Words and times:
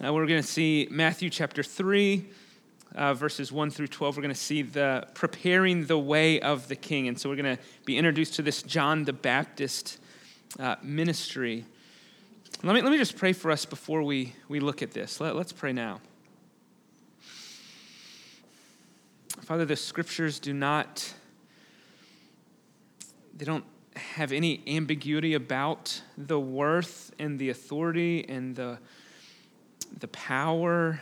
Uh, 0.00 0.12
we're 0.12 0.26
going 0.26 0.40
to 0.40 0.46
see 0.46 0.86
Matthew 0.92 1.28
chapter 1.28 1.60
3, 1.60 2.24
uh, 2.94 3.14
verses 3.14 3.50
1 3.50 3.70
through 3.70 3.88
12. 3.88 4.16
We're 4.16 4.22
going 4.22 4.32
to 4.32 4.40
see 4.40 4.62
the 4.62 5.08
preparing 5.12 5.86
the 5.86 5.98
way 5.98 6.40
of 6.40 6.68
the 6.68 6.76
king. 6.76 7.08
And 7.08 7.18
so 7.18 7.28
we're 7.28 7.34
going 7.34 7.56
to 7.56 7.62
be 7.84 7.98
introduced 7.98 8.34
to 8.34 8.42
this 8.42 8.62
John 8.62 9.06
the 9.06 9.12
Baptist 9.12 9.98
uh, 10.60 10.76
ministry. 10.84 11.64
Let 12.62 12.76
me, 12.76 12.82
let 12.82 12.92
me 12.92 12.96
just 12.98 13.16
pray 13.16 13.32
for 13.32 13.50
us 13.50 13.64
before 13.64 14.04
we, 14.04 14.34
we 14.48 14.60
look 14.60 14.82
at 14.82 14.92
this. 14.92 15.20
Let, 15.20 15.34
let's 15.34 15.52
pray 15.52 15.72
now. 15.72 16.00
Father, 19.40 19.64
the 19.64 19.74
scriptures 19.74 20.38
do 20.38 20.52
not, 20.52 21.12
they 23.36 23.44
don't 23.44 23.64
have 23.96 24.30
any 24.30 24.62
ambiguity 24.68 25.34
about 25.34 26.02
the 26.16 26.38
worth 26.38 27.12
and 27.18 27.36
the 27.40 27.50
authority 27.50 28.24
and 28.28 28.54
the, 28.54 28.78
the 29.98 30.08
power 30.08 31.00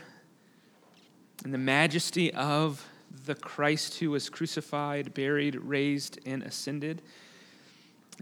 and 1.45 1.53
the 1.53 1.59
majesty 1.59 2.33
of 2.33 2.87
the 3.25 3.35
Christ 3.35 3.99
who 3.99 4.11
was 4.11 4.29
crucified, 4.29 5.15
buried, 5.15 5.57
raised, 5.57 6.19
and 6.27 6.43
ascended. 6.43 7.03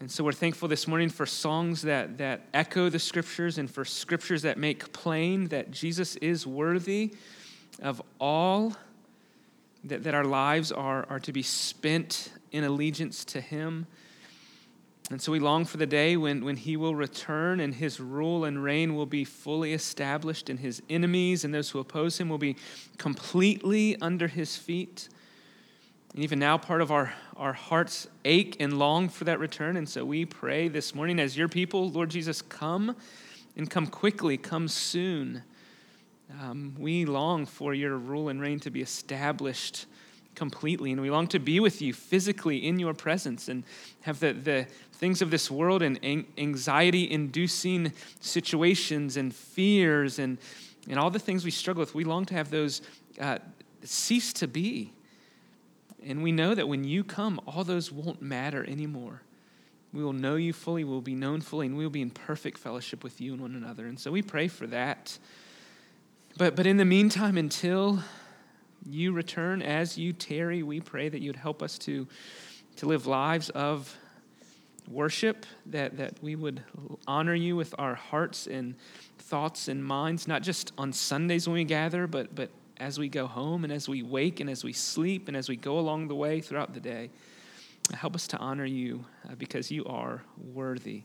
And 0.01 0.11
so 0.11 0.25
we're 0.25 0.33
thankful 0.33 0.67
this 0.67 0.89
morning 0.89 1.09
for 1.09 1.25
songs 1.25 1.83
that, 1.83 2.19
that 2.19 2.43
echo 2.53 2.89
the 2.89 2.99
scriptures 2.99 3.59
and 3.59 3.71
for 3.71 3.85
scriptures 3.85 4.43
that 4.43 4.59
make 4.59 4.93
plain 4.93 5.49
that 5.49 5.71
Jesus 5.71 6.17
is 6.17 6.47
worthy 6.47 7.15
of 7.81 8.03
all, 8.19 8.75
that, 9.85 10.03
that 10.03 10.15
our 10.15 10.25
lives 10.25 10.73
are, 10.73 11.07
are 11.09 11.21
to 11.21 11.33
be 11.33 11.43
spent 11.43 12.33
in 12.51 12.65
allegiance 12.65 13.25
to 13.27 13.41
Him. 13.41 13.87
And 15.11 15.21
so 15.21 15.33
we 15.33 15.39
long 15.39 15.67
for 15.67 15.77
the 15.77 15.87
day 15.87 16.17
when, 16.17 16.45
when 16.45 16.57
he 16.57 16.79
will 16.79 16.95
return 16.95 17.61
and 17.61 17.75
his 17.75 18.01
rule 18.01 18.45
and 18.45 18.63
reign 18.63 18.95
will 18.95 19.05
be 19.07 19.25
fully 19.25 19.75
established, 19.75 20.49
and 20.49 20.59
his 20.59 20.83
enemies 20.89 21.45
and 21.45 21.53
those 21.53 21.69
who 21.69 21.79
oppose 21.79 22.19
him 22.19 22.31
will 22.31 22.39
be 22.39 22.57
completely 22.97 24.01
under 24.01 24.29
his 24.29 24.57
feet. 24.57 25.11
And 26.15 26.25
even 26.25 26.39
now, 26.39 26.57
part 26.57 26.81
of 26.81 26.91
our, 26.91 27.13
our 27.37 27.53
hearts 27.53 28.09
ache 28.25 28.57
and 28.61 28.79
long 28.79 29.11
for 29.11 29.25
that 29.25 29.39
return. 29.39 29.77
And 29.77 29.87
so 29.87 30.07
we 30.07 30.25
pray 30.25 30.69
this 30.69 30.95
morning 30.95 31.21
as 31.21 31.37
your 31.37 31.49
people, 31.49 31.91
Lord 31.91 32.09
Jesus, 32.09 32.41
come 32.41 32.97
and 33.57 33.69
come 33.69 33.87
quickly, 33.87 34.39
come 34.39 34.69
soon. 34.69 35.43
Um, 36.41 36.75
we 36.79 37.05
long 37.05 37.45
for 37.45 37.75
your 37.75 37.99
rule 37.99 38.31
and 38.31 38.41
reign 38.41 38.59
to 38.61 38.71
be 38.71 38.81
established 38.81 39.85
completely. 40.35 40.93
And 40.93 41.01
we 41.01 41.11
long 41.11 41.27
to 41.29 41.39
be 41.39 41.61
with 41.61 41.81
you 41.81 41.93
physically 41.93 42.67
in 42.67 42.79
your 42.79 42.95
presence 42.95 43.49
and 43.49 43.65
have 44.03 44.21
the, 44.21 44.33
the 44.33 44.67
things 44.93 45.23
of 45.23 45.31
this 45.31 45.51
world 45.51 45.83
and 45.83 45.99
anxiety 46.39 47.11
inducing 47.11 47.93
situations 48.21 49.17
and 49.17 49.35
fears 49.35 50.19
and, 50.19 50.39
and 50.89 50.99
all 50.99 51.11
the 51.11 51.19
things 51.19 51.45
we 51.45 51.51
struggle 51.51 51.81
with. 51.81 51.95
We 51.95 52.05
long 52.05 52.25
to 52.27 52.35
have 52.35 52.51
those 52.51 52.83
uh, 53.21 53.39
cease 53.83 54.33
to 54.35 54.49
be. 54.49 54.93
And 56.07 56.23
we 56.23 56.33
know 56.33 56.55
that 56.55 56.69
when 56.69 56.85
you 56.85 57.03
come, 57.03 57.41
all 57.47 57.65
those 57.65 57.91
won't 57.91 58.21
matter 58.21 58.65
anymore. 58.69 59.23
We 59.93 60.03
will 60.03 60.13
know 60.13 60.35
you 60.35 60.53
fully, 60.53 60.83
we'll 60.83 61.01
be 61.01 61.15
known 61.15 61.41
fully, 61.41 61.67
and 61.67 61.77
we 61.77 61.85
will 61.85 61.91
be 61.91 62.03
in 62.03 62.11
perfect 62.11 62.59
fellowship 62.59 63.05
with 63.05 63.21
you 63.21 63.33
and 63.33 63.41
one 63.41 63.55
another. 63.55 63.87
And 63.87 63.99
so 63.99 64.11
we 64.11 64.23
pray 64.23 64.49
for 64.49 64.67
that. 64.67 65.19
But, 66.37 66.57
but 66.57 66.67
in 66.67 66.79
the 66.79 66.85
meantime, 66.85 67.39
until 67.39 68.01
you 68.89 69.13
return 69.13 69.63
as 69.63 69.97
you 69.97 70.13
tarry, 70.13 70.63
we 70.63 70.81
pray 70.81 71.09
that 71.09 71.21
you'd 71.21 71.37
help 71.37 71.63
us 71.63 71.79
to, 71.79 72.07
to 72.77 72.87
live 72.87 73.07
lives 73.07 73.51
of 73.51 73.97
worship, 74.89 75.47
that, 75.67 75.97
that 75.97 76.23
we 76.23 76.37
would 76.37 76.63
honor 77.07 77.35
you 77.35 77.57
with 77.57 77.75
our 77.79 77.95
hearts 77.95 78.47
and 78.47 78.75
thoughts 79.19 79.69
and 79.69 79.85
minds, 79.85 80.29
not 80.29 80.43
just 80.43 80.73
on 80.77 80.93
Sundays 80.93 81.49
when 81.49 81.55
we 81.55 81.65
gather, 81.65 82.07
but, 82.07 82.35
but 82.35 82.51
as 82.79 82.99
we 82.99 83.09
go 83.09 83.27
home 83.27 83.65
and 83.65 83.73
as 83.73 83.89
we 83.89 84.03
wake 84.03 84.41
and 84.41 84.51
as 84.51 84.65
we 84.65 84.73
sleep 84.73 85.29
and 85.29 85.37
as 85.37 85.49
we 85.49 85.57
go 85.57 85.79
along 85.79 86.09
the 86.09 86.15
way 86.15 86.41
throughout 86.41 86.75
the 86.75 86.81
day. 86.81 87.11
Help 87.93 88.15
us 88.15 88.27
to 88.29 88.39
honor 88.39 88.65
you 88.65 89.05
uh, 89.29 89.35
because 89.37 89.71
you 89.71 89.85
are 89.85 90.23
worthy. 90.39 91.03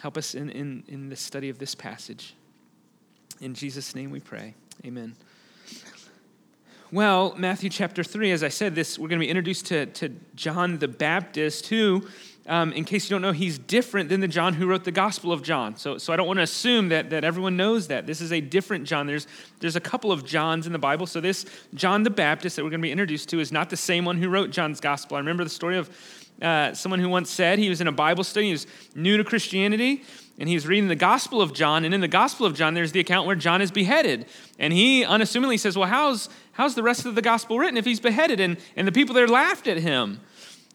Help 0.00 0.16
us 0.16 0.34
in, 0.34 0.50
in, 0.50 0.84
in 0.88 1.08
the 1.08 1.16
study 1.16 1.48
of 1.48 1.58
this 1.58 1.74
passage. 1.74 2.34
In 3.40 3.54
Jesus' 3.54 3.94
name 3.94 4.10
we 4.10 4.20
pray. 4.20 4.54
Amen. 4.84 5.14
Well, 6.92 7.36
Matthew 7.36 7.70
chapter 7.70 8.02
3, 8.02 8.32
as 8.32 8.42
I 8.42 8.48
said, 8.48 8.74
this 8.74 8.98
we're 8.98 9.06
going 9.06 9.20
to 9.20 9.24
be 9.24 9.30
introduced 9.30 9.66
to, 9.66 9.86
to 9.86 10.08
John 10.34 10.78
the 10.78 10.88
Baptist, 10.88 11.68
who, 11.68 12.04
um, 12.48 12.72
in 12.72 12.84
case 12.84 13.08
you 13.08 13.14
don't 13.14 13.22
know, 13.22 13.30
he's 13.30 13.60
different 13.60 14.08
than 14.08 14.20
the 14.20 14.26
John 14.26 14.54
who 14.54 14.66
wrote 14.66 14.82
the 14.82 14.90
Gospel 14.90 15.30
of 15.30 15.40
John. 15.40 15.76
So, 15.76 15.98
so 15.98 16.12
I 16.12 16.16
don't 16.16 16.26
want 16.26 16.38
to 16.38 16.42
assume 16.42 16.88
that, 16.88 17.10
that 17.10 17.22
everyone 17.22 17.56
knows 17.56 17.86
that. 17.86 18.08
This 18.08 18.20
is 18.20 18.32
a 18.32 18.40
different 18.40 18.88
John. 18.88 19.06
There's, 19.06 19.28
there's 19.60 19.76
a 19.76 19.80
couple 19.80 20.10
of 20.10 20.24
Johns 20.24 20.66
in 20.66 20.72
the 20.72 20.80
Bible. 20.80 21.06
So 21.06 21.20
this 21.20 21.46
John 21.74 22.02
the 22.02 22.10
Baptist 22.10 22.56
that 22.56 22.64
we're 22.64 22.70
going 22.70 22.80
to 22.80 22.86
be 22.86 22.90
introduced 22.90 23.28
to 23.28 23.38
is 23.38 23.52
not 23.52 23.70
the 23.70 23.76
same 23.76 24.04
one 24.04 24.16
who 24.16 24.28
wrote 24.28 24.50
John's 24.50 24.80
Gospel. 24.80 25.16
I 25.16 25.20
remember 25.20 25.44
the 25.44 25.50
story 25.50 25.76
of 25.76 25.96
uh, 26.40 26.74
someone 26.74 27.00
who 27.00 27.08
once 27.08 27.30
said 27.30 27.58
he 27.58 27.68
was 27.68 27.80
in 27.80 27.86
a 27.86 27.92
Bible 27.92 28.24
study, 28.24 28.46
he 28.46 28.52
was 28.52 28.66
new 28.94 29.16
to 29.16 29.24
Christianity, 29.24 30.04
and 30.38 30.48
he's 30.48 30.66
reading 30.66 30.88
the 30.88 30.96
Gospel 30.96 31.42
of 31.42 31.52
John. 31.52 31.84
And 31.84 31.92
in 31.92 32.00
the 32.00 32.08
Gospel 32.08 32.46
of 32.46 32.54
John, 32.54 32.74
there's 32.74 32.92
the 32.92 33.00
account 33.00 33.26
where 33.26 33.36
John 33.36 33.60
is 33.60 33.70
beheaded. 33.70 34.26
And 34.58 34.72
he 34.72 35.04
unassumingly 35.04 35.58
says, 35.58 35.76
Well, 35.76 35.88
how's, 35.88 36.30
how's 36.52 36.74
the 36.74 36.82
rest 36.82 37.04
of 37.04 37.14
the 37.14 37.22
Gospel 37.22 37.58
written 37.58 37.76
if 37.76 37.84
he's 37.84 38.00
beheaded? 38.00 38.40
And, 38.40 38.56
and 38.74 38.88
the 38.88 38.92
people 38.92 39.14
there 39.14 39.28
laughed 39.28 39.68
at 39.68 39.76
him. 39.76 40.20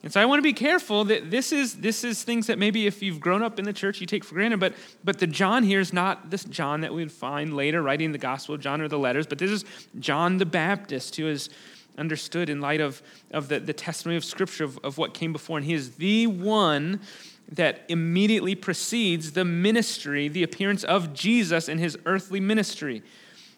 And 0.05 0.13
so 0.13 0.21
I 0.21 0.25
want 0.25 0.37
to 0.37 0.43
be 0.43 0.53
careful 0.53 1.03
that 1.05 1.31
this 1.31 1.51
is, 1.51 1.77
this 1.77 2.03
is 2.03 2.21
things 2.21 2.45
that 2.45 2.59
maybe 2.59 2.85
if 2.85 3.01
you've 3.01 3.19
grown 3.19 3.41
up 3.41 3.57
in 3.57 3.65
the 3.65 3.73
church, 3.73 3.99
you 3.99 4.05
take 4.05 4.23
for 4.23 4.35
granted. 4.35 4.59
But, 4.59 4.75
but 5.03 5.17
the 5.17 5.25
John 5.25 5.63
here 5.63 5.79
is 5.79 5.91
not 5.91 6.29
this 6.29 6.43
John 6.43 6.81
that 6.81 6.93
we 6.93 7.01
would 7.01 7.11
find 7.11 7.55
later 7.55 7.81
writing 7.81 8.11
the 8.11 8.19
Gospel 8.19 8.53
of 8.53 8.61
John 8.61 8.81
or 8.81 8.87
the 8.87 8.99
letters, 8.99 9.25
but 9.25 9.39
this 9.39 9.49
is 9.49 9.65
John 9.97 10.37
the 10.37 10.45
Baptist 10.45 11.15
who 11.15 11.27
is 11.27 11.49
understood 11.97 12.49
in 12.49 12.61
light 12.61 12.81
of, 12.81 13.01
of 13.31 13.47
the, 13.47 13.59
the 13.59 13.73
testimony 13.73 14.17
of 14.17 14.25
Scripture 14.25 14.63
of, 14.63 14.79
of 14.83 14.97
what 14.97 15.13
came 15.13 15.33
before. 15.33 15.57
And 15.57 15.65
he 15.65 15.73
is 15.73 15.95
the 15.95 16.27
one 16.27 17.01
that 17.51 17.83
immediately 17.89 18.55
precedes 18.55 19.33
the 19.33 19.45
ministry, 19.45 20.27
the 20.27 20.43
appearance 20.43 20.83
of 20.83 21.13
Jesus 21.13 21.69
in 21.69 21.77
his 21.77 21.97
earthly 22.05 22.39
ministry. 22.39 23.03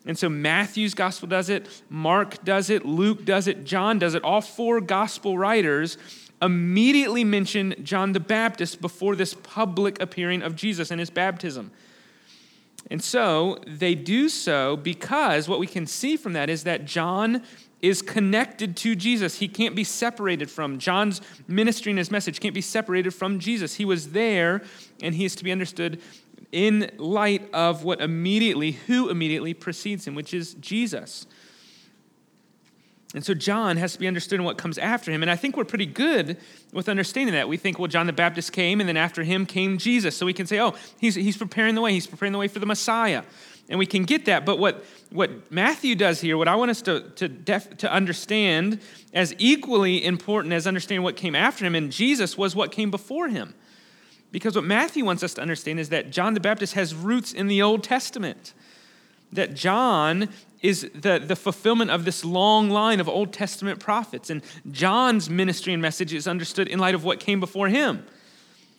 And 0.06 0.18
so 0.18 0.30
Matthew's 0.30 0.94
gospel 0.94 1.28
does 1.28 1.50
it, 1.50 1.68
Mark 1.90 2.44
does 2.44 2.70
it, 2.70 2.86
Luke 2.86 3.26
does 3.26 3.48
it, 3.48 3.66
John 3.66 4.00
does 4.00 4.14
it. 4.14 4.24
All 4.24 4.42
four 4.42 4.80
gospel 4.80 5.38
writers 5.38 5.98
immediately 6.42 7.24
mention 7.24 7.76
John 7.84 8.14
the 8.14 8.20
Baptist 8.20 8.80
before 8.80 9.16
this 9.16 9.34
public 9.34 10.02
appearing 10.02 10.44
of 10.44 10.56
Jesus 10.56 10.92
and 10.92 11.00
his 11.00 11.10
baptism. 11.10 11.72
And 12.90 13.04
so 13.04 13.60
they 13.68 13.96
do 13.96 14.30
so 14.30 14.78
because 14.78 15.50
what 15.50 15.60
we 15.60 15.68
can 15.68 15.88
see 15.88 16.16
from 16.16 16.34
that 16.34 16.50
is 16.50 16.64
that 16.64 16.86
John 16.86 17.44
is 17.82 18.02
connected 18.02 18.76
to 18.78 18.96
Jesus. 18.96 19.40
He 19.40 19.48
can't 19.48 19.76
be 19.76 19.84
separated 19.84 20.50
from. 20.50 20.80
John's 20.80 21.22
ministry 21.48 21.92
and 21.92 22.00
his 22.00 22.10
message 22.10 22.40
can't 22.40 22.56
be 22.56 22.62
separated 22.62 23.12
from 23.12 23.40
Jesus. 23.40 23.76
He 23.76 23.86
was 23.86 24.12
there, 24.12 24.64
and 25.02 25.14
he 25.14 25.26
is 25.26 25.36
to 25.36 25.44
be 25.44 25.52
understood 25.52 26.02
in 26.52 26.92
light 26.98 27.54
of 27.54 27.84
what 27.84 28.02
immediately, 28.02 28.72
who 28.72 29.10
immediately 29.10 29.54
precedes 29.54 30.08
him, 30.08 30.16
which 30.16 30.34
is 30.34 30.56
Jesus. 30.56 31.28
And 33.14 33.24
so 33.24 33.34
John 33.34 33.78
has 33.78 33.94
to 33.94 34.00
be 34.00 34.08
understood 34.08 34.40
in 34.40 34.46
what 34.46 34.58
comes 34.58 34.78
after 34.78 35.12
him. 35.12 35.22
And 35.22 35.32
I 35.32 35.36
think 35.36 35.56
we're 35.56 35.66
pretty 35.66 35.86
good 35.86 36.38
with 36.74 36.90
understanding 36.90 37.34
that. 37.36 37.48
We 37.48 37.58
think, 37.58 37.80
well, 37.80 37.88
John 37.88 38.06
the 38.06 38.14
Baptist 38.14 38.52
came, 38.52 38.80
and 38.80 38.88
then 38.88 38.98
after 38.98 39.24
him 39.24 39.46
came 39.46 39.78
Jesus. 39.78 40.16
So 40.18 40.26
we 40.26 40.34
can 40.34 40.46
say, 40.46 40.60
oh, 40.60 40.76
he's, 41.00 41.16
he's 41.16 41.38
preparing 41.38 41.76
the 41.76 41.82
way. 41.82 41.94
He's 41.94 42.08
preparing 42.08 42.34
the 42.34 42.40
way 42.40 42.48
for 42.48 42.60
the 42.60 42.66
Messiah 42.66 43.24
and 43.70 43.78
we 43.78 43.86
can 43.86 44.04
get 44.04 44.26
that. 44.26 44.46
But 44.46 44.60
what, 44.60 44.84
what 45.10 45.52
Matthew 45.52 45.96
does 45.96 46.22
here, 46.22 46.38
what 46.38 46.48
I 46.48 46.56
want 46.56 46.72
us 46.72 46.82
to, 46.84 47.02
to, 47.16 47.28
def, 47.28 47.78
to 47.78 47.92
understand 47.92 48.80
as 49.14 49.34
equally 49.38 50.04
important 50.04 50.54
as 50.54 50.66
understanding 50.66 51.04
what 51.04 51.16
came 51.16 51.36
after 51.36 51.66
him 51.66 51.76
and 51.76 51.92
Jesus 51.92 52.38
was 52.38 52.56
what 52.56 52.72
came 52.72 52.92
before 52.92 53.28
him. 53.28 53.54
Because 54.32 54.56
what 54.56 54.66
Matthew 54.66 55.06
wants 55.06 55.24
us 55.24 55.34
to 55.36 55.42
understand 55.42 55.80
is 55.80 55.90
that 55.90 56.12
John 56.12 56.34
the 56.34 56.40
Baptist 56.40 56.74
has 56.74 56.94
roots 56.94 57.34
in 57.34 57.48
the 57.48 57.62
Old 57.62 57.84
Testament. 57.84 58.54
That 59.32 59.54
John 59.54 60.30
is 60.62 60.90
the, 60.94 61.22
the 61.24 61.36
fulfillment 61.36 61.92
of 61.92 62.06
this 62.06 62.26
long 62.26 62.70
line 62.70 63.00
of 63.00 63.08
Old 63.08 63.32
Testament 63.32 63.80
prophets. 63.80 64.30
And 64.30 64.42
John's 64.72 65.30
ministry 65.30 65.74
and 65.74 65.82
message 65.82 66.14
is 66.14 66.28
understood 66.28 66.68
in 66.68 66.80
light 66.80 66.96
of 66.96 67.04
what 67.04 67.20
came 67.20 67.40
before 67.40 67.68
him. 67.68 68.06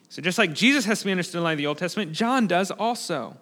So 0.09 0.23
just 0.23 0.39
like 0.39 0.55
Jesus 0.55 0.87
has 0.87 1.01
to 1.01 1.05
be 1.05 1.11
understood 1.11 1.39
in 1.39 1.45
light 1.45 1.53
of 1.53 1.59
the 1.59 1.67
Old 1.67 1.79
Testament, 1.79 2.13
John 2.13 2.47
does 2.47 2.71
also. 2.71 3.37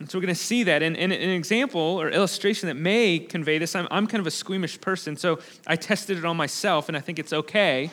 And 0.00 0.10
so 0.10 0.18
we're 0.18 0.22
going 0.22 0.34
to 0.34 0.40
see 0.40 0.64
that. 0.64 0.82
And, 0.82 0.96
and, 0.96 1.12
an 1.12 1.30
example 1.30 1.80
or 1.80 2.10
illustration 2.10 2.66
that 2.68 2.74
may 2.74 3.18
convey 3.18 3.58
this, 3.58 3.76
I'm, 3.76 3.86
I'm 3.90 4.06
kind 4.06 4.20
of 4.20 4.26
a 4.26 4.30
squeamish 4.30 4.80
person, 4.80 5.16
so 5.16 5.38
I 5.66 5.76
tested 5.76 6.18
it 6.18 6.24
on 6.24 6.36
myself, 6.36 6.88
and 6.88 6.96
I 6.96 7.00
think 7.00 7.18
it's 7.18 7.32
okay. 7.32 7.90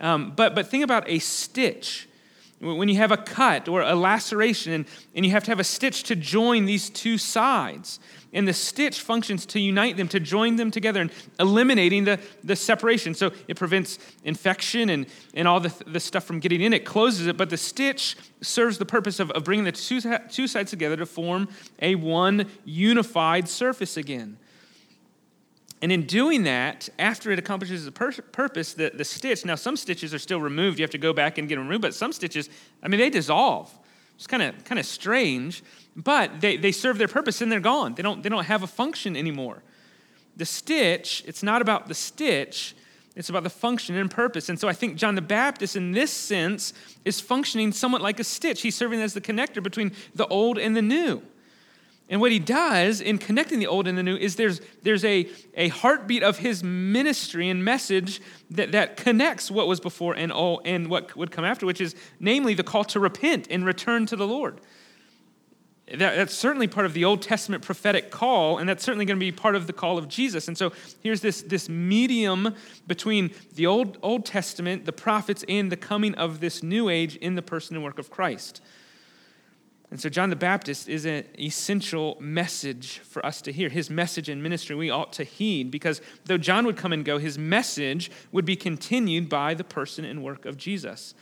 Um, 0.00 0.32
but, 0.34 0.54
but 0.54 0.66
think 0.66 0.82
about 0.82 1.08
a 1.08 1.20
stitch. 1.20 2.08
When 2.64 2.88
you 2.88 2.96
have 2.96 3.12
a 3.12 3.16
cut 3.16 3.68
or 3.68 3.82
a 3.82 3.94
laceration 3.94 4.72
and, 4.72 4.86
and 5.14 5.24
you 5.24 5.32
have 5.32 5.44
to 5.44 5.50
have 5.50 5.60
a 5.60 5.64
stitch 5.64 6.04
to 6.04 6.16
join 6.16 6.64
these 6.64 6.88
two 6.88 7.18
sides. 7.18 8.00
And 8.32 8.48
the 8.48 8.52
stitch 8.52 9.00
functions 9.00 9.46
to 9.46 9.60
unite 9.60 9.96
them, 9.96 10.08
to 10.08 10.18
join 10.18 10.56
them 10.56 10.70
together, 10.70 11.00
and 11.00 11.12
eliminating 11.38 12.04
the, 12.04 12.18
the 12.42 12.56
separation. 12.56 13.14
So 13.14 13.30
it 13.46 13.56
prevents 13.56 13.98
infection 14.24 14.90
and, 14.90 15.06
and 15.34 15.46
all 15.46 15.60
the, 15.60 15.72
the 15.86 16.00
stuff 16.00 16.24
from 16.24 16.40
getting 16.40 16.60
in. 16.60 16.72
It 16.72 16.84
closes 16.84 17.28
it, 17.28 17.36
but 17.36 17.50
the 17.50 17.56
stitch 17.56 18.16
serves 18.40 18.78
the 18.78 18.86
purpose 18.86 19.20
of, 19.20 19.30
of 19.32 19.44
bringing 19.44 19.64
the 19.64 19.72
two, 19.72 20.00
two 20.30 20.48
sides 20.48 20.70
together 20.70 20.96
to 20.96 21.06
form 21.06 21.48
a 21.80 21.94
one 21.94 22.50
unified 22.64 23.48
surface 23.48 23.96
again. 23.96 24.38
And 25.84 25.92
in 25.92 26.06
doing 26.06 26.44
that, 26.44 26.88
after 26.98 27.30
it 27.30 27.38
accomplishes 27.38 27.84
the 27.84 27.92
pur- 27.92 28.10
purpose, 28.32 28.72
the, 28.72 28.90
the 28.94 29.04
stitch, 29.04 29.44
now 29.44 29.54
some 29.54 29.76
stitches 29.76 30.14
are 30.14 30.18
still 30.18 30.40
removed. 30.40 30.78
You 30.78 30.82
have 30.82 30.90
to 30.92 30.98
go 30.98 31.12
back 31.12 31.36
and 31.36 31.46
get 31.46 31.56
them 31.56 31.66
removed, 31.66 31.82
but 31.82 31.94
some 31.94 32.10
stitches, 32.10 32.48
I 32.82 32.88
mean, 32.88 32.98
they 32.98 33.10
dissolve. 33.10 33.70
It's 34.16 34.26
kind 34.26 34.42
of 34.42 34.64
kind 34.64 34.78
of 34.78 34.86
strange, 34.86 35.62
but 35.94 36.40
they, 36.40 36.56
they 36.56 36.72
serve 36.72 36.96
their 36.96 37.06
purpose 37.06 37.42
and 37.42 37.52
they're 37.52 37.60
gone. 37.60 37.96
They 37.96 38.02
don't, 38.02 38.22
they 38.22 38.30
don't 38.30 38.46
have 38.46 38.62
a 38.62 38.66
function 38.66 39.14
anymore. 39.14 39.62
The 40.38 40.46
stitch, 40.46 41.22
it's 41.26 41.42
not 41.42 41.60
about 41.60 41.86
the 41.88 41.94
stitch, 41.94 42.74
it's 43.14 43.28
about 43.28 43.42
the 43.42 43.50
function 43.50 43.94
and 43.94 44.10
purpose. 44.10 44.48
And 44.48 44.58
so 44.58 44.68
I 44.68 44.72
think 44.72 44.96
John 44.96 45.16
the 45.16 45.20
Baptist, 45.20 45.76
in 45.76 45.92
this 45.92 46.10
sense, 46.10 46.72
is 47.04 47.20
functioning 47.20 47.72
somewhat 47.72 48.00
like 48.00 48.18
a 48.18 48.24
stitch. 48.24 48.62
He's 48.62 48.74
serving 48.74 49.02
as 49.02 49.12
the 49.12 49.20
connector 49.20 49.62
between 49.62 49.92
the 50.14 50.26
old 50.28 50.56
and 50.56 50.74
the 50.74 50.80
new. 50.80 51.20
And 52.08 52.20
what 52.20 52.32
he 52.32 52.38
does 52.38 53.00
in 53.00 53.16
connecting 53.16 53.60
the 53.60 53.66
old 53.66 53.88
and 53.88 53.96
the 53.96 54.02
new 54.02 54.16
is 54.16 54.36
there's, 54.36 54.60
there's 54.82 55.04
a, 55.04 55.26
a 55.54 55.68
heartbeat 55.68 56.22
of 56.22 56.38
his 56.38 56.62
ministry 56.62 57.48
and 57.48 57.64
message 57.64 58.20
that, 58.50 58.72
that 58.72 58.98
connects 58.98 59.50
what 59.50 59.66
was 59.66 59.80
before 59.80 60.14
and, 60.14 60.30
all, 60.30 60.60
and 60.66 60.90
what 60.90 61.16
would 61.16 61.30
come 61.30 61.46
after, 61.46 61.64
which 61.64 61.80
is 61.80 61.94
namely 62.20 62.52
the 62.52 62.62
call 62.62 62.84
to 62.84 63.00
repent 63.00 63.48
and 63.50 63.64
return 63.64 64.04
to 64.06 64.16
the 64.16 64.26
Lord. 64.26 64.60
That, 65.86 66.16
that's 66.16 66.34
certainly 66.34 66.66
part 66.66 66.86
of 66.86 66.92
the 66.92 67.04
Old 67.04 67.22
Testament 67.22 67.62
prophetic 67.62 68.10
call, 68.10 68.58
and 68.58 68.68
that's 68.68 68.84
certainly 68.84 69.06
going 69.06 69.18
to 69.18 69.20
be 69.20 69.32
part 69.32 69.54
of 69.54 69.66
the 69.66 69.72
call 69.72 69.96
of 69.96 70.08
Jesus. 70.08 70.48
And 70.48 70.56
so 70.56 70.72
here's 71.02 71.20
this, 71.20 71.42
this 71.42 71.68
medium 71.68 72.54
between 72.86 73.30
the 73.54 73.66
Old, 73.66 73.98
Old 74.02 74.26
Testament, 74.26 74.84
the 74.84 74.92
prophets, 74.92 75.44
and 75.48 75.72
the 75.72 75.76
coming 75.76 76.14
of 76.14 76.40
this 76.40 76.62
new 76.62 76.88
age 76.88 77.16
in 77.16 77.34
the 77.34 77.42
person 77.42 77.76
and 77.76 77.84
work 77.84 77.98
of 77.98 78.10
Christ. 78.10 78.62
And 79.94 80.00
so, 80.00 80.08
John 80.08 80.28
the 80.28 80.34
Baptist 80.34 80.88
is 80.88 81.04
an 81.04 81.22
essential 81.38 82.16
message 82.18 82.98
for 82.98 83.24
us 83.24 83.40
to 83.42 83.52
hear. 83.52 83.68
His 83.68 83.88
message 83.88 84.28
and 84.28 84.42
ministry 84.42 84.74
we 84.74 84.90
ought 84.90 85.12
to 85.12 85.22
heed 85.22 85.70
because 85.70 86.00
though 86.24 86.36
John 86.36 86.66
would 86.66 86.76
come 86.76 86.92
and 86.92 87.04
go, 87.04 87.18
his 87.18 87.38
message 87.38 88.10
would 88.32 88.44
be 88.44 88.56
continued 88.56 89.28
by 89.28 89.54
the 89.54 89.62
person 89.62 90.04
and 90.04 90.24
work 90.24 90.46
of 90.46 90.56
Jesus. 90.56 91.14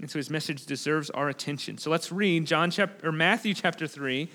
And 0.00 0.10
so 0.10 0.18
his 0.18 0.30
message 0.30 0.66
deserves 0.66 1.10
our 1.10 1.28
attention. 1.28 1.78
So 1.78 1.92
let's 1.92 2.10
read 2.10 2.44
John 2.44 2.72
chapter 2.72 3.06
or 3.06 3.12
Matthew 3.12 3.54
chapter 3.54 3.86
3, 3.86 4.28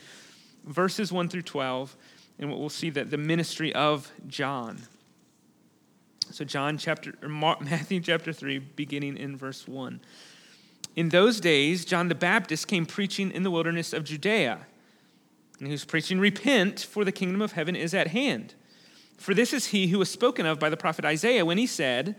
verses 0.63 1.11
1 1.11 1.27
through 1.27 1.41
12, 1.41 1.97
and 2.39 2.49
we'll 2.49 2.69
see 2.69 2.89
that 2.91 3.11
the 3.11 3.17
ministry 3.17 3.75
of 3.75 4.09
John. 4.27 4.81
So 6.31 6.45
John 6.45 6.77
chapter 6.77 7.15
or 7.21 7.27
Matthew 7.59 7.99
chapter 7.99 8.31
3 8.31 8.59
beginning 8.59 9.17
in 9.17 9.35
verse 9.35 9.67
1. 9.67 9.99
In 10.95 11.09
those 11.09 11.39
days, 11.39 11.85
John 11.85 12.07
the 12.07 12.15
Baptist 12.15 12.67
came 12.67 12.85
preaching 12.85 13.31
in 13.31 13.43
the 13.43 13.51
wilderness 13.51 13.93
of 13.93 14.03
Judea. 14.03 14.67
And 15.57 15.67
he 15.67 15.71
was 15.71 15.85
preaching, 15.85 16.19
Repent, 16.19 16.81
for 16.81 17.03
the 17.03 17.11
kingdom 17.11 17.41
of 17.41 17.53
heaven 17.53 17.75
is 17.75 17.93
at 17.93 18.07
hand. 18.07 18.53
For 19.17 19.33
this 19.33 19.53
is 19.53 19.67
he 19.67 19.87
who 19.87 19.99
was 19.99 20.11
spoken 20.11 20.45
of 20.45 20.59
by 20.59 20.69
the 20.69 20.77
prophet 20.77 21.05
Isaiah 21.05 21.45
when 21.45 21.57
he 21.57 21.67
said, 21.67 22.15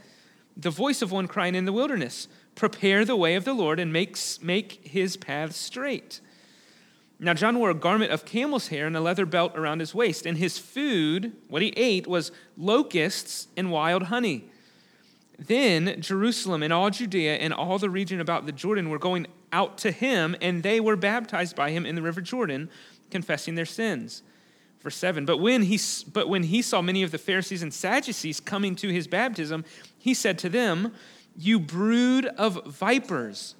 The 0.56 0.70
voice 0.70 1.02
of 1.02 1.12
one 1.12 1.28
crying 1.28 1.54
in 1.54 1.66
the 1.66 1.72
wilderness, 1.72 2.28
Prepare 2.54 3.04
the 3.04 3.16
way 3.16 3.34
of 3.34 3.44
the 3.44 3.52
Lord 3.52 3.78
and 3.78 3.92
makes, 3.92 4.40
make 4.40 4.86
his 4.86 5.16
path 5.16 5.54
straight. 5.54 6.20
Now, 7.18 7.34
John 7.34 7.58
wore 7.58 7.70
a 7.70 7.74
garment 7.74 8.10
of 8.10 8.24
camel's 8.24 8.68
hair 8.68 8.86
and 8.86 8.96
a 8.96 9.00
leather 9.00 9.26
belt 9.26 9.56
around 9.56 9.80
his 9.80 9.94
waist, 9.94 10.26
and 10.26 10.36
his 10.36 10.58
food, 10.58 11.32
what 11.48 11.62
he 11.62 11.72
ate, 11.76 12.06
was 12.06 12.32
locusts 12.56 13.48
and 13.56 13.70
wild 13.70 14.04
honey. 14.04 14.50
Then 15.38 16.00
Jerusalem 16.00 16.62
and 16.62 16.72
all 16.72 16.90
Judea 16.90 17.36
and 17.36 17.52
all 17.52 17.78
the 17.78 17.90
region 17.90 18.20
about 18.20 18.46
the 18.46 18.52
Jordan 18.52 18.88
were 18.88 18.98
going 18.98 19.26
out 19.52 19.78
to 19.78 19.90
him, 19.90 20.36
and 20.40 20.62
they 20.62 20.80
were 20.80 20.96
baptized 20.96 21.56
by 21.56 21.70
him 21.70 21.86
in 21.86 21.94
the 21.94 22.02
river 22.02 22.20
Jordan, 22.20 22.70
confessing 23.10 23.54
their 23.54 23.64
sins. 23.64 24.22
Verse 24.80 24.96
7 24.96 25.24
But 25.24 25.38
when 25.38 25.62
he, 25.62 25.80
but 26.12 26.28
when 26.28 26.44
he 26.44 26.62
saw 26.62 26.82
many 26.82 27.02
of 27.02 27.10
the 27.10 27.18
Pharisees 27.18 27.62
and 27.62 27.72
Sadducees 27.72 28.38
coming 28.38 28.76
to 28.76 28.88
his 28.88 29.06
baptism, 29.06 29.64
he 29.98 30.14
said 30.14 30.38
to 30.40 30.48
them, 30.48 30.92
You 31.36 31.58
brood 31.58 32.26
of 32.26 32.64
vipers, 32.66 33.56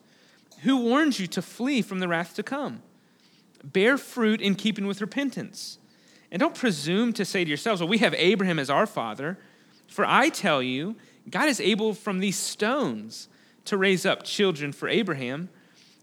who 0.63 0.77
warned 0.77 1.19
you 1.19 1.27
to 1.29 1.43
flee 1.43 1.83
from 1.83 1.99
the 1.99 2.09
wrath 2.09 2.35
to 2.35 2.43
come? 2.43 2.83
Bear 3.65 3.97
fruit 3.97 4.41
in 4.41 4.55
keeping 4.55 4.87
with 4.87 5.01
repentance. 5.01 5.79
And 6.31 6.41
don't 6.41 6.55
presume 6.55 7.13
to 7.15 7.25
say 7.25 7.45
to 7.45 7.49
yourselves, 7.49 7.81
Well, 7.81 7.89
we 7.89 7.99
have 7.99 8.15
Abraham 8.15 8.59
as 8.59 8.71
our 8.71 8.87
father. 8.87 9.39
For 9.87 10.05
I 10.05 10.29
tell 10.29 10.63
you, 10.63 10.97
God 11.31 11.49
is 11.49 11.61
able 11.61 11.95
from 11.95 12.19
these 12.19 12.37
stones 12.37 13.29
to 13.65 13.77
raise 13.77 14.05
up 14.05 14.25
children 14.25 14.73
for 14.73 14.89
Abraham. 14.89 15.49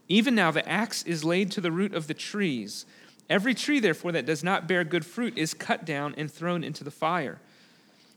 Even 0.08 0.36
now, 0.36 0.52
the 0.52 0.68
axe 0.68 1.04
is 1.04 1.24
laid 1.24 1.52
to 1.52 1.62
the 1.62 1.72
root 1.72 1.94
of 1.94 2.08
the 2.08 2.14
trees. 2.14 2.86
Every 3.30 3.54
tree, 3.54 3.80
therefore, 3.80 4.12
that 4.12 4.26
does 4.26 4.44
not 4.44 4.68
bear 4.68 4.84
good 4.84 5.06
fruit 5.06 5.38
is 5.38 5.54
cut 5.54 5.86
down 5.86 6.14
and 6.18 6.30
thrown 6.30 6.64
into 6.64 6.84
the 6.84 6.92
fire. 6.92 7.40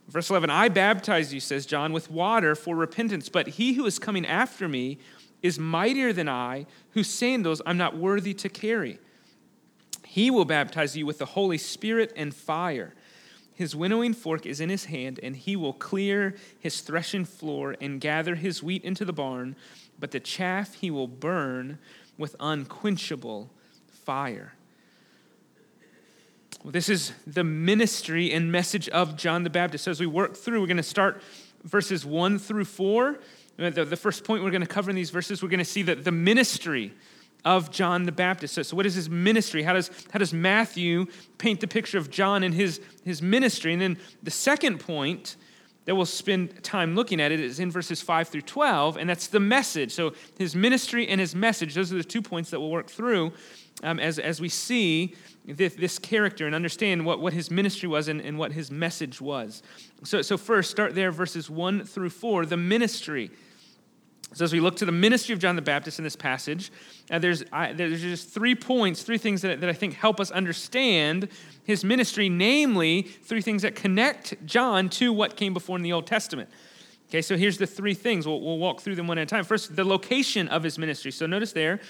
Verse 0.09 0.29
11 0.29 0.51
I 0.51 0.69
baptize 0.69 1.33
you, 1.33 1.41
says 1.41 1.67
John, 1.67 1.93
with 1.93 2.11
water 2.11 2.55
for 2.55 2.77
repentance, 2.77 3.29
but 3.29 3.49
he 3.49 3.75
who 3.75 3.87
is 3.87 3.99
coming 3.99 4.27
after 4.27 4.69
me 4.69 4.99
is 5.43 5.59
mightier 5.59 6.13
than 6.13 6.29
I, 6.29 6.67
whose 6.91 7.09
sandals 7.09 7.61
I'm 7.67 7.77
not 7.77 7.97
worthy 7.97 8.35
to 8.35 8.49
carry. 8.49 8.99
He 10.05 10.31
will 10.31 10.45
baptize 10.45 10.97
you 10.97 11.07
with 11.07 11.19
the 11.19 11.27
Holy 11.27 11.59
Spirit 11.59 12.13
and 12.17 12.35
fire. 12.35 12.95
His 13.55 13.77
winnowing 13.77 14.15
fork 14.15 14.47
is 14.47 14.61
in 14.61 14.69
his 14.69 14.87
hand, 14.87 15.21
and 15.23 15.37
he 15.37 15.55
will 15.55 15.73
clear 15.73 16.35
his 16.59 16.81
threshing 16.81 17.25
floor 17.25 17.77
and 17.81 18.01
gather 18.01 18.35
his 18.35 18.63
wheat 18.63 18.83
into 18.85 19.05
the 19.05 19.13
barn, 19.13 19.55
but 19.99 20.11
the 20.11 20.21
chaff 20.21 20.75
he 20.75 20.91
will 20.91 21.07
burn 21.07 21.79
with 22.19 22.35
unquenchable 22.41 23.51
fire. 23.87 24.55
Well, 26.65 26.73
this 26.73 26.89
is 26.89 27.13
the 27.27 27.45
ministry 27.45 28.33
and 28.33 28.51
message 28.51 28.89
of 28.89 29.17
John 29.17 29.45
the 29.45 29.51
Baptist. 29.51 29.85
So 29.85 29.91
as 29.91 30.01
we 30.01 30.07
work 30.07 30.37
through, 30.37 30.61
we're 30.61 30.67
going 30.67 30.77
to 30.79 30.83
start 30.83 31.23
verses 31.63 32.05
1 32.05 32.39
through 32.39 32.65
4. 32.65 33.19
The, 33.57 33.85
the 33.85 33.97
first 33.97 34.25
point 34.25 34.43
we're 34.43 34.51
going 34.51 34.63
to 34.63 34.67
cover 34.67 34.91
in 34.91 34.97
these 34.97 35.11
verses, 35.11 35.43
we're 35.43 35.49
going 35.49 35.59
to 35.59 35.65
see 35.65 35.83
that 35.83 36.05
the 36.05 36.13
ministry 36.13 36.93
of 37.45 37.71
John 37.71 38.05
the 38.05 38.13
Baptist. 38.13 38.55
So, 38.55 38.63
so, 38.63 38.77
what 38.77 38.87
is 38.87 38.95
his 38.95 39.11
ministry? 39.11 39.63
How 39.63 39.75
does, 39.75 39.91
how 40.13 40.19
does 40.19 40.33
Matthew 40.33 41.07
paint 41.39 41.61
the 41.61 41.69
picture 41.69 41.99
of 41.99 42.11
John 42.11 42.43
and 42.43 42.55
his, 42.55 42.81
his 43.05 43.21
ministry? 43.21 43.73
And 43.73 43.83
then 43.83 43.99
the 44.23 44.31
second 44.31 44.81
point 44.81 45.37
that 45.85 45.95
we'll 45.95 46.07
spend 46.07 46.63
time 46.65 46.95
looking 46.95 47.21
at 47.21 47.31
it 47.31 47.41
is 47.41 47.61
in 47.61 47.71
verses 47.71 48.01
5 48.01 48.29
through 48.29 48.43
12, 48.43 48.97
and 48.97 49.09
that's 49.09 49.27
the 49.27 49.41
message. 49.41 49.93
So 49.93 50.15
his 50.39 50.57
ministry 50.57 51.07
and 51.09 51.21
his 51.21 51.35
message, 51.35 51.75
those 51.75 51.93
are 51.93 51.97
the 51.97 52.05
two 52.05 52.23
points 52.23 52.51
that 52.51 52.61
we'll 52.61 52.71
work 52.71 52.89
through 52.89 53.33
um, 53.83 54.01
as, 54.01 54.19
as 54.19 54.41
we 54.41 54.49
see 54.49 55.15
this, 55.45 55.75
this, 55.75 55.99
character 55.99 56.47
and 56.47 56.55
understand 56.55 57.05
what, 57.05 57.21
what 57.21 57.35
his 57.35 57.51
ministry 57.51 57.89
was 57.89 58.09
and, 58.09 58.21
and 58.23 58.39
what 58.39 58.53
his 58.53 58.71
message 58.71 59.21
was. 59.21 59.63
So, 60.05 60.23
so 60.23 60.39
first, 60.39 60.71
start 60.71 60.95
there, 60.95 61.11
verses 61.11 61.51
1 61.51 61.85
through 61.85 62.11
4, 62.11 62.47
the 62.47 62.57
ministry. 62.57 63.31
So, 64.33 64.45
as 64.45 64.53
we 64.53 64.61
look 64.61 64.77
to 64.77 64.85
the 64.85 64.93
ministry 64.93 65.33
of 65.33 65.39
John 65.39 65.55
the 65.55 65.63
Baptist 65.63 65.99
in 65.99 66.05
this 66.05 66.17
passage, 66.17 66.73
uh, 67.11 67.19
there's, 67.19 67.45
I, 67.53 67.73
there's 67.73 68.01
just 68.01 68.31
three 68.31 68.55
points, 68.55 69.03
three 69.03 69.19
things 69.19 69.43
that, 69.43 69.61
that 69.61 69.71
I 69.71 69.73
think 69.73 69.95
help 69.95 70.19
us 70.19 70.31
understand 70.31 71.29
his 71.65 71.85
ministry, 71.85 72.29
namely, 72.29 73.03
three 73.03 73.43
things 73.43 73.63
that 73.63 73.75
connect 73.75 74.45
John 74.45 74.89
to 74.91 75.13
what 75.13 75.37
came 75.37 75.55
before 75.55 75.77
in 75.77 75.83
the 75.83 75.93
Old 75.93 76.07
Testament. 76.07 76.49
Okay, 77.09 77.23
so 77.23 77.37
here's 77.37 77.59
the 77.59 77.67
three 77.67 77.95
things. 77.95 78.27
We'll, 78.27 78.41
we'll 78.41 78.59
walk 78.59 78.81
through 78.81 78.97
them 78.97 79.07
one 79.07 79.19
at 79.19 79.23
a 79.23 79.27
time. 79.27 79.45
First, 79.45 79.77
the 79.77 79.85
location 79.85 80.49
of 80.49 80.63
his 80.63 80.79
ministry. 80.79 81.13
So, 81.13 81.27
notice 81.27 81.53
there, 81.53 81.81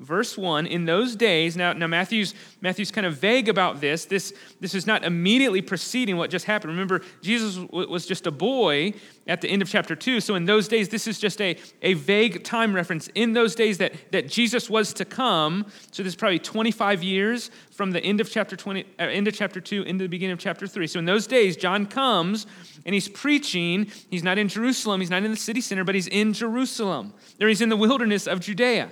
verse 0.00 0.38
1 0.38 0.66
in 0.66 0.84
those 0.84 1.16
days 1.16 1.56
now, 1.56 1.72
now 1.72 1.86
matthew's 1.86 2.34
matthew's 2.60 2.90
kind 2.90 3.06
of 3.06 3.16
vague 3.16 3.48
about 3.48 3.80
this. 3.80 4.04
This 4.04 4.32
this 4.60 4.74
is 4.74 4.86
not 4.86 5.04
immediately 5.04 5.60
preceding 5.60 6.16
what 6.16 6.30
just 6.30 6.44
happened. 6.44 6.72
Remember 6.72 7.02
jesus 7.20 7.58
was 7.70 8.06
just 8.06 8.26
a 8.26 8.30
boy 8.30 8.92
at 9.26 9.40
the 9.40 9.48
end 9.48 9.60
of 9.60 9.68
chapter 9.68 9.96
2 9.96 10.20
so 10.20 10.34
in 10.34 10.44
those 10.44 10.68
days 10.68 10.88
this 10.88 11.06
is 11.06 11.18
just 11.18 11.40
a, 11.40 11.56
a 11.82 11.94
vague 11.94 12.44
time 12.44 12.74
reference. 12.74 13.08
In 13.14 13.32
those 13.32 13.54
days 13.54 13.78
that, 13.78 13.92
that 14.12 14.28
jesus 14.28 14.70
was 14.70 14.92
to 14.94 15.04
come 15.04 15.66
so 15.90 16.02
this 16.02 16.12
is 16.12 16.16
probably 16.16 16.38
25 16.38 17.02
years 17.02 17.50
from 17.70 17.90
the 17.90 18.00
end 18.00 18.20
of 18.20 18.30
chapter 18.30 18.56
20 18.56 18.84
uh, 18.98 19.02
end 19.02 19.26
of 19.26 19.34
chapter 19.34 19.60
2 19.60 19.82
into 19.82 20.04
the 20.04 20.08
beginning 20.08 20.32
of 20.32 20.38
chapter 20.38 20.66
3 20.66 20.86
so 20.86 20.98
in 20.98 21.04
those 21.04 21.26
days 21.26 21.56
john 21.56 21.86
comes 21.86 22.46
and 22.86 22.94
he's 22.94 23.08
preaching. 23.08 23.90
He's 24.10 24.22
not 24.22 24.38
in 24.38 24.48
jerusalem. 24.48 25.00
He's 25.00 25.10
not 25.10 25.24
in 25.24 25.30
the 25.30 25.36
city 25.36 25.60
center 25.60 25.82
but 25.82 25.94
he's 25.96 26.06
in 26.06 26.32
jerusalem. 26.32 27.12
There 27.38 27.48
he's 27.48 27.60
in 27.60 27.68
the 27.68 27.76
wilderness 27.76 28.26
of 28.28 28.40
judea 28.40 28.90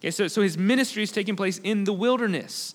Okay, 0.00 0.10
so, 0.10 0.28
so 0.28 0.42
his 0.42 0.56
ministry 0.56 1.02
is 1.02 1.10
taking 1.10 1.36
place 1.36 1.58
in 1.58 1.84
the 1.84 1.92
wilderness. 1.92 2.74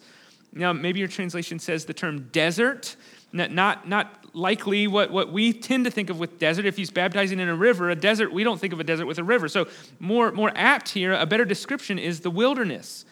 Now, 0.51 0.73
maybe 0.73 0.99
your 0.99 1.07
translation 1.07 1.57
says 1.57 1.85
the 1.85 1.93
term 1.93 2.29
desert, 2.31 2.95
not, 3.31 3.51
not, 3.51 3.87
not 3.87 4.35
likely 4.35 4.87
what, 4.87 5.11
what 5.11 5.31
we 5.31 5.53
tend 5.53 5.85
to 5.85 5.91
think 5.91 6.09
of 6.09 6.19
with 6.19 6.37
desert. 6.37 6.65
If 6.65 6.75
he's 6.75 6.91
baptizing 6.91 7.39
in 7.39 7.49
a 7.49 7.55
river, 7.55 7.89
a 7.89 7.95
desert, 7.95 8.31
we 8.31 8.43
don't 8.43 8.59
think 8.59 8.73
of 8.73 8.79
a 8.79 8.83
desert 8.83 9.05
with 9.05 9.17
a 9.17 9.23
river. 9.23 9.47
So, 9.47 9.67
more, 9.99 10.31
more 10.31 10.51
apt 10.53 10.89
here, 10.89 11.13
a 11.13 11.25
better 11.25 11.45
description 11.45 11.97
is 11.97 12.19
the 12.19 12.29
wilderness. 12.29 13.05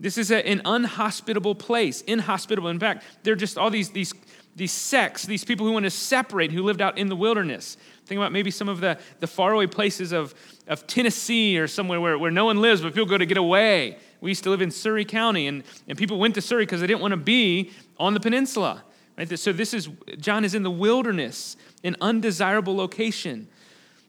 This 0.00 0.18
is 0.18 0.32
a, 0.32 0.46
an 0.46 0.60
unhospitable 0.64 1.54
place, 1.54 2.02
inhospitable. 2.02 2.68
In 2.68 2.80
fact, 2.80 3.04
there 3.22 3.34
are 3.34 3.36
just 3.36 3.56
all 3.56 3.70
these, 3.70 3.90
these, 3.90 4.12
these 4.56 4.72
sects, 4.72 5.24
these 5.24 5.44
people 5.44 5.64
who 5.64 5.72
want 5.72 5.84
to 5.84 5.90
separate, 5.90 6.50
who 6.50 6.62
lived 6.62 6.82
out 6.82 6.98
in 6.98 7.08
the 7.08 7.16
wilderness. 7.16 7.76
Think 8.04 8.18
about 8.18 8.32
maybe 8.32 8.50
some 8.50 8.68
of 8.68 8.80
the, 8.80 8.98
the 9.20 9.26
faraway 9.26 9.66
places 9.66 10.10
of, 10.12 10.34
of 10.72 10.86
Tennessee 10.86 11.58
or 11.58 11.68
somewhere 11.68 12.00
where, 12.00 12.18
where 12.18 12.30
no 12.30 12.46
one 12.46 12.60
lives, 12.60 12.80
but 12.80 12.94
people 12.94 13.06
go 13.06 13.18
to 13.18 13.26
get 13.26 13.36
away. 13.36 13.98
We 14.20 14.30
used 14.30 14.42
to 14.44 14.50
live 14.50 14.62
in 14.62 14.70
Surry 14.70 15.04
County, 15.04 15.46
and, 15.46 15.62
and 15.86 15.98
people 15.98 16.18
went 16.18 16.34
to 16.36 16.40
Surry 16.40 16.64
because 16.64 16.80
they 16.80 16.86
didn't 16.86 17.00
want 17.00 17.12
to 17.12 17.18
be 17.18 17.72
on 17.98 18.14
the 18.14 18.20
peninsula. 18.20 18.82
Right? 19.18 19.38
So 19.38 19.52
this 19.52 19.74
is 19.74 19.88
John 20.18 20.44
is 20.44 20.54
in 20.54 20.62
the 20.62 20.70
wilderness, 20.70 21.56
an 21.84 21.96
undesirable 22.00 22.74
location. 22.74 23.48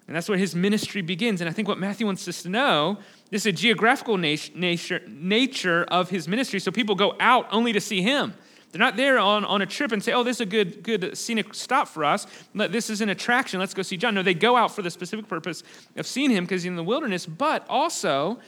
And 0.08 0.16
that's 0.16 0.28
where 0.28 0.38
his 0.38 0.54
ministry 0.54 1.02
begins. 1.02 1.42
And 1.42 1.50
I 1.50 1.54
think 1.54 1.68
what 1.68 1.80
Matthew 1.80 2.06
wants 2.06 2.28
us 2.28 2.44
to 2.44 2.50
know, 2.50 2.98
this 3.30 3.44
is 3.44 3.48
a 3.48 3.52
geographical 3.52 4.18
nature, 4.18 5.02
nature 5.08 5.84
of 5.86 6.10
his 6.10 6.28
ministry. 6.28 6.60
So 6.60 6.72
people 6.72 6.96
go 6.96 7.16
out 7.20 7.48
only 7.52 7.74
to 7.74 7.82
see 7.82 8.02
him. 8.02 8.34
They're 8.74 8.80
not 8.80 8.98
there 8.98 9.20
on, 9.20 9.46
on 9.46 9.62
a 9.62 9.68
trip 9.68 9.92
and 9.92 10.04
say, 10.04 10.14
oh, 10.14 10.24
this 10.24 10.38
is 10.38 10.42
a 10.42 10.46
good, 10.48 10.82
good 10.82 11.16
scenic 11.16 11.54
stop 11.54 11.88
for 11.88 12.04
us. 12.04 12.26
This 12.56 12.90
is 12.90 13.02
an 13.02 13.10
attraction. 13.10 13.60
Let's 13.60 13.76
go 13.76 13.84
see 13.84 13.98
John. 13.98 14.16
No, 14.16 14.24
they 14.24 14.34
go 14.34 14.56
out 14.56 14.76
for 14.76 14.82
the 14.82 14.90
specific 14.90 15.28
purpose 15.28 15.62
of 15.96 16.08
seeing 16.08 16.32
him 16.32 16.44
because 16.44 16.64
he's 16.64 16.70
in 16.70 16.76
the 16.76 16.84
wilderness. 16.84 17.28
But 17.28 17.68
also, 17.70 18.40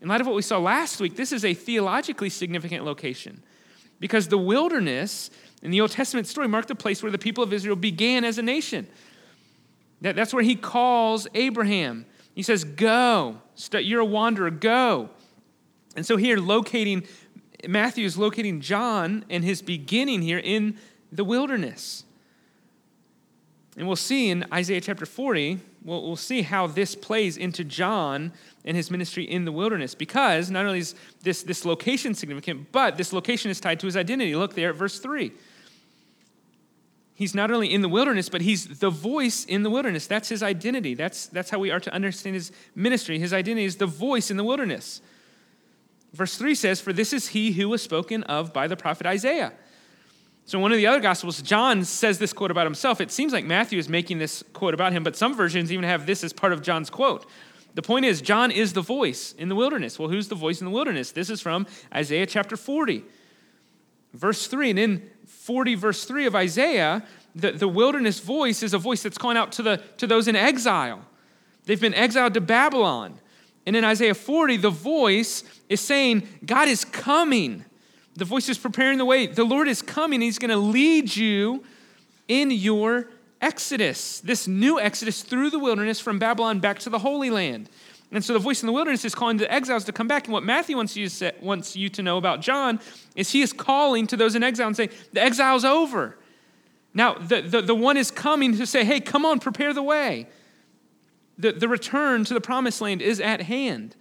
in 0.00 0.06
light 0.06 0.20
of 0.20 0.28
what 0.28 0.36
we 0.36 0.42
saw 0.42 0.58
last 0.58 1.00
week, 1.00 1.16
this 1.16 1.32
is 1.32 1.44
a 1.44 1.52
theologically 1.52 2.30
significant 2.30 2.84
location 2.84 3.42
because 3.98 4.28
the 4.28 4.38
wilderness 4.38 5.32
in 5.64 5.72
the 5.72 5.80
Old 5.80 5.90
Testament 5.90 6.28
story 6.28 6.46
marked 6.46 6.68
the 6.68 6.76
place 6.76 7.02
where 7.02 7.10
the 7.10 7.18
people 7.18 7.42
of 7.42 7.52
Israel 7.52 7.74
began 7.74 8.24
as 8.24 8.38
a 8.38 8.42
nation. 8.42 8.86
That, 10.00 10.14
that's 10.14 10.32
where 10.32 10.44
he 10.44 10.54
calls 10.54 11.26
Abraham. 11.34 12.06
He 12.36 12.44
says, 12.44 12.62
Go. 12.62 13.38
You're 13.72 14.00
a 14.00 14.04
wanderer. 14.04 14.50
Go. 14.50 15.10
And 15.96 16.06
so 16.06 16.16
here, 16.16 16.38
locating 16.38 17.02
Matthew 17.66 18.04
is 18.04 18.18
locating 18.18 18.60
John 18.60 19.24
and 19.30 19.44
his 19.44 19.62
beginning 19.62 20.22
here 20.22 20.38
in 20.38 20.76
the 21.10 21.24
wilderness. 21.24 22.04
And 23.76 23.86
we'll 23.86 23.96
see 23.96 24.28
in 24.28 24.44
Isaiah 24.52 24.80
chapter 24.80 25.06
40, 25.06 25.58
we'll, 25.82 26.02
we'll 26.02 26.16
see 26.16 26.42
how 26.42 26.66
this 26.66 26.94
plays 26.94 27.36
into 27.36 27.64
John 27.64 28.32
and 28.64 28.76
his 28.76 28.90
ministry 28.90 29.24
in 29.24 29.44
the 29.44 29.52
wilderness. 29.52 29.94
Because 29.94 30.50
not 30.50 30.66
only 30.66 30.80
is 30.80 30.94
this, 31.22 31.42
this 31.42 31.64
location 31.64 32.14
significant, 32.14 32.70
but 32.72 32.96
this 32.96 33.12
location 33.12 33.50
is 33.50 33.60
tied 33.60 33.80
to 33.80 33.86
his 33.86 33.96
identity. 33.96 34.34
Look 34.36 34.54
there 34.54 34.70
at 34.70 34.76
verse 34.76 34.98
3. 34.98 35.32
He's 37.14 37.34
not 37.34 37.50
only 37.50 37.72
in 37.72 37.82
the 37.82 37.88
wilderness, 37.88 38.28
but 38.28 38.40
he's 38.40 38.78
the 38.80 38.90
voice 38.90 39.44
in 39.44 39.62
the 39.62 39.70
wilderness. 39.70 40.06
That's 40.06 40.28
his 40.28 40.42
identity. 40.42 40.94
That's, 40.94 41.26
that's 41.26 41.50
how 41.50 41.58
we 41.58 41.70
are 41.70 41.80
to 41.80 41.94
understand 41.94 42.34
his 42.34 42.52
ministry. 42.74 43.18
His 43.18 43.32
identity 43.32 43.64
is 43.64 43.76
the 43.76 43.86
voice 43.86 44.30
in 44.30 44.36
the 44.36 44.44
wilderness. 44.44 45.00
Verse 46.12 46.36
3 46.36 46.54
says, 46.54 46.80
For 46.80 46.92
this 46.92 47.12
is 47.12 47.28
he 47.28 47.52
who 47.52 47.68
was 47.68 47.82
spoken 47.82 48.22
of 48.24 48.52
by 48.52 48.66
the 48.66 48.76
prophet 48.76 49.06
Isaiah. 49.06 49.52
So, 50.44 50.58
one 50.58 50.72
of 50.72 50.76
the 50.76 50.86
other 50.86 51.00
Gospels, 51.00 51.40
John 51.40 51.84
says 51.84 52.18
this 52.18 52.32
quote 52.32 52.50
about 52.50 52.66
himself. 52.66 53.00
It 53.00 53.10
seems 53.10 53.32
like 53.32 53.44
Matthew 53.44 53.78
is 53.78 53.88
making 53.88 54.18
this 54.18 54.42
quote 54.52 54.74
about 54.74 54.92
him, 54.92 55.04
but 55.04 55.16
some 55.16 55.34
versions 55.34 55.72
even 55.72 55.84
have 55.84 56.04
this 56.04 56.24
as 56.24 56.32
part 56.32 56.52
of 56.52 56.62
John's 56.62 56.90
quote. 56.90 57.26
The 57.74 57.82
point 57.82 58.04
is, 58.04 58.20
John 58.20 58.50
is 58.50 58.72
the 58.72 58.82
voice 58.82 59.32
in 59.38 59.48
the 59.48 59.54
wilderness. 59.54 59.98
Well, 59.98 60.08
who's 60.08 60.28
the 60.28 60.34
voice 60.34 60.60
in 60.60 60.66
the 60.66 60.70
wilderness? 60.72 61.12
This 61.12 61.30
is 61.30 61.40
from 61.40 61.66
Isaiah 61.94 62.26
chapter 62.26 62.56
40, 62.56 63.04
verse 64.12 64.46
3. 64.46 64.70
And 64.70 64.78
in 64.78 65.10
40, 65.26 65.76
verse 65.76 66.04
3 66.04 66.26
of 66.26 66.34
Isaiah, 66.34 67.02
the, 67.34 67.52
the 67.52 67.68
wilderness 67.68 68.20
voice 68.20 68.62
is 68.62 68.74
a 68.74 68.78
voice 68.78 69.02
that's 69.02 69.16
calling 69.16 69.38
out 69.38 69.52
to, 69.52 69.62
the, 69.62 69.80
to 69.98 70.06
those 70.06 70.28
in 70.28 70.36
exile. 70.36 71.02
They've 71.64 71.80
been 71.80 71.94
exiled 71.94 72.34
to 72.34 72.40
Babylon. 72.40 73.18
And 73.66 73.76
in 73.76 73.84
Isaiah 73.84 74.14
40, 74.14 74.56
the 74.56 74.70
voice 74.70 75.44
is 75.68 75.80
saying, 75.80 76.26
God 76.44 76.68
is 76.68 76.84
coming. 76.84 77.64
The 78.14 78.24
voice 78.24 78.48
is 78.48 78.58
preparing 78.58 78.98
the 78.98 79.04
way. 79.04 79.26
The 79.26 79.44
Lord 79.44 79.68
is 79.68 79.82
coming. 79.82 80.20
He's 80.20 80.38
going 80.38 80.50
to 80.50 80.56
lead 80.56 81.14
you 81.14 81.62
in 82.28 82.50
your 82.50 83.08
exodus, 83.40 84.20
this 84.20 84.46
new 84.46 84.80
exodus 84.80 85.22
through 85.22 85.50
the 85.50 85.58
wilderness 85.58 86.00
from 86.00 86.18
Babylon 86.18 86.60
back 86.60 86.78
to 86.80 86.90
the 86.90 87.00
Holy 87.00 87.30
Land. 87.30 87.68
And 88.12 88.22
so 88.22 88.34
the 88.34 88.38
voice 88.38 88.62
in 88.62 88.66
the 88.66 88.72
wilderness 88.72 89.04
is 89.04 89.14
calling 89.14 89.38
the 89.38 89.50
exiles 89.50 89.84
to 89.84 89.92
come 89.92 90.06
back. 90.06 90.24
And 90.24 90.34
what 90.34 90.44
Matthew 90.44 90.76
wants 90.76 90.96
you 90.96 91.08
to, 91.08 91.14
say, 91.14 91.32
wants 91.40 91.74
you 91.74 91.88
to 91.90 92.02
know 92.02 92.18
about 92.18 92.42
John 92.42 92.78
is 93.16 93.30
he 93.30 93.40
is 93.40 93.54
calling 93.54 94.06
to 94.08 94.16
those 94.16 94.34
in 94.34 94.42
exile 94.42 94.66
and 94.66 94.76
saying, 94.76 94.90
The 95.12 95.22
exile's 95.22 95.64
over. 95.64 96.18
Now, 96.92 97.14
the, 97.14 97.40
the, 97.40 97.62
the 97.62 97.74
one 97.74 97.96
is 97.96 98.10
coming 98.10 98.56
to 98.58 98.66
say, 98.66 98.84
Hey, 98.84 99.00
come 99.00 99.24
on, 99.24 99.40
prepare 99.40 99.72
the 99.72 99.82
way. 99.82 100.26
The, 101.38 101.52
the 101.52 101.68
return 101.68 102.24
to 102.24 102.34
the 102.34 102.40
promised 102.40 102.80
land 102.80 103.02
is 103.02 103.20
at 103.20 103.42
hand. 103.42 103.96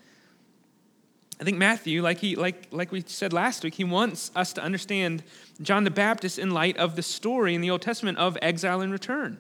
I 1.40 1.44
think 1.44 1.58
Matthew, 1.58 2.04
like, 2.04 2.20
he, 2.20 2.36
like, 2.36 2.68
like 2.72 2.92
we 2.92 3.04
said 3.08 3.34
last 3.34 3.64
week, 3.64 3.74
he 3.74 3.84
wants 3.84 4.32
us 4.36 4.54
to 4.54 4.62
understand 4.62 5.24
John 5.60 5.84
the 5.84 5.92
Baptist 5.92 6.38
in 6.38 6.52
light 6.52 6.78
of 6.78 6.96
the 6.96 7.02
story 7.02 7.56
in 7.56 7.62
the 7.62 7.72
Old 7.72 7.82
Testament 7.82 8.20
of 8.20 8.38
exile 8.44 8.82
and 8.82 8.92
return. 8.92 9.40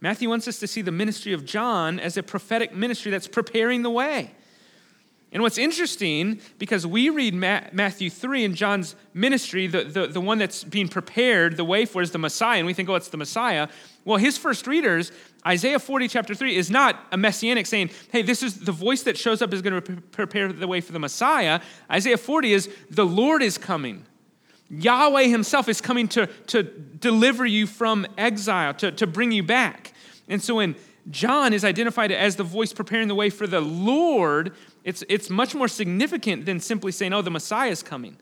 Matthew 0.00 0.30
wants 0.30 0.48
us 0.48 0.58
to 0.60 0.66
see 0.66 0.82
the 0.82 0.92
ministry 0.92 1.32
of 1.34 1.44
John 1.44 2.00
as 2.00 2.16
a 2.16 2.22
prophetic 2.22 2.74
ministry 2.74 3.10
that's 3.10 3.28
preparing 3.28 3.82
the 3.82 3.90
way. 3.90 4.32
And 5.32 5.42
what's 5.42 5.58
interesting, 5.58 6.40
because 6.58 6.86
we 6.86 7.10
read 7.10 7.34
Matthew 7.34 8.10
3 8.10 8.44
in 8.44 8.54
John's 8.54 8.94
ministry, 9.12 9.66
the, 9.66 9.84
the, 9.84 10.06
the 10.06 10.20
one 10.20 10.38
that's 10.38 10.62
being 10.62 10.88
prepared, 10.88 11.56
the 11.56 11.64
way 11.64 11.84
for 11.84 12.00
is 12.00 12.12
the 12.12 12.18
Messiah, 12.18 12.58
and 12.58 12.66
we 12.66 12.72
think, 12.72 12.88
oh, 12.88 12.94
it's 12.94 13.08
the 13.08 13.16
Messiah. 13.16 13.68
Well, 14.04 14.18
his 14.18 14.38
first 14.38 14.68
readers, 14.68 15.10
Isaiah 15.44 15.80
40, 15.80 16.08
chapter 16.08 16.34
3, 16.34 16.56
is 16.56 16.70
not 16.70 17.04
a 17.10 17.16
messianic 17.16 17.66
saying, 17.66 17.90
hey, 18.12 18.22
this 18.22 18.42
is 18.42 18.60
the 18.60 18.72
voice 18.72 19.02
that 19.02 19.18
shows 19.18 19.42
up 19.42 19.52
is 19.52 19.62
going 19.62 19.82
to 19.82 20.00
prepare 20.12 20.52
the 20.52 20.68
way 20.68 20.80
for 20.80 20.92
the 20.92 21.00
Messiah. 21.00 21.60
Isaiah 21.90 22.18
40 22.18 22.52
is, 22.52 22.70
the 22.88 23.04
Lord 23.04 23.42
is 23.42 23.58
coming. 23.58 24.06
Yahweh 24.70 25.24
himself 25.24 25.68
is 25.68 25.80
coming 25.80 26.08
to, 26.08 26.28
to 26.46 26.62
deliver 26.62 27.44
you 27.44 27.66
from 27.66 28.06
exile, 28.16 28.74
to, 28.74 28.92
to 28.92 29.06
bring 29.06 29.32
you 29.32 29.42
back. 29.42 29.92
And 30.28 30.42
so 30.42 30.56
when 30.56 30.76
John 31.10 31.52
is 31.52 31.64
identified 31.64 32.10
as 32.10 32.36
the 32.36 32.42
voice 32.42 32.72
preparing 32.72 33.08
the 33.08 33.14
way 33.14 33.30
for 33.30 33.46
the 33.46 33.60
Lord, 33.60 34.52
it's, 34.86 35.02
it's 35.08 35.28
much 35.28 35.52
more 35.52 35.66
significant 35.66 36.46
than 36.46 36.60
simply 36.60 36.92
saying, 36.92 37.12
oh, 37.12 37.20
the 37.20 37.30
Messiah 37.30 37.70
is 37.70 37.82
coming. 37.82 38.16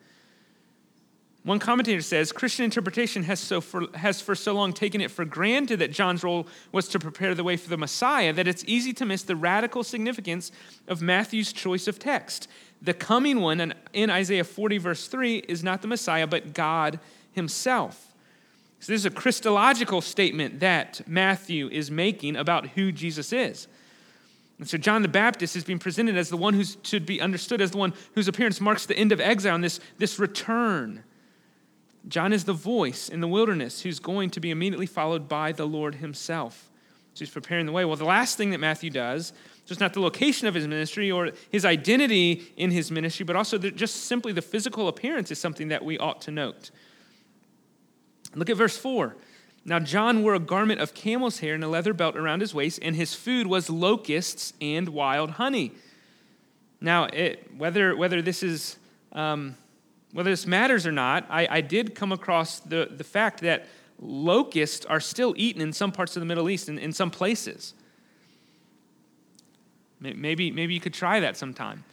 One 1.42 1.58
commentator 1.58 2.00
says 2.00 2.32
Christian 2.32 2.64
interpretation 2.64 3.22
has, 3.24 3.38
so 3.38 3.60
for, 3.60 3.86
has 3.94 4.22
for 4.22 4.34
so 4.34 4.54
long 4.54 4.72
taken 4.72 5.02
it 5.02 5.10
for 5.10 5.26
granted 5.26 5.80
that 5.80 5.92
John's 5.92 6.24
role 6.24 6.46
was 6.72 6.88
to 6.88 6.98
prepare 6.98 7.34
the 7.34 7.44
way 7.44 7.58
for 7.58 7.68
the 7.68 7.76
Messiah 7.76 8.32
that 8.32 8.48
it's 8.48 8.64
easy 8.66 8.94
to 8.94 9.04
miss 9.04 9.22
the 9.22 9.36
radical 9.36 9.84
significance 9.84 10.50
of 10.88 11.02
Matthew's 11.02 11.52
choice 11.52 11.86
of 11.86 11.98
text. 11.98 12.48
The 12.80 12.94
coming 12.94 13.42
one 13.42 13.74
in 13.92 14.08
Isaiah 14.08 14.42
40, 14.42 14.78
verse 14.78 15.06
3, 15.06 15.40
is 15.46 15.62
not 15.62 15.82
the 15.82 15.88
Messiah, 15.88 16.26
but 16.26 16.54
God 16.54 16.98
Himself. 17.32 18.14
So, 18.80 18.92
this 18.92 19.02
is 19.02 19.06
a 19.06 19.10
Christological 19.10 20.00
statement 20.00 20.60
that 20.60 21.02
Matthew 21.06 21.68
is 21.68 21.90
making 21.90 22.36
about 22.36 22.68
who 22.68 22.90
Jesus 22.90 23.34
is. 23.34 23.68
And 24.58 24.68
so 24.68 24.78
John 24.78 25.02
the 25.02 25.08
Baptist 25.08 25.56
is 25.56 25.64
being 25.64 25.78
presented 25.78 26.16
as 26.16 26.28
the 26.28 26.36
one 26.36 26.54
who 26.54 26.64
should 26.82 27.06
be 27.06 27.20
understood 27.20 27.60
as 27.60 27.72
the 27.72 27.78
one 27.78 27.92
whose 28.14 28.28
appearance 28.28 28.60
marks 28.60 28.86
the 28.86 28.96
end 28.96 29.10
of 29.10 29.20
exile 29.20 29.54
and 29.54 29.64
this, 29.64 29.80
this 29.98 30.18
return. 30.18 31.02
John 32.06 32.32
is 32.32 32.44
the 32.44 32.52
voice 32.52 33.08
in 33.08 33.20
the 33.20 33.28
wilderness 33.28 33.82
who's 33.82 33.98
going 33.98 34.30
to 34.30 34.40
be 34.40 34.50
immediately 34.50 34.86
followed 34.86 35.28
by 35.28 35.52
the 35.52 35.66
Lord 35.66 35.96
himself. 35.96 36.70
So 37.14 37.20
he's 37.20 37.30
preparing 37.30 37.66
the 37.66 37.72
way. 37.72 37.84
Well, 37.84 37.96
the 37.96 38.04
last 38.04 38.36
thing 38.36 38.50
that 38.50 38.58
Matthew 38.58 38.90
does, 38.90 39.32
just 39.66 39.80
not 39.80 39.94
the 39.94 40.00
location 40.00 40.46
of 40.46 40.54
his 40.54 40.66
ministry 40.66 41.10
or 41.10 41.30
his 41.50 41.64
identity 41.64 42.42
in 42.56 42.70
his 42.70 42.90
ministry, 42.90 43.24
but 43.24 43.36
also 43.36 43.56
just 43.56 44.04
simply 44.04 44.32
the 44.32 44.42
physical 44.42 44.88
appearance 44.88 45.30
is 45.30 45.38
something 45.38 45.68
that 45.68 45.84
we 45.84 45.96
ought 45.98 46.20
to 46.22 46.30
note. 46.30 46.70
Look 48.34 48.50
at 48.50 48.56
verse 48.56 48.76
4. 48.76 49.16
Now, 49.64 49.78
John 49.78 50.22
wore 50.22 50.34
a 50.34 50.38
garment 50.38 50.80
of 50.80 50.92
camel's 50.92 51.38
hair 51.38 51.54
and 51.54 51.64
a 51.64 51.68
leather 51.68 51.94
belt 51.94 52.16
around 52.16 52.40
his 52.40 52.54
waist, 52.54 52.78
and 52.82 52.94
his 52.94 53.14
food 53.14 53.46
was 53.46 53.70
locusts 53.70 54.52
and 54.60 54.90
wild 54.90 55.32
honey. 55.32 55.72
Now, 56.80 57.04
it, 57.04 57.50
whether, 57.56 57.96
whether, 57.96 58.20
this 58.20 58.42
is, 58.42 58.76
um, 59.12 59.56
whether 60.12 60.30
this 60.30 60.46
matters 60.46 60.86
or 60.86 60.92
not, 60.92 61.26
I, 61.30 61.48
I 61.50 61.60
did 61.62 61.94
come 61.94 62.12
across 62.12 62.60
the, 62.60 62.90
the 62.94 63.04
fact 63.04 63.40
that 63.40 63.66
locusts 63.98 64.84
are 64.84 65.00
still 65.00 65.32
eaten 65.38 65.62
in 65.62 65.72
some 65.72 65.92
parts 65.92 66.14
of 66.14 66.20
the 66.20 66.26
Middle 66.26 66.50
East, 66.50 66.68
in, 66.68 66.78
in 66.78 66.92
some 66.92 67.10
places. 67.10 67.72
Maybe, 70.00 70.50
maybe 70.50 70.74
you 70.74 70.80
could 70.80 70.92
try 70.92 71.20
that 71.20 71.38
sometime 71.38 71.84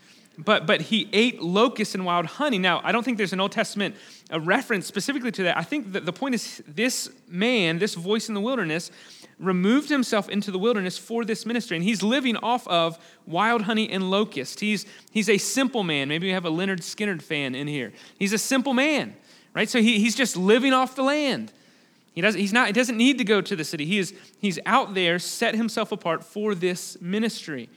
but, 0.43 0.65
but 0.65 0.81
he 0.81 1.07
ate 1.13 1.41
locusts 1.41 1.93
and 1.93 2.05
wild 2.05 2.25
honey. 2.25 2.57
Now, 2.57 2.81
I 2.83 2.91
don't 2.91 3.03
think 3.03 3.17
there's 3.17 3.33
an 3.33 3.39
Old 3.39 3.51
Testament 3.51 3.95
a 4.29 4.39
reference 4.39 4.87
specifically 4.87 5.31
to 5.33 5.43
that. 5.43 5.57
I 5.57 5.63
think 5.63 5.91
that 5.91 6.05
the 6.05 6.13
point 6.13 6.35
is 6.35 6.63
this 6.67 7.09
man, 7.27 7.79
this 7.79 7.95
voice 7.95 8.29
in 8.29 8.33
the 8.33 8.41
wilderness, 8.41 8.91
removed 9.39 9.89
himself 9.89 10.29
into 10.29 10.51
the 10.51 10.59
wilderness 10.59 10.97
for 10.97 11.25
this 11.25 11.45
ministry. 11.45 11.75
And 11.75 11.83
he's 11.83 12.01
living 12.01 12.37
off 12.37 12.67
of 12.67 12.97
wild 13.25 13.63
honey 13.63 13.89
and 13.89 14.09
locust. 14.09 14.59
He's, 14.59 14.85
he's 15.11 15.29
a 15.29 15.37
simple 15.37 15.83
man. 15.83 16.07
Maybe 16.07 16.27
we 16.27 16.33
have 16.33 16.45
a 16.45 16.51
Lynyrd 16.51 16.79
Skynyrd 16.79 17.21
fan 17.21 17.53
in 17.55 17.67
here. 17.67 17.91
He's 18.17 18.33
a 18.33 18.37
simple 18.37 18.73
man, 18.73 19.15
right? 19.53 19.69
So 19.69 19.81
he, 19.81 19.99
he's 19.99 20.15
just 20.15 20.37
living 20.37 20.73
off 20.73 20.95
the 20.95 21.03
land. 21.03 21.51
He, 22.13 22.21
doesn't, 22.21 22.39
he's 22.39 22.53
not, 22.53 22.67
he 22.67 22.73
doesn't 22.73 22.97
need 22.97 23.17
to 23.17 23.23
go 23.23 23.41
to 23.41 23.55
the 23.55 23.63
city. 23.63 23.85
He 23.85 23.97
is, 23.99 24.13
he's 24.39 24.59
out 24.65 24.93
there, 24.93 25.17
set 25.17 25.55
himself 25.55 25.91
apart 25.91 26.23
for 26.23 26.53
this 26.55 26.99
ministry. 27.01 27.69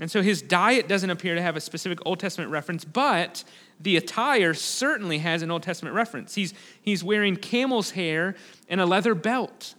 And 0.00 0.10
so 0.10 0.22
his 0.22 0.42
diet 0.42 0.86
doesn't 0.86 1.10
appear 1.10 1.34
to 1.34 1.42
have 1.42 1.56
a 1.56 1.60
specific 1.60 1.98
Old 2.06 2.20
Testament 2.20 2.50
reference, 2.50 2.84
but 2.84 3.42
the 3.80 3.96
attire 3.96 4.54
certainly 4.54 5.18
has 5.18 5.42
an 5.42 5.50
Old 5.50 5.62
Testament 5.62 5.94
reference. 5.94 6.34
He's, 6.34 6.54
he's 6.80 7.02
wearing 7.02 7.36
camel's 7.36 7.92
hair 7.92 8.36
and 8.68 8.80
a 8.80 8.86
leather 8.86 9.14
belt. 9.14 9.74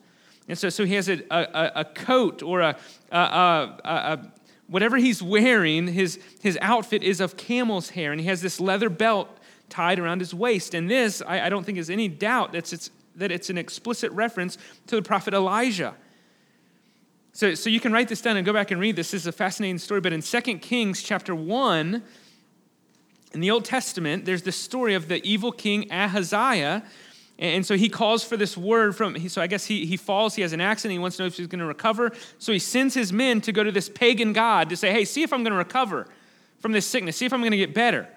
And 0.47 0.57
so, 0.57 0.69
so 0.69 0.83
he 0.83 0.95
has 0.95 1.07
a, 1.07 1.21
a, 1.29 1.71
a 1.81 1.85
coat 1.85 2.43
or 2.43 2.61
a, 2.61 2.77
a, 3.11 3.17
a, 3.17 4.31
whatever 4.67 4.97
he's 4.97 5.21
wearing, 5.21 5.87
his, 5.87 6.19
his 6.41 6.57
outfit 6.61 7.03
is 7.03 7.21
of 7.21 7.37
camel's 7.37 7.91
hair, 7.91 8.11
and 8.11 8.19
he 8.19 8.27
has 8.27 8.41
this 8.41 8.59
leather 8.59 8.89
belt 8.89 9.29
tied 9.69 9.99
around 9.99 10.19
his 10.19 10.33
waist. 10.33 10.73
And 10.73 10.89
this, 10.89 11.21
I, 11.25 11.45
I 11.45 11.49
don't 11.49 11.63
think 11.63 11.77
there's 11.77 11.89
any 11.89 12.07
doubt 12.07 12.53
that 12.53 12.73
it's, 12.73 12.89
that 13.15 13.31
it's 13.31 13.49
an 13.49 13.57
explicit 13.57 14.11
reference 14.11 14.57
to 14.87 14.95
the 14.95 15.01
prophet 15.01 15.33
Elijah. 15.33 15.95
So, 17.39 17.55
so 17.55 17.69
you 17.69 17.79
can 17.79 17.93
write 17.93 18.09
this 18.09 18.19
down 18.19 18.35
and 18.35 18.45
go 18.45 18.51
back 18.51 18.69
and 18.69 18.81
read 18.81 18.97
this. 18.97 19.11
This 19.11 19.21
is 19.21 19.27
a 19.27 19.31
fascinating 19.31 19.77
story. 19.77 20.01
But 20.01 20.11
in 20.11 20.21
2 20.21 20.41
Kings 20.57 21.01
chapter 21.01 21.33
1, 21.33 22.03
in 23.31 23.39
the 23.39 23.49
Old 23.49 23.63
Testament, 23.63 24.25
there's 24.25 24.41
this 24.41 24.57
story 24.57 24.93
of 24.93 25.07
the 25.07 25.25
evil 25.25 25.53
king 25.53 25.89
Ahaziah. 25.89 26.83
And 27.37 27.65
so 27.65 27.77
he 27.77 27.87
calls 27.87 28.25
for 28.25 28.35
this 28.35 28.57
word 28.57 28.93
from, 28.93 29.29
so 29.29 29.41
I 29.41 29.47
guess 29.47 29.63
he, 29.63 29.85
he 29.85 29.95
falls, 29.95 30.35
he 30.35 30.41
has 30.41 30.51
an 30.51 30.59
accident, 30.59 30.91
he 30.91 30.99
wants 30.99 31.15
to 31.15 31.23
know 31.23 31.27
if 31.27 31.37
he's 31.37 31.47
going 31.47 31.61
to 31.61 31.65
recover. 31.65 32.11
So 32.39 32.51
he 32.51 32.59
sends 32.59 32.93
his 32.93 33.13
men 33.13 33.39
to 33.39 33.53
go 33.53 33.63
to 33.63 33.71
this 33.71 33.87
pagan 33.87 34.33
god 34.33 34.67
to 34.67 34.75
say, 34.75 34.91
hey, 34.91 35.05
see 35.05 35.23
if 35.23 35.31
I'm 35.31 35.41
going 35.41 35.53
to 35.53 35.57
recover 35.57 36.07
from 36.59 36.73
this 36.73 36.85
sickness, 36.85 37.15
see 37.15 37.25
if 37.25 37.31
I'm 37.31 37.39
going 37.39 37.51
to 37.51 37.57
get 37.57 37.73
better. 37.73 38.09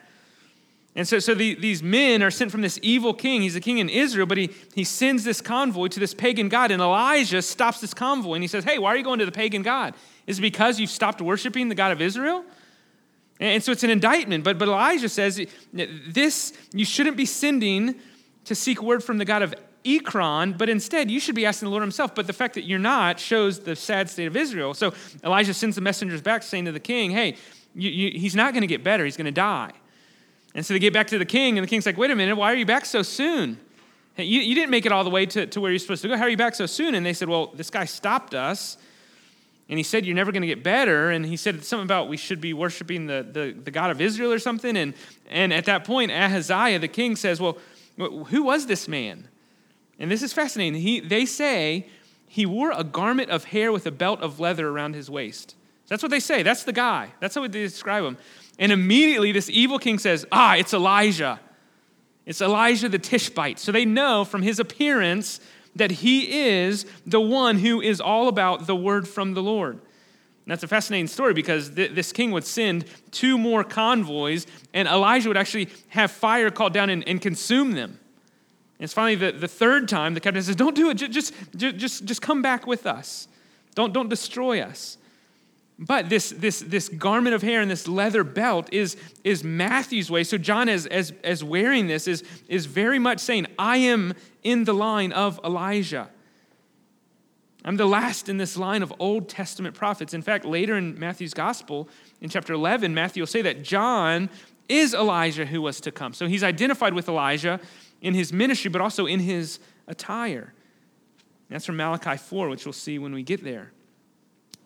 And 0.94 1.08
so, 1.08 1.18
so 1.18 1.34
the, 1.34 1.54
these 1.54 1.82
men 1.82 2.22
are 2.22 2.30
sent 2.30 2.50
from 2.50 2.60
this 2.60 2.78
evil 2.82 3.14
king. 3.14 3.40
He's 3.40 3.56
a 3.56 3.60
king 3.60 3.78
in 3.78 3.88
Israel, 3.88 4.26
but 4.26 4.36
he, 4.36 4.50
he 4.74 4.84
sends 4.84 5.24
this 5.24 5.40
convoy 5.40 5.88
to 5.88 6.00
this 6.00 6.12
pagan 6.12 6.50
god. 6.50 6.70
And 6.70 6.82
Elijah 6.82 7.40
stops 7.40 7.80
this 7.80 7.94
convoy 7.94 8.34
and 8.34 8.44
he 8.44 8.48
says, 8.48 8.64
Hey, 8.64 8.78
why 8.78 8.90
are 8.92 8.96
you 8.96 9.04
going 9.04 9.18
to 9.18 9.24
the 9.24 9.32
pagan 9.32 9.62
god? 9.62 9.94
Is 10.26 10.38
it 10.38 10.42
because 10.42 10.78
you've 10.78 10.90
stopped 10.90 11.22
worshiping 11.22 11.68
the 11.68 11.74
God 11.74 11.92
of 11.92 12.02
Israel? 12.02 12.44
And 13.40 13.62
so 13.62 13.72
it's 13.72 13.82
an 13.82 13.90
indictment. 13.90 14.44
But, 14.44 14.58
but 14.58 14.68
Elijah 14.68 15.08
says, 15.08 15.40
This, 15.72 16.52
you 16.72 16.84
shouldn't 16.84 17.16
be 17.16 17.26
sending 17.26 17.94
to 18.44 18.54
seek 18.54 18.82
word 18.82 19.02
from 19.02 19.16
the 19.16 19.24
God 19.24 19.40
of 19.42 19.54
Ekron, 19.84 20.52
but 20.52 20.68
instead 20.68 21.10
you 21.10 21.18
should 21.18 21.34
be 21.34 21.46
asking 21.46 21.66
the 21.66 21.70
Lord 21.70 21.82
himself. 21.82 22.14
But 22.14 22.26
the 22.26 22.32
fact 22.34 22.54
that 22.54 22.64
you're 22.64 22.78
not 22.78 23.18
shows 23.18 23.60
the 23.60 23.74
sad 23.74 24.10
state 24.10 24.26
of 24.26 24.36
Israel. 24.36 24.74
So 24.74 24.92
Elijah 25.24 25.54
sends 25.54 25.74
the 25.74 25.82
messengers 25.82 26.20
back 26.20 26.42
saying 26.42 26.66
to 26.66 26.72
the 26.72 26.80
king, 26.80 27.12
Hey, 27.12 27.36
you, 27.74 27.90
you, 27.90 28.20
he's 28.20 28.36
not 28.36 28.52
going 28.52 28.60
to 28.60 28.66
get 28.66 28.84
better, 28.84 29.06
he's 29.06 29.16
going 29.16 29.24
to 29.24 29.32
die. 29.32 29.72
And 30.54 30.64
so 30.66 30.74
they 30.74 30.80
get 30.80 30.92
back 30.92 31.06
to 31.08 31.18
the 31.18 31.24
king, 31.24 31.56
and 31.56 31.64
the 31.64 31.68
king's 31.68 31.86
like, 31.86 31.96
wait 31.96 32.10
a 32.10 32.16
minute, 32.16 32.36
why 32.36 32.52
are 32.52 32.56
you 32.56 32.66
back 32.66 32.84
so 32.84 33.02
soon? 33.02 33.58
You, 34.18 34.40
you 34.40 34.54
didn't 34.54 34.70
make 34.70 34.84
it 34.84 34.92
all 34.92 35.04
the 35.04 35.10
way 35.10 35.24
to, 35.24 35.46
to 35.46 35.60
where 35.60 35.70
you're 35.70 35.78
supposed 35.78 36.02
to 36.02 36.08
go. 36.08 36.16
How 36.16 36.24
are 36.24 36.28
you 36.28 36.36
back 36.36 36.54
so 36.54 36.66
soon? 36.66 36.94
And 36.94 37.06
they 37.06 37.14
said, 37.14 37.28
well, 37.28 37.46
this 37.54 37.70
guy 37.70 37.86
stopped 37.86 38.34
us, 38.34 38.76
and 39.70 39.78
he 39.78 39.82
said, 39.82 40.04
you're 40.04 40.14
never 40.14 40.32
going 40.32 40.42
to 40.42 40.46
get 40.48 40.62
better. 40.62 41.10
And 41.10 41.24
he 41.24 41.38
said 41.38 41.64
something 41.64 41.84
about 41.84 42.08
we 42.08 42.18
should 42.18 42.40
be 42.40 42.52
worshiping 42.52 43.06
the, 43.06 43.26
the, 43.30 43.56
the 43.58 43.70
God 43.70 43.90
of 43.90 44.00
Israel 44.02 44.30
or 44.30 44.38
something. 44.38 44.76
And, 44.76 44.92
and 45.30 45.52
at 45.52 45.64
that 45.64 45.84
point, 45.84 46.10
Ahaziah, 46.10 46.78
the 46.78 46.88
king, 46.88 47.16
says, 47.16 47.40
well, 47.40 47.56
who 47.96 48.42
was 48.42 48.66
this 48.66 48.86
man? 48.86 49.28
And 49.98 50.10
this 50.10 50.22
is 50.22 50.34
fascinating. 50.34 50.80
He, 50.82 51.00
they 51.00 51.24
say 51.24 51.86
he 52.26 52.44
wore 52.44 52.72
a 52.72 52.84
garment 52.84 53.30
of 53.30 53.44
hair 53.44 53.72
with 53.72 53.86
a 53.86 53.90
belt 53.90 54.20
of 54.20 54.40
leather 54.40 54.68
around 54.68 54.94
his 54.94 55.08
waist. 55.08 55.54
That's 55.88 56.02
what 56.02 56.10
they 56.10 56.20
say. 56.20 56.42
That's 56.42 56.64
the 56.64 56.72
guy. 56.72 57.12
That's 57.20 57.34
how 57.34 57.42
they 57.42 57.48
describe 57.48 58.04
him. 58.04 58.18
And 58.58 58.72
immediately 58.72 59.32
this 59.32 59.50
evil 59.50 59.78
king 59.78 59.98
says, 59.98 60.26
Ah, 60.30 60.56
it's 60.56 60.74
Elijah. 60.74 61.40
It's 62.26 62.40
Elijah 62.40 62.88
the 62.88 62.98
Tishbite. 62.98 63.58
So 63.58 63.72
they 63.72 63.84
know 63.84 64.24
from 64.24 64.42
his 64.42 64.60
appearance 64.60 65.40
that 65.74 65.90
he 65.90 66.48
is 66.48 66.86
the 67.06 67.20
one 67.20 67.58
who 67.58 67.80
is 67.80 68.00
all 68.00 68.28
about 68.28 68.66
the 68.66 68.76
word 68.76 69.08
from 69.08 69.34
the 69.34 69.42
Lord. 69.42 69.74
And 69.74 70.50
that's 70.50 70.62
a 70.62 70.68
fascinating 70.68 71.06
story 71.06 71.34
because 71.34 71.70
th- 71.70 71.92
this 71.92 72.12
king 72.12 72.30
would 72.32 72.44
send 72.44 72.84
two 73.10 73.38
more 73.38 73.62
convoys, 73.62 74.46
and 74.74 74.88
Elijah 74.88 75.28
would 75.28 75.36
actually 75.36 75.68
have 75.88 76.10
fire 76.10 76.50
called 76.50 76.72
down 76.72 76.90
and, 76.90 77.06
and 77.08 77.20
consume 77.20 77.72
them. 77.72 77.98
And 78.78 78.84
it's 78.84 78.92
finally 78.92 79.14
the, 79.14 79.30
the 79.30 79.48
third 79.48 79.88
time 79.88 80.14
the 80.14 80.20
captain 80.20 80.42
says, 80.42 80.56
Don't 80.56 80.74
do 80.74 80.90
it, 80.90 80.94
just, 80.94 81.32
just, 81.56 81.76
just, 81.76 82.04
just 82.04 82.22
come 82.22 82.42
back 82.42 82.66
with 82.66 82.86
us. 82.86 83.28
Don't, 83.74 83.92
don't 83.92 84.08
destroy 84.08 84.60
us. 84.60 84.98
But 85.78 86.08
this, 86.08 86.30
this, 86.30 86.60
this 86.60 86.88
garment 86.88 87.34
of 87.34 87.42
hair 87.42 87.60
and 87.60 87.70
this 87.70 87.88
leather 87.88 88.24
belt 88.24 88.68
is, 88.72 88.96
is 89.24 89.42
Matthew's 89.42 90.10
way. 90.10 90.22
So 90.22 90.38
John, 90.38 90.68
as, 90.68 90.86
as, 90.86 91.12
as 91.24 91.42
wearing 91.42 91.86
this, 91.86 92.06
is, 92.06 92.22
is 92.48 92.66
very 92.66 92.98
much 92.98 93.20
saying, 93.20 93.46
I 93.58 93.78
am 93.78 94.14
in 94.42 94.64
the 94.64 94.74
line 94.74 95.12
of 95.12 95.40
Elijah. 95.44 96.08
I'm 97.64 97.76
the 97.76 97.86
last 97.86 98.28
in 98.28 98.38
this 98.38 98.56
line 98.56 98.82
of 98.82 98.92
Old 98.98 99.28
Testament 99.28 99.74
prophets. 99.74 100.14
In 100.14 100.22
fact, 100.22 100.44
later 100.44 100.76
in 100.76 100.98
Matthew's 100.98 101.34
gospel, 101.34 101.88
in 102.20 102.28
chapter 102.28 102.52
11, 102.52 102.92
Matthew 102.92 103.22
will 103.22 103.28
say 103.28 103.42
that 103.42 103.62
John 103.62 104.30
is 104.68 104.94
Elijah 104.94 105.46
who 105.46 105.62
was 105.62 105.80
to 105.80 105.92
come. 105.92 106.12
So 106.12 106.26
he's 106.26 106.44
identified 106.44 106.94
with 106.94 107.08
Elijah 107.08 107.60
in 108.00 108.14
his 108.14 108.32
ministry, 108.32 108.70
but 108.70 108.80
also 108.80 109.06
in 109.06 109.20
his 109.20 109.58
attire. 109.86 110.52
That's 111.48 111.66
from 111.66 111.76
Malachi 111.76 112.16
4, 112.16 112.48
which 112.48 112.64
we'll 112.64 112.72
see 112.72 112.98
when 112.98 113.12
we 113.12 113.22
get 113.22 113.42
there 113.44 113.72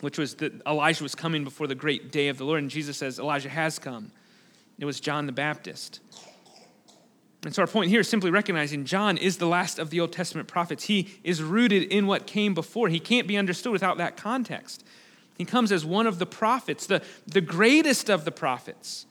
which 0.01 0.19
was 0.19 0.35
that 0.37 0.53
Elijah 0.67 1.03
was 1.03 1.15
coming 1.15 1.45
before 1.45 1.67
the 1.67 1.75
great 1.75 2.11
day 2.11 2.29
of 2.29 2.39
the 2.39 2.45
Lord. 2.45 2.61
And 2.61 2.71
Jesus 2.71 2.97
says, 2.97 3.19
Elijah 3.19 3.49
has 3.49 3.79
come. 3.79 4.13
It 4.79 4.85
was 4.85 5.01
John 5.01 5.27
the 5.27 5.33
Baptist. 5.33 6.01
And 7.45 7.55
so 7.55 7.63
our 7.63 7.69
point 7.69 7.91
here 7.91 8.01
is 8.01 8.09
simply 8.09 8.31
recognizing 8.31 8.85
John 8.85 9.17
is 9.17 9.39
the 9.39 9.47
last 9.47 9.79
of 9.79 9.91
the 9.91 10.01
Old 10.01 10.13
Testament 10.13 10.49
prophets. 10.49 10.85
He 10.85 11.21
is 11.23 11.43
rooted 11.43 11.85
in 11.85 12.07
what 12.07 12.27
came 12.27 12.55
before. 12.55 12.89
He 12.89 12.99
can't 12.99 13.29
be 13.29 13.37
understood 13.37 13.73
without 13.73 13.99
that 13.99 14.17
context. 14.17 14.85
He 15.39 15.45
comes 15.45 15.71
as 15.71 15.85
one 15.85 16.07
of 16.07 16.19
the 16.19 16.27
prophets, 16.27 16.87
the, 16.87 17.03
the 17.27 17.41
greatest 17.41 18.11
of 18.11 18.25
the 18.25 18.33
prophets, 18.33 19.07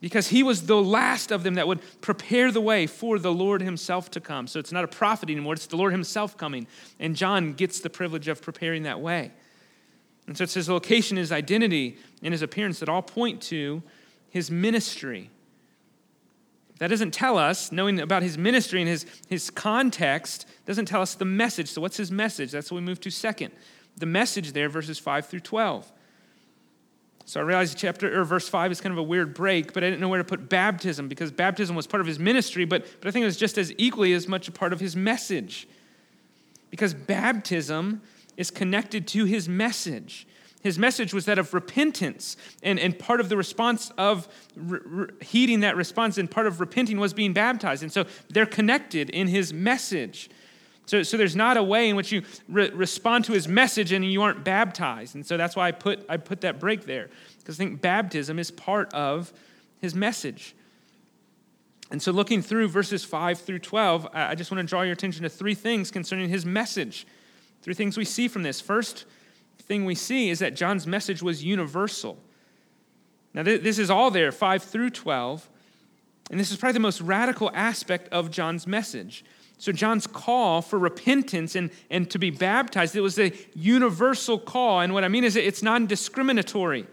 because 0.00 0.28
he 0.28 0.42
was 0.42 0.66
the 0.66 0.80
last 0.82 1.30
of 1.30 1.42
them 1.42 1.54
that 1.54 1.68
would 1.68 1.80
prepare 2.00 2.50
the 2.50 2.60
way 2.60 2.86
for 2.86 3.18
the 3.18 3.32
Lord 3.32 3.60
himself 3.60 4.10
to 4.12 4.20
come. 4.20 4.46
So 4.46 4.58
it's 4.58 4.72
not 4.72 4.82
a 4.82 4.88
prophet 4.88 5.28
anymore, 5.28 5.54
it's 5.54 5.66
the 5.66 5.76
Lord 5.76 5.92
himself 5.92 6.36
coming. 6.36 6.66
And 6.98 7.14
John 7.14 7.52
gets 7.52 7.80
the 7.80 7.90
privilege 7.90 8.26
of 8.28 8.40
preparing 8.40 8.84
that 8.84 9.00
way. 9.00 9.32
And 10.30 10.38
so 10.38 10.44
it's 10.44 10.54
his 10.54 10.68
location, 10.68 11.16
his 11.16 11.32
identity, 11.32 11.98
and 12.22 12.32
his 12.32 12.40
appearance 12.40 12.78
that 12.78 12.88
all 12.88 13.02
point 13.02 13.42
to 13.42 13.82
his 14.28 14.48
ministry. 14.48 15.28
That 16.78 16.86
doesn't 16.86 17.10
tell 17.10 17.36
us, 17.36 17.72
knowing 17.72 17.98
about 17.98 18.22
his 18.22 18.38
ministry 18.38 18.80
and 18.80 18.88
his, 18.88 19.06
his 19.28 19.50
context, 19.50 20.46
doesn't 20.66 20.86
tell 20.86 21.02
us 21.02 21.16
the 21.16 21.24
message. 21.24 21.68
So, 21.68 21.80
what's 21.80 21.96
his 21.96 22.12
message? 22.12 22.52
That's 22.52 22.70
what 22.70 22.76
we 22.76 22.82
move 22.82 23.00
to 23.00 23.10
second. 23.10 23.50
The 23.96 24.06
message 24.06 24.52
there, 24.52 24.68
verses 24.68 25.00
5 25.00 25.26
through 25.26 25.40
12. 25.40 25.90
So 27.24 27.40
I 27.40 27.42
realize 27.42 27.74
chapter 27.74 28.20
or 28.20 28.22
verse 28.22 28.48
5 28.48 28.70
is 28.70 28.80
kind 28.80 28.92
of 28.92 28.98
a 28.98 29.02
weird 29.02 29.34
break, 29.34 29.72
but 29.72 29.82
I 29.82 29.88
didn't 29.88 30.00
know 30.00 30.08
where 30.08 30.18
to 30.18 30.24
put 30.24 30.48
baptism 30.48 31.08
because 31.08 31.32
baptism 31.32 31.74
was 31.74 31.88
part 31.88 32.00
of 32.00 32.06
his 32.06 32.20
ministry, 32.20 32.64
but, 32.64 32.86
but 33.00 33.08
I 33.08 33.10
think 33.10 33.24
it 33.24 33.26
was 33.26 33.36
just 33.36 33.58
as 33.58 33.72
equally 33.78 34.12
as 34.12 34.28
much 34.28 34.46
a 34.46 34.52
part 34.52 34.72
of 34.72 34.78
his 34.78 34.94
message. 34.94 35.66
Because 36.70 36.94
baptism 36.94 38.00
is 38.40 38.50
connected 38.50 39.06
to 39.06 39.26
his 39.26 39.50
message. 39.50 40.26
His 40.62 40.78
message 40.78 41.12
was 41.12 41.26
that 41.26 41.38
of 41.38 41.52
repentance, 41.52 42.38
and, 42.62 42.78
and 42.78 42.98
part 42.98 43.20
of 43.20 43.28
the 43.28 43.36
response 43.36 43.92
of 43.98 44.26
re- 44.56 44.80
re- 44.82 45.08
heeding 45.20 45.60
that 45.60 45.76
response 45.76 46.16
and 46.16 46.30
part 46.30 46.46
of 46.46 46.58
repenting 46.58 46.98
was 46.98 47.12
being 47.12 47.34
baptized. 47.34 47.82
And 47.82 47.92
so 47.92 48.06
they're 48.30 48.46
connected 48.46 49.10
in 49.10 49.28
his 49.28 49.52
message. 49.52 50.30
So, 50.86 51.02
so 51.02 51.18
there's 51.18 51.36
not 51.36 51.58
a 51.58 51.62
way 51.62 51.90
in 51.90 51.96
which 51.96 52.12
you 52.12 52.22
re- 52.48 52.70
respond 52.70 53.26
to 53.26 53.32
his 53.32 53.46
message 53.46 53.92
and 53.92 54.02
you 54.02 54.22
aren't 54.22 54.42
baptized. 54.42 55.14
And 55.14 55.26
so 55.26 55.36
that's 55.36 55.54
why 55.54 55.68
I 55.68 55.72
put, 55.72 56.06
I 56.08 56.16
put 56.16 56.40
that 56.40 56.58
break 56.58 56.86
there, 56.86 57.10
because 57.40 57.60
I 57.60 57.64
think 57.64 57.82
baptism 57.82 58.38
is 58.38 58.50
part 58.50 58.90
of 58.94 59.34
his 59.82 59.94
message. 59.94 60.54
And 61.90 62.00
so, 62.00 62.10
looking 62.10 62.40
through 62.40 62.68
verses 62.68 63.04
5 63.04 63.38
through 63.38 63.58
12, 63.58 64.08
I 64.14 64.34
just 64.34 64.50
want 64.50 64.60
to 64.60 64.66
draw 64.66 64.80
your 64.80 64.94
attention 64.94 65.24
to 65.24 65.28
three 65.28 65.54
things 65.54 65.90
concerning 65.90 66.30
his 66.30 66.46
message. 66.46 67.06
Three 67.62 67.74
things 67.74 67.96
we 67.96 68.04
see 68.04 68.28
from 68.28 68.42
this. 68.42 68.60
First 68.60 69.04
thing 69.60 69.84
we 69.84 69.94
see 69.94 70.30
is 70.30 70.38
that 70.38 70.54
John's 70.54 70.86
message 70.86 71.22
was 71.22 71.44
universal. 71.44 72.18
Now, 73.34 73.42
this 73.42 73.78
is 73.78 73.90
all 73.90 74.10
there, 74.10 74.32
5 74.32 74.62
through 74.62 74.90
12. 74.90 75.48
And 76.30 76.38
this 76.38 76.50
is 76.50 76.56
probably 76.56 76.74
the 76.74 76.80
most 76.80 77.00
radical 77.00 77.50
aspect 77.54 78.08
of 78.12 78.30
John's 78.30 78.66
message. 78.66 79.24
So, 79.58 79.72
John's 79.72 80.06
call 80.06 80.62
for 80.62 80.78
repentance 80.78 81.54
and, 81.54 81.70
and 81.90 82.10
to 82.10 82.18
be 82.18 82.30
baptized, 82.30 82.96
it 82.96 83.02
was 83.02 83.18
a 83.18 83.32
universal 83.54 84.38
call. 84.38 84.80
And 84.80 84.94
what 84.94 85.04
I 85.04 85.08
mean 85.08 85.22
is 85.22 85.36
it's 85.36 85.62
non 85.62 85.86
discriminatory. 85.86 86.86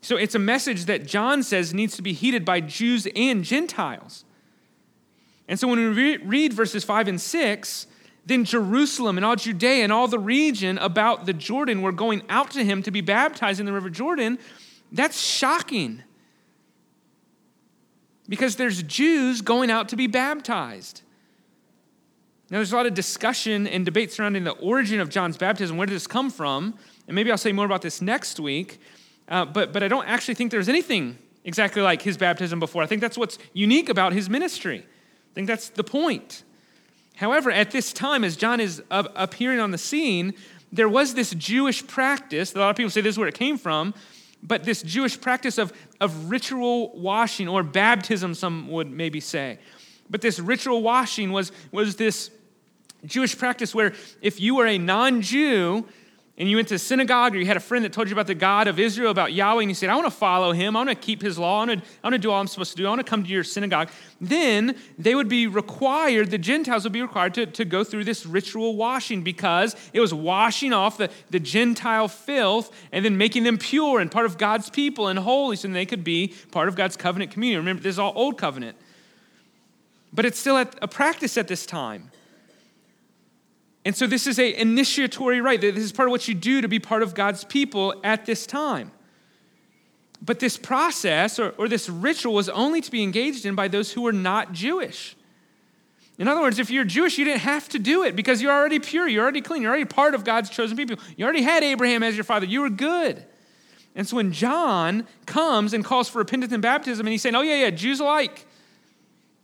So, 0.00 0.16
it's 0.16 0.34
a 0.34 0.38
message 0.38 0.84
that 0.84 1.06
John 1.06 1.42
says 1.42 1.74
needs 1.74 1.96
to 1.96 2.02
be 2.02 2.12
heeded 2.12 2.44
by 2.44 2.60
Jews 2.60 3.08
and 3.16 3.42
Gentiles. 3.42 4.24
And 5.48 5.58
so, 5.58 5.66
when 5.66 5.94
we 5.94 6.18
read 6.18 6.52
verses 6.52 6.84
5 6.84 7.08
and 7.08 7.20
6, 7.20 7.86
then 8.24 8.44
Jerusalem 8.44 9.16
and 9.16 9.24
all 9.24 9.36
Judea 9.36 9.82
and 9.82 9.92
all 9.92 10.06
the 10.06 10.18
region 10.18 10.78
about 10.78 11.26
the 11.26 11.32
Jordan 11.32 11.82
were 11.82 11.92
going 11.92 12.22
out 12.28 12.50
to 12.52 12.64
him 12.64 12.82
to 12.84 12.90
be 12.90 13.00
baptized 13.00 13.58
in 13.58 13.66
the 13.66 13.72
River 13.72 13.90
Jordan. 13.90 14.38
That's 14.92 15.20
shocking. 15.20 16.02
Because 18.28 18.56
there's 18.56 18.82
Jews 18.84 19.40
going 19.40 19.70
out 19.70 19.88
to 19.88 19.96
be 19.96 20.06
baptized. 20.06 21.02
Now, 22.50 22.58
there's 22.58 22.72
a 22.72 22.76
lot 22.76 22.86
of 22.86 22.94
discussion 22.94 23.66
and 23.66 23.84
debate 23.84 24.12
surrounding 24.12 24.44
the 24.44 24.52
origin 24.52 25.00
of 25.00 25.08
John's 25.08 25.36
baptism. 25.36 25.76
Where 25.76 25.86
did 25.86 25.94
this 25.94 26.06
come 26.06 26.30
from? 26.30 26.74
And 27.08 27.14
maybe 27.14 27.30
I'll 27.30 27.38
say 27.38 27.52
more 27.52 27.64
about 27.64 27.82
this 27.82 28.00
next 28.00 28.38
week. 28.38 28.78
Uh, 29.26 29.46
but, 29.46 29.72
but 29.72 29.82
I 29.82 29.88
don't 29.88 30.06
actually 30.06 30.34
think 30.34 30.50
there's 30.50 30.68
anything 30.68 31.18
exactly 31.44 31.82
like 31.82 32.02
his 32.02 32.16
baptism 32.16 32.60
before. 32.60 32.82
I 32.82 32.86
think 32.86 33.00
that's 33.00 33.18
what's 33.18 33.38
unique 33.52 33.88
about 33.88 34.12
his 34.12 34.28
ministry. 34.28 34.80
I 34.80 35.34
think 35.34 35.46
that's 35.46 35.70
the 35.70 35.82
point. 35.82 36.44
However, 37.22 37.52
at 37.52 37.70
this 37.70 37.92
time, 37.92 38.24
as 38.24 38.34
John 38.34 38.58
is 38.58 38.82
appearing 38.90 39.60
on 39.60 39.70
the 39.70 39.78
scene, 39.78 40.34
there 40.72 40.88
was 40.88 41.14
this 41.14 41.30
Jewish 41.30 41.86
practice. 41.86 42.52
A 42.52 42.58
lot 42.58 42.70
of 42.70 42.76
people 42.76 42.90
say 42.90 43.00
this 43.00 43.14
is 43.14 43.18
where 43.18 43.28
it 43.28 43.36
came 43.36 43.58
from, 43.58 43.94
but 44.42 44.64
this 44.64 44.82
Jewish 44.82 45.20
practice 45.20 45.56
of, 45.56 45.72
of 46.00 46.30
ritual 46.30 46.90
washing 46.98 47.46
or 47.46 47.62
baptism, 47.62 48.34
some 48.34 48.68
would 48.68 48.90
maybe 48.90 49.20
say. 49.20 49.60
But 50.10 50.20
this 50.20 50.40
ritual 50.40 50.82
washing 50.82 51.30
was, 51.30 51.52
was 51.70 51.94
this 51.94 52.32
Jewish 53.04 53.38
practice 53.38 53.72
where 53.72 53.92
if 54.20 54.40
you 54.40 54.56
were 54.56 54.66
a 54.66 54.76
non 54.76 55.22
Jew 55.22 55.86
and 56.38 56.48
you 56.48 56.56
went 56.56 56.68
to 56.68 56.78
synagogue 56.78 57.34
or 57.34 57.38
you 57.38 57.46
had 57.46 57.58
a 57.58 57.60
friend 57.60 57.84
that 57.84 57.92
told 57.92 58.08
you 58.08 58.14
about 58.14 58.26
the 58.26 58.34
God 58.34 58.66
of 58.66 58.78
Israel, 58.78 59.10
about 59.10 59.34
Yahweh, 59.34 59.60
and 59.60 59.70
you 59.70 59.74
said, 59.74 59.90
I 59.90 59.94
want 59.94 60.06
to 60.06 60.10
follow 60.10 60.52
him, 60.52 60.74
I 60.76 60.80
want 60.80 60.88
to 60.88 60.94
keep 60.94 61.20
his 61.20 61.38
law, 61.38 61.62
I 61.62 61.66
want 61.66 61.82
to, 61.82 61.86
I 62.02 62.06
want 62.06 62.14
to 62.14 62.18
do 62.18 62.30
all 62.30 62.40
I'm 62.40 62.46
supposed 62.46 62.70
to 62.70 62.76
do, 62.78 62.86
I 62.86 62.88
want 62.88 63.00
to 63.00 63.08
come 63.08 63.22
to 63.22 63.28
your 63.28 63.44
synagogue, 63.44 63.90
then 64.18 64.76
they 64.98 65.14
would 65.14 65.28
be 65.28 65.46
required, 65.46 66.30
the 66.30 66.38
Gentiles 66.38 66.84
would 66.84 66.92
be 66.92 67.02
required 67.02 67.34
to, 67.34 67.46
to 67.46 67.66
go 67.66 67.84
through 67.84 68.04
this 68.04 68.24
ritual 68.24 68.76
washing 68.76 69.22
because 69.22 69.76
it 69.92 70.00
was 70.00 70.14
washing 70.14 70.72
off 70.72 70.96
the, 70.96 71.10
the 71.28 71.40
Gentile 71.40 72.08
filth 72.08 72.74
and 72.92 73.04
then 73.04 73.18
making 73.18 73.44
them 73.44 73.58
pure 73.58 74.00
and 74.00 74.10
part 74.10 74.24
of 74.24 74.38
God's 74.38 74.70
people 74.70 75.08
and 75.08 75.18
holy 75.18 75.56
so 75.56 75.68
they 75.68 75.84
could 75.84 76.04
be 76.04 76.34
part 76.50 76.68
of 76.68 76.76
God's 76.76 76.96
covenant 76.96 77.30
community. 77.30 77.58
Remember, 77.58 77.82
this 77.82 77.96
is 77.96 77.98
all 77.98 78.12
old 78.16 78.38
covenant. 78.38 78.78
But 80.14 80.24
it's 80.24 80.38
still 80.38 80.58
a 80.58 80.88
practice 80.88 81.38
at 81.38 81.48
this 81.48 81.64
time. 81.64 82.11
And 83.84 83.96
so 83.96 84.06
this 84.06 84.26
is 84.26 84.38
a 84.38 84.60
initiatory 84.60 85.40
rite. 85.40 85.60
This 85.60 85.76
is 85.76 85.92
part 85.92 86.08
of 86.08 86.10
what 86.10 86.28
you 86.28 86.34
do 86.34 86.60
to 86.60 86.68
be 86.68 86.78
part 86.78 87.02
of 87.02 87.14
God's 87.14 87.44
people 87.44 87.94
at 88.04 88.26
this 88.26 88.46
time. 88.46 88.92
But 90.24 90.38
this 90.38 90.56
process 90.56 91.38
or, 91.40 91.50
or 91.58 91.68
this 91.68 91.88
ritual 91.88 92.34
was 92.34 92.48
only 92.48 92.80
to 92.80 92.90
be 92.90 93.02
engaged 93.02 93.44
in 93.44 93.56
by 93.56 93.66
those 93.66 93.92
who 93.92 94.02
were 94.02 94.12
not 94.12 94.52
Jewish. 94.52 95.16
In 96.16 96.28
other 96.28 96.40
words, 96.40 96.60
if 96.60 96.70
you're 96.70 96.84
Jewish, 96.84 97.18
you 97.18 97.24
didn't 97.24 97.40
have 97.40 97.68
to 97.70 97.78
do 97.80 98.04
it 98.04 98.14
because 98.14 98.40
you're 98.40 98.52
already 98.52 98.78
pure, 98.78 99.08
you're 99.08 99.22
already 99.22 99.40
clean, 99.40 99.62
you're 99.62 99.70
already 99.70 99.86
part 99.86 100.14
of 100.14 100.22
God's 100.22 100.50
chosen 100.50 100.76
people. 100.76 100.96
You 101.16 101.24
already 101.24 101.42
had 101.42 101.64
Abraham 101.64 102.04
as 102.04 102.14
your 102.14 102.22
father, 102.22 102.46
you 102.46 102.60
were 102.60 102.70
good. 102.70 103.24
And 103.96 104.06
so 104.06 104.16
when 104.16 104.32
John 104.32 105.06
comes 105.26 105.72
and 105.72 105.84
calls 105.84 106.08
for 106.08 106.18
repentance 106.18 106.52
and 106.52 106.62
baptism, 106.62 107.06
and 107.06 107.12
he's 107.12 107.22
saying, 107.22 107.34
Oh, 107.34 107.40
yeah, 107.40 107.56
yeah, 107.56 107.70
Jews 107.70 107.98
alike, 107.98 108.46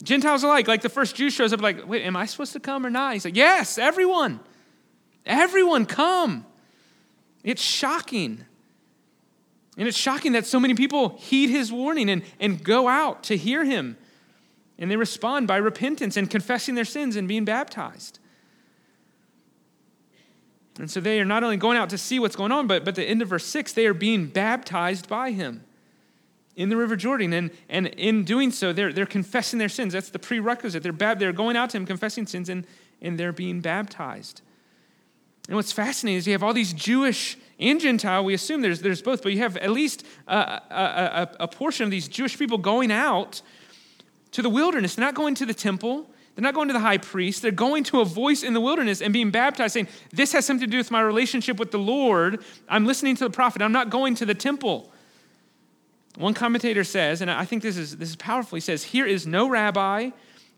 Gentiles 0.03 0.43
alike, 0.43 0.67
like 0.67 0.81
the 0.81 0.89
first 0.89 1.15
Jew 1.15 1.29
shows 1.29 1.51
up, 1.51 1.61
like, 1.61 1.87
wait, 1.87 2.03
am 2.03 2.15
I 2.15 2.25
supposed 2.25 2.53
to 2.53 2.59
come 2.59 2.85
or 2.85 2.89
not? 2.89 3.13
He's 3.13 3.25
like, 3.25 3.35
yes, 3.35 3.77
everyone. 3.77 4.39
Everyone 5.25 5.85
come. 5.85 6.45
It's 7.43 7.61
shocking. 7.61 8.45
And 9.77 9.87
it's 9.87 9.97
shocking 9.97 10.31
that 10.33 10.45
so 10.45 10.59
many 10.59 10.73
people 10.73 11.17
heed 11.19 11.49
his 11.49 11.71
warning 11.71 12.09
and, 12.09 12.23
and 12.39 12.63
go 12.63 12.87
out 12.87 13.23
to 13.23 13.37
hear 13.37 13.65
him. 13.65 13.97
And 14.77 14.89
they 14.89 14.95
respond 14.95 15.47
by 15.47 15.57
repentance 15.57 16.15
and 16.15 16.29
confessing 16.29 16.75
their 16.75 16.85
sins 16.85 17.17
and 17.17 17.27
being 17.27 17.43
baptized. 17.43 18.19
And 20.79 20.89
so 20.89 21.01
they 21.01 21.19
are 21.19 21.25
not 21.25 21.43
only 21.43 21.57
going 21.57 21.77
out 21.77 21.89
to 21.89 21.97
see 21.97 22.19
what's 22.19 22.37
going 22.37 22.53
on, 22.53 22.67
but, 22.67 22.85
but 22.85 22.95
the 22.95 23.03
end 23.03 23.21
of 23.21 23.27
verse 23.27 23.45
6, 23.45 23.73
they 23.73 23.85
are 23.85 23.93
being 23.93 24.27
baptized 24.27 25.09
by 25.09 25.31
him 25.31 25.65
in 26.55 26.69
the 26.69 26.77
River 26.77 26.95
Jordan. 26.95 27.33
And, 27.33 27.51
and 27.69 27.87
in 27.87 28.23
doing 28.23 28.51
so, 28.51 28.73
they're, 28.73 28.91
they're 28.91 29.05
confessing 29.05 29.59
their 29.59 29.69
sins. 29.69 29.93
That's 29.93 30.09
the 30.09 30.19
prerequisite. 30.19 30.83
They're, 30.83 30.91
bab- 30.91 31.19
they're 31.19 31.31
going 31.31 31.55
out 31.55 31.69
to 31.71 31.77
him, 31.77 31.85
confessing 31.85 32.27
sins, 32.27 32.49
and, 32.49 32.65
and 33.01 33.19
they're 33.19 33.31
being 33.31 33.61
baptized. 33.61 34.41
And 35.47 35.55
what's 35.55 35.71
fascinating 35.71 36.17
is 36.17 36.27
you 36.27 36.33
have 36.33 36.43
all 36.43 36.53
these 36.53 36.73
Jewish 36.73 37.37
and 37.59 37.79
Gentile, 37.79 38.23
we 38.23 38.33
assume 38.33 38.61
there's, 38.61 38.81
there's 38.81 39.01
both, 39.01 39.23
but 39.23 39.31
you 39.31 39.39
have 39.39 39.57
at 39.57 39.71
least 39.71 40.05
a, 40.27 40.35
a, 40.37 41.29
a, 41.39 41.43
a 41.43 41.47
portion 41.47 41.83
of 41.83 41.91
these 41.91 42.07
Jewish 42.07 42.37
people 42.37 42.57
going 42.57 42.91
out 42.91 43.41
to 44.31 44.41
the 44.41 44.49
wilderness. 44.49 44.95
They're 44.95 45.05
not 45.05 45.15
going 45.15 45.35
to 45.35 45.45
the 45.45 45.53
temple. 45.53 46.09
They're 46.35 46.43
not 46.43 46.53
going 46.53 46.67
to 46.69 46.73
the 46.73 46.79
high 46.79 46.99
priest. 46.99 47.41
They're 47.41 47.51
going 47.51 47.83
to 47.85 47.99
a 47.99 48.05
voice 48.05 48.43
in 48.43 48.53
the 48.53 48.61
wilderness 48.61 49.01
and 49.01 49.11
being 49.11 49.31
baptized, 49.31 49.73
saying, 49.73 49.87
This 50.11 50.31
has 50.31 50.45
something 50.45 50.67
to 50.67 50.71
do 50.71 50.77
with 50.77 50.91
my 50.91 51.01
relationship 51.01 51.57
with 51.59 51.71
the 51.71 51.79
Lord. 51.79 52.43
I'm 52.69 52.85
listening 52.85 53.15
to 53.17 53.23
the 53.25 53.29
prophet. 53.29 53.61
I'm 53.61 53.73
not 53.73 53.89
going 53.89 54.15
to 54.15 54.25
the 54.25 54.35
temple. 54.35 54.91
One 56.17 56.33
commentator 56.33 56.83
says, 56.83 57.21
and 57.21 57.29
I 57.29 57.45
think 57.45 57.63
this 57.63 57.77
is, 57.77 57.97
this 57.97 58.09
is 58.09 58.15
powerful, 58.15 58.55
he 58.55 58.61
says, 58.61 58.83
Here 58.83 59.05
is 59.05 59.27
no 59.27 59.49
rabbi 59.49 60.11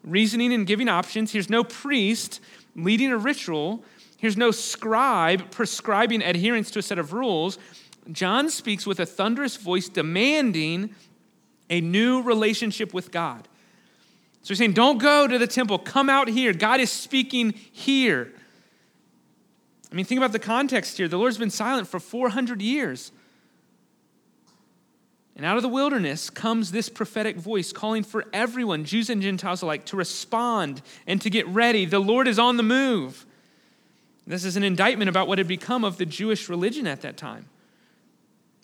reasoning 0.03 0.53
and 0.53 0.65
giving 0.65 0.89
options. 0.89 1.31
Here's 1.31 1.49
no 1.49 1.63
priest 1.63 2.39
leading 2.75 3.11
a 3.11 3.17
ritual. 3.17 3.83
Here's 4.17 4.37
no 4.37 4.51
scribe 4.51 5.51
prescribing 5.51 6.21
adherence 6.21 6.71
to 6.71 6.79
a 6.79 6.81
set 6.81 6.99
of 6.99 7.13
rules. 7.13 7.57
John 8.11 8.49
speaks 8.49 8.85
with 8.85 8.99
a 8.99 9.05
thunderous 9.05 9.57
voice 9.57 9.89
demanding 9.89 10.95
a 11.69 11.81
new 11.81 12.21
relationship 12.21 12.93
with 12.93 13.11
God. 13.11 13.47
So 14.43 14.49
he's 14.49 14.57
saying, 14.57 14.73
Don't 14.73 14.97
go 14.97 15.27
to 15.27 15.37
the 15.37 15.47
temple, 15.47 15.79
come 15.79 16.09
out 16.09 16.27
here. 16.27 16.53
God 16.53 16.79
is 16.79 16.91
speaking 16.91 17.53
here. 17.71 18.33
I 19.91 19.95
mean, 19.95 20.05
think 20.05 20.19
about 20.19 20.31
the 20.31 20.39
context 20.39 20.97
here. 20.97 21.07
The 21.07 21.17
Lord's 21.17 21.37
been 21.37 21.49
silent 21.49 21.87
for 21.87 21.99
400 21.99 22.61
years. 22.61 23.11
And 25.35 25.45
out 25.45 25.57
of 25.57 25.63
the 25.63 25.69
wilderness 25.69 26.29
comes 26.29 26.71
this 26.71 26.89
prophetic 26.89 27.37
voice 27.37 27.71
calling 27.71 28.03
for 28.03 28.25
everyone, 28.33 28.83
Jews 28.83 29.09
and 29.09 29.21
Gentiles 29.21 29.61
alike, 29.61 29.85
to 29.85 29.97
respond 29.97 30.81
and 31.07 31.21
to 31.21 31.29
get 31.29 31.47
ready. 31.47 31.85
The 31.85 31.99
Lord 31.99 32.27
is 32.27 32.37
on 32.37 32.57
the 32.57 32.63
move. 32.63 33.25
This 34.27 34.45
is 34.45 34.55
an 34.55 34.63
indictment 34.63 35.09
about 35.09 35.27
what 35.27 35.37
had 35.37 35.47
become 35.47 35.83
of 35.83 35.97
the 35.97 36.05
Jewish 36.05 36.47
religion 36.49 36.85
at 36.85 37.01
that 37.01 37.17
time. 37.17 37.45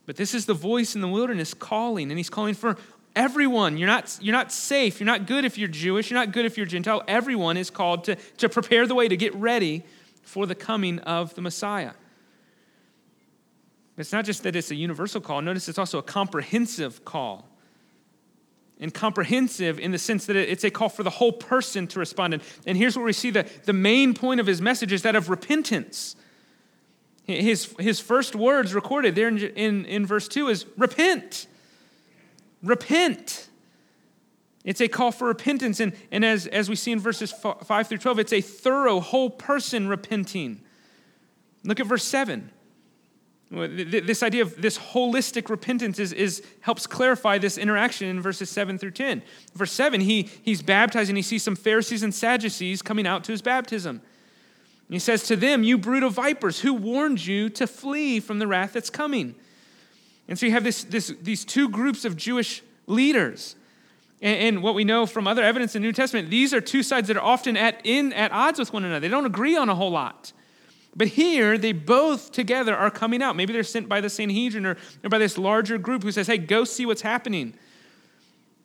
But 0.06 0.16
this 0.18 0.34
is 0.34 0.46
the 0.46 0.54
voice 0.54 0.96
in 0.96 1.02
the 1.02 1.08
wilderness 1.08 1.54
calling, 1.54 2.12
and 2.12 2.18
he's 2.18 2.30
calling 2.30 2.54
for 2.54 2.78
everyone. 3.16 3.78
You're 3.78 3.88
not, 3.88 4.18
you're 4.22 4.36
not 4.36 4.52
safe. 4.52 5.00
You're 5.00 5.06
not 5.06 5.26
good 5.26 5.44
if 5.44 5.58
you're 5.58 5.68
Jewish. 5.68 6.10
You're 6.10 6.20
not 6.20 6.32
good 6.32 6.46
if 6.46 6.58
you're 6.58 6.66
Gentile. 6.66 7.04
Everyone 7.08 7.58
is 7.58 7.70
called 7.70 8.04
to, 8.06 8.16
to 8.38 8.48
prepare 8.48 8.86
the 8.86 8.96
way, 8.96 9.08
to 9.08 9.18
get 9.18 9.34
ready 9.36 9.84
for 10.22 10.46
the 10.46 10.56
coming 10.56 11.00
of 11.00 11.34
the 11.36 11.42
Messiah. 11.42 11.92
It's 13.98 14.12
not 14.12 14.26
just 14.26 14.44
that 14.44 14.56
it's 14.56 14.70
a 14.72 14.76
universal 14.76 15.20
call, 15.20 15.42
notice 15.42 15.68
it's 15.68 15.80
also 15.80 15.98
a 15.98 16.04
comprehensive 16.04 17.04
call. 17.04 17.50
And 18.80 18.94
comprehensive 18.94 19.80
in 19.80 19.92
the 19.92 19.98
sense 19.98 20.28
that 20.28 20.36
it's 20.36 20.64
a 20.64 20.70
call 20.70 20.90
for 20.90 21.02
the 21.02 21.10
whole 21.10 21.32
person 21.32 21.88
to 21.88 22.00
respond. 22.00 22.36
And, 22.36 22.44
and 22.68 22.78
here's 22.78 22.96
where 22.96 23.06
we 23.06 23.14
see 23.14 23.32
the, 23.32 23.50
the 23.66 23.74
main 23.74 24.14
point 24.14 24.40
of 24.40 24.46
his 24.46 24.62
message 24.62 24.92
is 24.92 25.02
that 25.02 25.16
of 25.16 25.32
repentance. 25.32 26.16
His, 27.24 27.74
his 27.80 28.00
first 28.00 28.36
words 28.36 28.76
recorded 28.76 29.16
there 29.16 29.30
in, 29.30 29.40
in, 29.40 29.86
in 29.86 30.06
verse 30.06 30.28
2 30.28 30.50
is 30.50 30.68
repent. 30.78 31.48
Repent. 32.62 33.50
It's 34.64 34.80
a 34.80 34.88
call 34.88 35.12
for 35.12 35.28
repentance. 35.28 35.80
And, 35.80 35.94
and 36.12 36.24
as, 36.24 36.46
as 36.46 36.70
we 36.70 36.76
see 36.76 36.92
in 36.92 37.00
verses 37.00 37.32
5 37.32 37.88
through 37.88 37.98
12, 37.98 38.20
it's 38.20 38.34
a 38.34 38.42
thorough, 38.42 39.00
whole 39.00 39.32
person 39.32 39.88
repenting. 39.88 40.62
Look 41.64 41.80
at 41.80 41.88
verse 41.88 42.04
7. 42.04 42.52
This 43.50 44.24
idea 44.24 44.42
of 44.42 44.62
this 44.62 44.78
holistic 44.78 45.50
repentance 45.50 46.00
is, 46.00 46.12
is, 46.12 46.44
helps 46.60 46.86
clarify 46.86 47.38
this 47.38 47.58
interaction 47.58 48.08
in 48.10 48.22
verses 48.22 48.50
7 48.50 48.78
through 48.78 48.92
10. 48.92 49.22
Verse 49.54 49.72
7, 49.72 50.02
he, 50.02 50.30
he's 50.44 50.62
baptized 50.62 51.10
and 51.10 51.18
he 51.18 51.22
sees 51.22 51.44
some 51.44 51.56
Pharisees 51.56 52.04
and 52.04 52.14
Sadducees 52.14 52.82
coming 52.82 53.08
out 53.08 53.24
to 53.24 53.32
his 53.32 53.42
baptism. 53.42 54.02
And 54.88 54.94
he 54.94 55.00
says 55.00 55.24
to 55.28 55.38
them, 55.38 55.64
You 55.64 55.78
brood 55.78 56.04
of 56.04 56.14
vipers, 56.14 56.60
who 56.60 56.74
warned 56.74 57.26
you 57.26 57.50
to 57.52 57.68
flee 57.68 58.20
from 58.20 58.40
the 58.40 58.48
wrath 58.48 58.74
that's 58.74 58.90
coming? 58.90 59.36
And 60.28 60.38
so 60.38 60.46
you 60.46 60.52
have 60.52 60.66
this, 60.66 60.84
this, 60.84 61.14
these 61.22 61.46
two 61.46 61.70
groups 61.70 62.04
of 62.04 62.18
Jewish 62.18 62.62
leaders. 62.86 63.56
And, 64.22 64.40
and 64.40 64.64
what 64.64 64.76
we 64.76 64.84
know 64.84 65.06
from 65.06 65.26
other 65.26 65.44
evidence 65.44 65.74
in 65.74 65.82
the 65.82 65.88
New 65.88 65.94
Testament, 65.94 66.30
these 66.30 66.54
are 66.54 66.60
two 66.60 66.84
sides 66.84 67.08
that 67.08 67.16
are 67.16 67.24
often 67.24 67.56
at, 67.56 67.80
in, 67.86 68.12
at 68.12 68.34
odds 68.34 68.60
with 68.60 68.74
one 68.74 68.84
another. 68.84 69.00
They 69.00 69.08
don't 69.08 69.26
agree 69.26 69.56
on 69.56 69.70
a 69.70 69.76
whole 69.76 69.92
lot. 69.92 70.34
But 70.98 71.10
here, 71.10 71.60
they 71.60 71.74
both 71.74 72.32
together 72.32 72.76
are 72.76 72.90
coming 72.90 73.22
out. 73.22 73.36
Maybe 73.36 73.54
they're 73.54 73.64
sent 73.64 73.88
by 73.88 74.02
the 74.02 74.10
Sanhedrin 74.10 74.66
or, 74.66 74.78
or 75.04 75.10
by 75.10 75.20
this 75.20 75.38
larger 75.38 75.78
group 75.78 76.02
who 76.02 76.12
says, 76.12 76.26
hey, 76.26 76.40
go 76.40 76.64
see 76.64 76.88
what's 76.88 77.04
happening. 77.04 77.54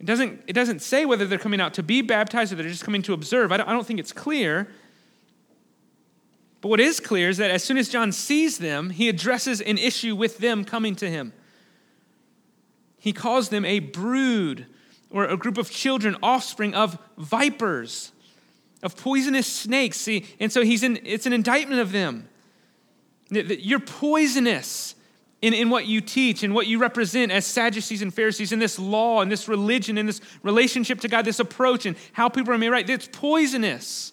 It 0.00 0.06
doesn't, 0.06 0.42
it 0.46 0.54
doesn't 0.54 0.80
say 0.80 1.04
whether 1.04 1.26
they're 1.26 1.38
coming 1.38 1.60
out 1.60 1.74
to 1.74 1.82
be 1.82 2.00
baptized 2.00 2.50
or 2.50 2.56
they're 2.56 2.68
just 2.68 2.84
coming 2.84 3.02
to 3.02 3.12
observe. 3.12 3.52
I 3.52 3.58
don't, 3.58 3.68
I 3.68 3.72
don't 3.72 3.86
think 3.86 4.00
it's 4.00 4.14
clear. 4.14 4.68
But 6.62 6.68
what 6.68 6.80
is 6.80 7.00
clear 7.00 7.28
is 7.28 7.36
that 7.36 7.50
as 7.50 7.62
soon 7.62 7.76
as 7.76 7.90
John 7.90 8.12
sees 8.12 8.56
them, 8.56 8.90
he 8.90 9.10
addresses 9.10 9.60
an 9.60 9.76
issue 9.76 10.16
with 10.16 10.38
them 10.38 10.64
coming 10.64 10.96
to 10.96 11.10
him. 11.10 11.34
He 12.98 13.12
calls 13.12 13.50
them 13.50 13.66
a 13.66 13.80
brood 13.80 14.66
or 15.10 15.26
a 15.26 15.36
group 15.36 15.58
of 15.58 15.70
children, 15.70 16.16
offspring 16.22 16.72
of 16.72 16.96
vipers 17.18 18.11
of 18.82 18.96
poisonous 18.96 19.46
snakes. 19.46 19.98
See, 19.98 20.26
and 20.40 20.52
so 20.52 20.62
he's 20.62 20.82
in, 20.82 20.98
it's 21.04 21.26
an 21.26 21.32
indictment 21.32 21.80
of 21.80 21.92
them. 21.92 22.28
You're 23.30 23.80
poisonous 23.80 24.94
in, 25.40 25.54
in 25.54 25.70
what 25.70 25.86
you 25.86 26.00
teach 26.00 26.42
and 26.42 26.54
what 26.54 26.66
you 26.66 26.78
represent 26.78 27.32
as 27.32 27.46
Sadducees 27.46 28.02
and 28.02 28.12
Pharisees 28.12 28.52
in 28.52 28.58
this 28.58 28.78
law 28.78 29.20
and 29.20 29.30
this 29.30 29.48
religion 29.48 29.98
and 29.98 30.08
this 30.08 30.20
relationship 30.42 31.00
to 31.00 31.08
God, 31.08 31.24
this 31.24 31.40
approach 31.40 31.86
and 31.86 31.96
how 32.12 32.28
people 32.28 32.52
are 32.52 32.58
made 32.58 32.68
right. 32.68 32.88
It's 32.88 33.08
poisonous. 33.10 34.12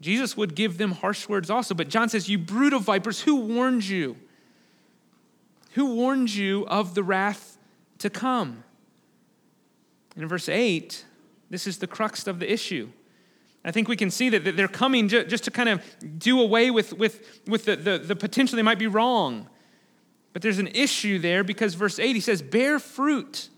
Jesus 0.00 0.36
would 0.36 0.54
give 0.54 0.78
them 0.78 0.92
harsh 0.92 1.28
words 1.28 1.50
also, 1.50 1.74
but 1.74 1.88
John 1.88 2.08
says, 2.08 2.28
You 2.28 2.38
brood 2.38 2.72
of 2.72 2.82
vipers, 2.82 3.20
who 3.22 3.36
warned 3.36 3.84
you? 3.84 4.16
Who 5.72 5.94
warned 5.94 6.32
you 6.32 6.66
of 6.66 6.94
the 6.94 7.02
wrath 7.02 7.58
to 7.98 8.10
come? 8.10 8.64
In 10.18 10.26
verse 10.26 10.48
8, 10.48 11.04
this 11.48 11.66
is 11.66 11.78
the 11.78 11.86
crux 11.86 12.26
of 12.26 12.40
the 12.40 12.52
issue. 12.52 12.90
I 13.64 13.70
think 13.70 13.88
we 13.88 13.96
can 13.96 14.10
see 14.10 14.28
that 14.30 14.56
they're 14.56 14.68
coming 14.68 15.08
just 15.08 15.44
to 15.44 15.50
kind 15.50 15.68
of 15.68 15.82
do 16.18 16.40
away 16.40 16.70
with, 16.70 16.92
with, 16.92 17.40
with 17.46 17.64
the, 17.64 17.76
the, 17.76 17.98
the 17.98 18.16
potential 18.16 18.56
they 18.56 18.62
might 18.62 18.78
be 18.78 18.86
wrong. 18.86 19.48
But 20.32 20.42
there's 20.42 20.58
an 20.58 20.68
issue 20.68 21.18
there 21.18 21.44
because 21.44 21.74
verse 21.74 21.98
8 21.98 22.14
he 22.14 22.20
says, 22.20 22.42
Bear 22.42 22.78
fruit 22.78 23.48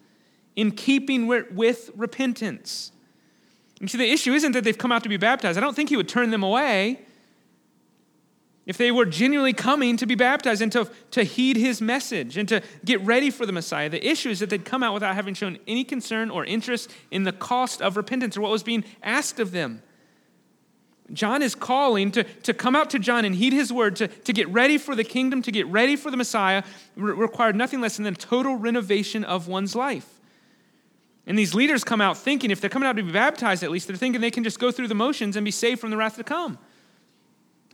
in 0.55 0.73
keeping 0.73 1.27
with 1.27 1.90
repentance. 1.96 2.92
You 3.81 3.88
see, 3.88 3.99
the 3.99 4.11
issue 4.11 4.33
isn't 4.33 4.53
that 4.53 4.62
they've 4.62 4.77
come 4.77 4.92
out 4.92 5.03
to 5.05 5.09
be 5.09 5.16
baptized. 5.16 5.57
I 5.57 5.61
don't 5.61 5.75
think 5.75 5.88
he 5.88 5.96
would 5.96 6.09
turn 6.09 6.31
them 6.31 6.42
away 6.42 7.01
if 8.66 8.77
they 8.77 8.90
were 8.90 9.07
genuinely 9.07 9.53
coming 9.53 9.96
to 9.96 10.07
be 10.07 10.14
baptized 10.14 10.62
and 10.62 10.70
to, 10.73 10.88
to 11.11 11.25
heed 11.25 11.57
his 11.57 11.81
message 11.81 12.37
and 12.37 12.49
to 12.49 12.62
get 12.85 13.01
ready 13.01 13.31
for 13.31 13.46
the 13.46 13.53
Messiah. 13.53 13.88
The 13.88 14.07
issue 14.07 14.29
is 14.31 14.40
that 14.40 14.51
they'd 14.51 14.64
come 14.64 14.83
out 14.83 14.94
without 14.94 15.14
having 15.14 15.35
shown 15.35 15.59
any 15.66 15.83
concern 15.83 16.31
or 16.31 16.44
interest 16.44 16.90
in 17.11 17.25
the 17.25 17.33
cost 17.33 17.81
of 17.83 17.96
repentance 17.96 18.37
or 18.37 18.42
what 18.42 18.51
was 18.51 18.62
being 18.62 18.85
asked 19.03 19.40
of 19.40 19.53
them. 19.53 19.83
John 21.12 21.42
is 21.42 21.55
calling 21.55 22.12
to, 22.12 22.23
to 22.23 22.55
come 22.55 22.77
out 22.77 22.90
to 22.90 22.99
John 22.99 23.25
and 23.25 23.35
heed 23.35 23.53
his 23.53 23.73
word, 23.73 23.96
to, 23.96 24.09
to 24.09 24.33
get 24.33 24.49
ready 24.49 24.79
for 24.79 24.94
the 24.94 25.05
kingdom, 25.05 25.42
to 25.42 25.51
get 25.51 25.66
ready 25.66 25.96
for 25.96 26.11
the 26.11 26.16
Messiah, 26.16 26.62
re- 26.94 27.12
required 27.12 27.57
nothing 27.57 27.81
less 27.81 27.96
than 27.96 28.07
a 28.07 28.12
total 28.12 28.55
renovation 28.55 29.25
of 29.25 29.49
one's 29.49 29.75
life. 29.75 30.20
And 31.27 31.38
these 31.38 31.55
leaders 31.55 31.85
come 31.85 32.01
out 32.01 32.16
thinking, 32.16 32.51
if 32.51 32.61
they're 32.61 32.70
coming 32.70 32.88
out 32.88 32.96
to 32.96 33.03
be 33.03 33.12
baptized 33.12 33.62
at 33.62 33.70
least, 33.70 33.88
they're 33.88 33.96
thinking 33.96 34.20
they 34.20 34.31
can 34.31 34.44
just 34.44 34.59
go 34.59 34.70
through 34.70 34.88
the 34.88 34.94
motions 34.94 35.37
and 35.37 35.44
be 35.44 35.51
saved 35.51 35.81
from 35.81 35.90
the 35.90 35.96
wrath 35.96 36.16
to 36.16 36.25
come. 36.25 36.59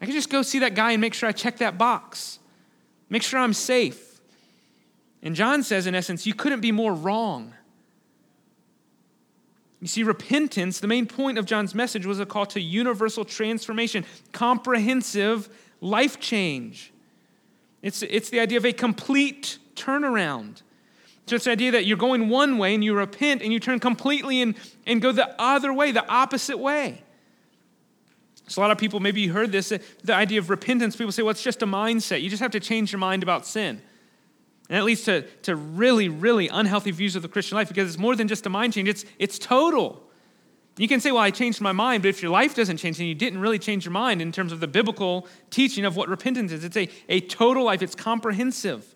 I 0.00 0.04
can 0.04 0.14
just 0.14 0.30
go 0.30 0.42
see 0.42 0.58
that 0.60 0.74
guy 0.74 0.92
and 0.92 1.00
make 1.00 1.14
sure 1.14 1.28
I 1.28 1.32
check 1.32 1.58
that 1.58 1.78
box, 1.78 2.38
make 3.08 3.22
sure 3.22 3.40
I'm 3.40 3.54
safe. 3.54 4.20
And 5.22 5.34
John 5.34 5.62
says, 5.62 5.86
in 5.86 5.94
essence, 5.94 6.26
you 6.26 6.34
couldn't 6.34 6.60
be 6.60 6.70
more 6.72 6.92
wrong. 6.92 7.54
You 9.80 9.88
see, 9.88 10.02
repentance, 10.02 10.80
the 10.80 10.86
main 10.86 11.06
point 11.06 11.38
of 11.38 11.46
John's 11.46 11.74
message 11.74 12.06
was 12.06 12.20
a 12.20 12.26
call 12.26 12.46
to 12.46 12.60
universal 12.60 13.24
transformation, 13.24 14.04
comprehensive 14.32 15.48
life 15.80 16.18
change. 16.20 16.92
It's, 17.82 18.02
it's 18.02 18.30
the 18.30 18.40
idea 18.40 18.58
of 18.58 18.64
a 18.64 18.72
complete 18.72 19.58
turnaround. 19.74 20.62
So 21.26 21.36
it's 21.36 21.44
the 21.44 21.50
idea 21.50 21.72
that 21.72 21.86
you're 21.86 21.96
going 21.96 22.28
one 22.28 22.56
way 22.56 22.74
and 22.74 22.84
you 22.84 22.94
repent 22.94 23.42
and 23.42 23.52
you 23.52 23.60
turn 23.60 23.80
completely 23.80 24.42
and, 24.42 24.54
and 24.86 25.02
go 25.02 25.12
the 25.12 25.34
other 25.40 25.72
way, 25.72 25.90
the 25.92 26.08
opposite 26.08 26.58
way. 26.58 27.02
So 28.48 28.60
a 28.60 28.62
lot 28.62 28.70
of 28.70 28.78
people, 28.78 29.00
maybe 29.00 29.20
you 29.20 29.32
heard 29.32 29.50
this, 29.50 29.72
the 30.04 30.14
idea 30.14 30.38
of 30.38 30.50
repentance, 30.50 30.96
people 30.96 31.12
say, 31.12 31.22
well, 31.22 31.32
it's 31.32 31.42
just 31.42 31.62
a 31.62 31.66
mindset. 31.66 32.22
You 32.22 32.30
just 32.30 32.42
have 32.42 32.52
to 32.52 32.60
change 32.60 32.92
your 32.92 33.00
mind 33.00 33.22
about 33.22 33.44
sin. 33.44 33.82
And 34.68 34.76
that 34.76 34.84
leads 34.84 35.02
to, 35.04 35.22
to 35.42 35.56
really, 35.56 36.08
really 36.08 36.48
unhealthy 36.48 36.90
views 36.90 37.16
of 37.16 37.22
the 37.22 37.28
Christian 37.28 37.56
life 37.56 37.68
because 37.68 37.88
it's 37.88 37.98
more 37.98 38.16
than 38.16 38.28
just 38.28 38.46
a 38.46 38.48
mind 38.48 38.72
change, 38.72 38.88
it's, 38.88 39.04
it's 39.18 39.38
total. 39.38 40.02
You 40.78 40.88
can 40.88 41.00
say, 41.00 41.10
well, 41.10 41.22
I 41.22 41.30
changed 41.30 41.60
my 41.60 41.72
mind, 41.72 42.02
but 42.02 42.10
if 42.10 42.20
your 42.20 42.30
life 42.30 42.54
doesn't 42.54 42.76
change, 42.76 42.98
then 42.98 43.06
you 43.06 43.14
didn't 43.14 43.40
really 43.40 43.58
change 43.58 43.84
your 43.84 43.92
mind 43.92 44.20
in 44.20 44.30
terms 44.30 44.52
of 44.52 44.60
the 44.60 44.68
biblical 44.68 45.26
teaching 45.50 45.84
of 45.84 45.96
what 45.96 46.08
repentance 46.08 46.52
is. 46.52 46.64
It's 46.64 46.76
a, 46.76 46.88
a 47.08 47.20
total 47.20 47.64
life, 47.64 47.80
it's 47.80 47.94
comprehensive. 47.94 48.94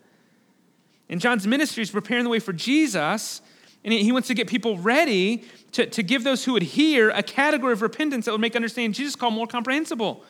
And 1.09 1.21
John's 1.21 1.47
ministry 1.47 1.83
is 1.83 1.91
preparing 1.91 2.25
the 2.25 2.31
way 2.31 2.39
for 2.39 2.53
Jesus, 2.53 3.41
and 3.83 3.95
he 3.95 4.13
wants 4.13 4.29
to 4.29 4.35
get 4.35 4.47
people 4.47 4.77
ready 4.77 5.45
to, 5.73 5.87
to 5.87 6.03
give 6.03 6.25
those 6.25 6.45
who 6.45 6.53
would 6.53 6.63
hear 6.63 7.11
a 7.11 7.23
category 7.23 7.73
of 7.73 7.83
repentance 7.83 8.25
that 8.25 8.33
would 8.33 8.41
make 8.41 8.57
understanding 8.57 8.93
Jesus 8.93 9.17
call 9.17 9.31
more 9.31 9.47
comprehensible. 9.47 10.25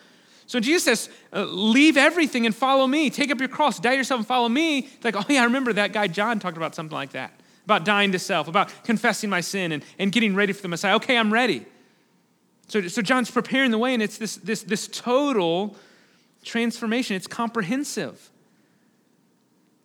So 0.46 0.58
Jesus 0.58 0.84
says, 0.84 1.08
uh, 1.32 1.44
leave 1.44 1.96
everything 1.96 2.44
and 2.44 2.54
follow 2.54 2.86
me. 2.86 3.08
Take 3.08 3.30
up 3.30 3.38
your 3.38 3.48
cross, 3.48 3.78
die 3.78 3.92
yourself 3.92 4.18
and 4.18 4.26
follow 4.26 4.48
me. 4.48 4.80
It's 4.80 5.04
like, 5.04 5.16
oh 5.16 5.24
yeah, 5.28 5.42
I 5.42 5.44
remember 5.44 5.72
that 5.74 5.92
guy 5.92 6.08
John 6.08 6.38
talked 6.40 6.56
about 6.56 6.74
something 6.74 6.94
like 6.94 7.12
that. 7.12 7.32
About 7.64 7.84
dying 7.84 8.10
to 8.12 8.18
self, 8.18 8.48
about 8.48 8.72
confessing 8.82 9.30
my 9.30 9.42
sin 9.42 9.72
and, 9.72 9.84
and 9.98 10.10
getting 10.10 10.34
ready 10.34 10.52
for 10.52 10.62
the 10.62 10.68
Messiah. 10.68 10.96
Okay, 10.96 11.16
I'm 11.16 11.32
ready. 11.32 11.66
So, 12.66 12.88
so 12.88 13.00
John's 13.02 13.30
preparing 13.30 13.70
the 13.70 13.78
way, 13.78 13.94
and 13.94 14.02
it's 14.02 14.18
this, 14.18 14.36
this, 14.36 14.62
this 14.62 14.88
total 14.88 15.76
transformation. 16.44 17.16
It's 17.16 17.26
comprehensive. 17.26 18.30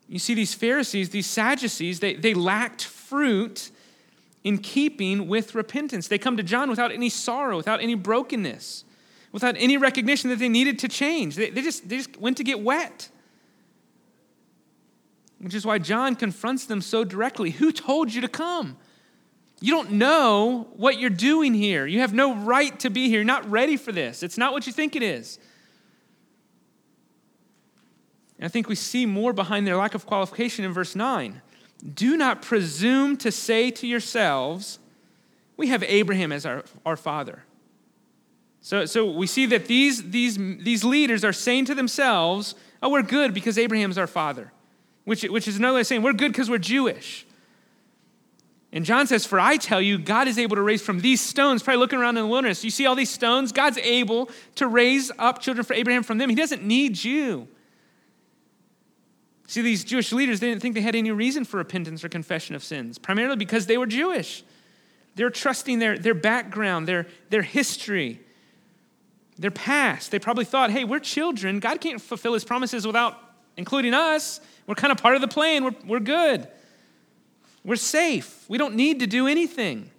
You 0.07 0.19
see, 0.19 0.33
these 0.33 0.53
Pharisees, 0.53 1.09
these 1.09 1.27
Sadducees, 1.27 1.99
they, 1.99 2.13
they 2.13 2.33
lacked 2.33 2.83
fruit 2.83 3.69
in 4.45 4.59
keeping 4.59 5.27
with 5.27 5.55
repentance. 5.55 6.07
They 6.07 6.19
come 6.19 6.37
to 6.37 6.43
John 6.43 6.69
without 6.69 6.91
any 6.91 7.09
sorrow, 7.09 7.57
without 7.57 7.81
any 7.81 7.95
brokenness, 7.95 8.85
without 9.31 9.55
any 9.57 9.75
recognition 9.75 10.29
that 10.29 10.37
they 10.37 10.47
needed 10.47 10.77
to 10.79 10.87
change. 10.87 11.35
They, 11.35 11.49
they, 11.49 11.63
just, 11.63 11.89
they 11.89 11.97
just 11.97 12.15
went 12.17 12.37
to 12.37 12.43
get 12.43 12.61
wet. 12.61 13.09
Which 15.39 15.55
is 15.55 15.65
why 15.65 15.79
John 15.79 16.15
confronts 16.15 16.65
them 16.65 16.79
so 16.79 17.03
directly. 17.03 17.49
Who 17.49 17.71
told 17.71 18.13
you 18.13 18.21
to 18.21 18.27
come? 18.27 18.77
You 19.61 19.73
don't 19.73 19.93
know 19.93 20.67
what 20.75 20.99
you're 20.99 21.09
doing 21.09 21.55
here. 21.55 21.87
You 21.87 22.01
have 22.01 22.13
no 22.13 22.35
right 22.35 22.79
to 22.81 22.91
be 22.91 23.09
here. 23.09 23.17
You're 23.17 23.25
not 23.25 23.49
ready 23.49 23.77
for 23.77 23.91
this. 23.91 24.21
It's 24.21 24.37
not 24.37 24.53
what 24.53 24.67
you 24.67 24.73
think 24.73 24.95
it 24.95 25.01
is. 25.01 25.39
And 28.37 28.45
I 28.45 28.49
think 28.49 28.69
we 28.69 28.75
see 28.75 29.07
more 29.07 29.33
behind 29.33 29.65
their 29.65 29.75
lack 29.75 29.95
of 29.95 30.05
qualification 30.05 30.65
in 30.65 30.71
verse 30.71 30.95
9. 30.95 31.41
Do 31.93 32.17
not 32.17 32.41
presume 32.41 33.17
to 33.17 33.31
say 33.31 33.71
to 33.71 33.87
yourselves, 33.87 34.79
We 35.57 35.67
have 35.67 35.83
Abraham 35.83 36.31
as 36.31 36.45
our, 36.45 36.63
our 36.85 36.97
father. 36.97 37.43
So, 38.61 38.85
so 38.85 39.05
we 39.11 39.27
see 39.27 39.45
that 39.47 39.67
these, 39.67 40.09
these, 40.09 40.37
these 40.37 40.83
leaders 40.83 41.23
are 41.23 41.33
saying 41.33 41.65
to 41.65 41.75
themselves, 41.75 42.55
Oh, 42.81 42.89
we're 42.89 43.03
good 43.03 43.33
because 43.33 43.57
Abraham's 43.57 43.97
our 43.97 44.07
father, 44.07 44.51
which, 45.03 45.23
which 45.23 45.47
is 45.47 45.57
another 45.57 45.75
way 45.75 45.81
of 45.81 45.87
saying 45.87 46.01
we're 46.01 46.13
good 46.13 46.31
because 46.31 46.49
we're 46.49 46.57
Jewish. 46.57 47.25
And 48.75 48.83
John 48.83 49.07
says, 49.07 49.25
For 49.25 49.39
I 49.39 49.57
tell 49.57 49.81
you, 49.81 49.97
God 49.97 50.27
is 50.27 50.37
able 50.37 50.57
to 50.57 50.61
raise 50.61 50.81
from 50.81 50.99
these 50.99 51.21
stones, 51.21 51.63
probably 51.63 51.79
looking 51.79 51.97
around 51.99 52.17
in 52.17 52.23
the 52.23 52.27
wilderness. 52.27 52.63
You 52.63 52.69
see 52.69 52.85
all 52.85 52.95
these 52.95 53.09
stones? 53.09 53.51
God's 53.51 53.77
able 53.77 54.29
to 54.55 54.67
raise 54.67 55.11
up 55.17 55.39
children 55.39 55.63
for 55.63 55.73
Abraham 55.73 56.03
from 56.03 56.17
them. 56.17 56.29
He 56.29 56.35
doesn't 56.35 56.63
need 56.63 57.01
you. 57.01 57.47
See, 59.47 59.61
these 59.61 59.83
Jewish 59.83 60.11
leaders, 60.11 60.39
they 60.39 60.49
didn't 60.49 60.61
think 60.61 60.75
they 60.75 60.81
had 60.81 60.95
any 60.95 61.11
reason 61.11 61.45
for 61.45 61.57
repentance 61.57 62.03
or 62.03 62.09
confession 62.09 62.55
of 62.55 62.63
sins, 62.63 62.97
primarily 62.97 63.35
because 63.35 63.67
they 63.67 63.77
were 63.77 63.85
Jewish. 63.85 64.43
They're 65.15 65.29
trusting 65.29 65.79
their, 65.79 65.97
their 65.97 66.13
background, 66.13 66.87
their, 66.87 67.07
their 67.29 67.43
history, 67.43 68.19
their 69.37 69.51
past. 69.51 70.11
They 70.11 70.19
probably 70.19 70.45
thought, 70.45 70.71
hey, 70.71 70.83
we're 70.83 70.99
children. 70.99 71.59
God 71.59 71.79
can't 71.79 72.01
fulfill 72.01 72.33
his 72.33 72.43
promises 72.43 72.87
without 72.87 73.19
including 73.55 73.93
us. 73.93 74.41
We're 74.67 74.75
kind 74.75 74.91
of 74.91 74.97
part 74.97 75.15
of 75.15 75.21
the 75.21 75.27
plan. 75.27 75.63
We're, 75.63 75.75
we're 75.85 75.99
good. 75.99 76.47
We're 77.63 77.75
safe. 77.75 78.45
We 78.47 78.57
don't 78.57 78.75
need 78.75 78.99
to 78.99 79.07
do 79.07 79.27
anything. 79.27 79.91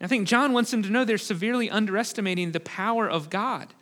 I 0.00 0.06
think 0.06 0.26
John 0.26 0.52
wants 0.52 0.70
them 0.70 0.82
to 0.82 0.90
know 0.90 1.04
they're 1.04 1.18
severely 1.18 1.68
underestimating 1.68 2.52
the 2.52 2.60
power 2.60 3.08
of 3.08 3.28
God. 3.28 3.74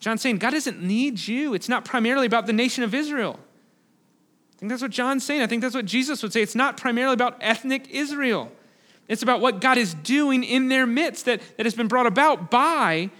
John's 0.00 0.22
saying 0.22 0.38
God 0.38 0.50
doesn't 0.50 0.82
need 0.82 1.26
you. 1.26 1.54
It's 1.54 1.68
not 1.68 1.84
primarily 1.84 2.26
about 2.26 2.46
the 2.46 2.52
nation 2.52 2.84
of 2.84 2.94
Israel. 2.94 3.38
I 4.54 4.58
think 4.58 4.70
that's 4.70 4.82
what 4.82 4.90
John's 4.90 5.24
saying. 5.24 5.42
I 5.42 5.46
think 5.46 5.62
that's 5.62 5.74
what 5.74 5.84
Jesus 5.84 6.22
would 6.22 6.32
say. 6.32 6.42
It's 6.42 6.54
not 6.54 6.76
primarily 6.76 7.14
about 7.14 7.36
ethnic 7.40 7.88
Israel. 7.90 8.50
It's 9.06 9.22
about 9.22 9.40
what 9.40 9.60
God 9.60 9.78
is 9.78 9.94
doing 9.94 10.44
in 10.44 10.68
their 10.68 10.86
midst 10.86 11.24
that, 11.24 11.40
that 11.56 11.64
has 11.64 11.74
been 11.74 11.88
brought 11.88 12.06
about 12.06 12.50
by 12.50 13.10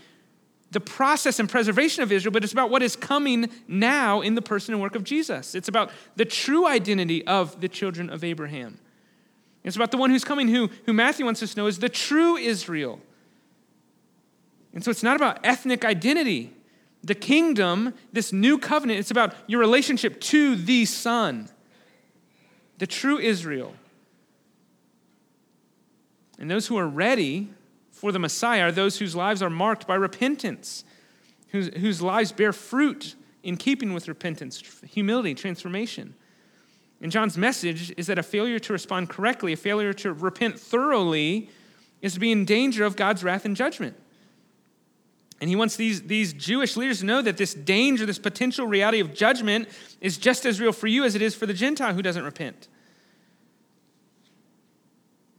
the 0.70 0.80
process 0.80 1.38
and 1.38 1.48
preservation 1.48 2.02
of 2.02 2.12
Israel, 2.12 2.32
but 2.32 2.44
it's 2.44 2.52
about 2.52 2.70
what 2.70 2.82
is 2.82 2.94
coming 2.94 3.48
now 3.66 4.20
in 4.20 4.34
the 4.34 4.42
person 4.42 4.74
and 4.74 4.82
work 4.82 4.94
of 4.94 5.02
Jesus. 5.02 5.54
It's 5.54 5.68
about 5.68 5.90
the 6.16 6.26
true 6.26 6.66
identity 6.66 7.26
of 7.26 7.60
the 7.60 7.68
children 7.68 8.10
of 8.10 8.22
Abraham. 8.22 8.78
It's 9.64 9.76
about 9.76 9.90
the 9.90 9.96
one 9.96 10.10
who's 10.10 10.24
coming, 10.24 10.48
who, 10.48 10.68
who 10.86 10.92
Matthew 10.92 11.24
wants 11.24 11.42
us 11.42 11.54
to 11.54 11.60
know 11.60 11.66
is 11.66 11.78
the 11.78 11.88
true 11.88 12.36
Israel. 12.36 13.00
And 14.74 14.84
so 14.84 14.90
it's 14.90 15.02
not 15.02 15.16
about 15.16 15.40
ethnic 15.42 15.84
identity. 15.84 16.52
The 17.04 17.14
kingdom, 17.14 17.94
this 18.12 18.32
new 18.32 18.58
covenant, 18.58 18.98
it's 18.98 19.10
about 19.10 19.34
your 19.46 19.60
relationship 19.60 20.20
to 20.22 20.56
the 20.56 20.84
Son, 20.84 21.48
the 22.78 22.86
true 22.86 23.18
Israel. 23.18 23.74
And 26.38 26.50
those 26.50 26.66
who 26.66 26.76
are 26.76 26.88
ready 26.88 27.48
for 27.90 28.12
the 28.12 28.18
Messiah 28.18 28.64
are 28.64 28.72
those 28.72 28.98
whose 28.98 29.16
lives 29.16 29.42
are 29.42 29.50
marked 29.50 29.86
by 29.86 29.94
repentance, 29.94 30.84
whose, 31.48 31.68
whose 31.76 32.00
lives 32.00 32.32
bear 32.32 32.52
fruit 32.52 33.14
in 33.42 33.56
keeping 33.56 33.94
with 33.94 34.08
repentance, 34.08 34.62
humility, 34.86 35.34
transformation. 35.34 36.14
And 37.00 37.12
John's 37.12 37.38
message 37.38 37.92
is 37.96 38.08
that 38.08 38.18
a 38.18 38.22
failure 38.22 38.58
to 38.58 38.72
respond 38.72 39.08
correctly, 39.08 39.52
a 39.52 39.56
failure 39.56 39.92
to 39.94 40.12
repent 40.12 40.58
thoroughly, 40.58 41.48
is 42.02 42.14
to 42.14 42.20
be 42.20 42.32
in 42.32 42.44
danger 42.44 42.84
of 42.84 42.96
God's 42.96 43.24
wrath 43.24 43.44
and 43.44 43.56
judgment. 43.56 43.96
And 45.40 45.48
he 45.48 45.56
wants 45.56 45.76
these, 45.76 46.02
these 46.02 46.32
Jewish 46.32 46.76
leaders 46.76 46.98
to 47.00 47.06
know 47.06 47.22
that 47.22 47.36
this 47.36 47.54
danger, 47.54 48.04
this 48.04 48.18
potential 48.18 48.66
reality 48.66 48.98
of 49.00 49.14
judgment, 49.14 49.68
is 50.00 50.18
just 50.18 50.44
as 50.44 50.60
real 50.60 50.72
for 50.72 50.88
you 50.88 51.04
as 51.04 51.14
it 51.14 51.22
is 51.22 51.34
for 51.34 51.46
the 51.46 51.54
Gentile 51.54 51.94
who 51.94 52.02
doesn't 52.02 52.24
repent. 52.24 52.68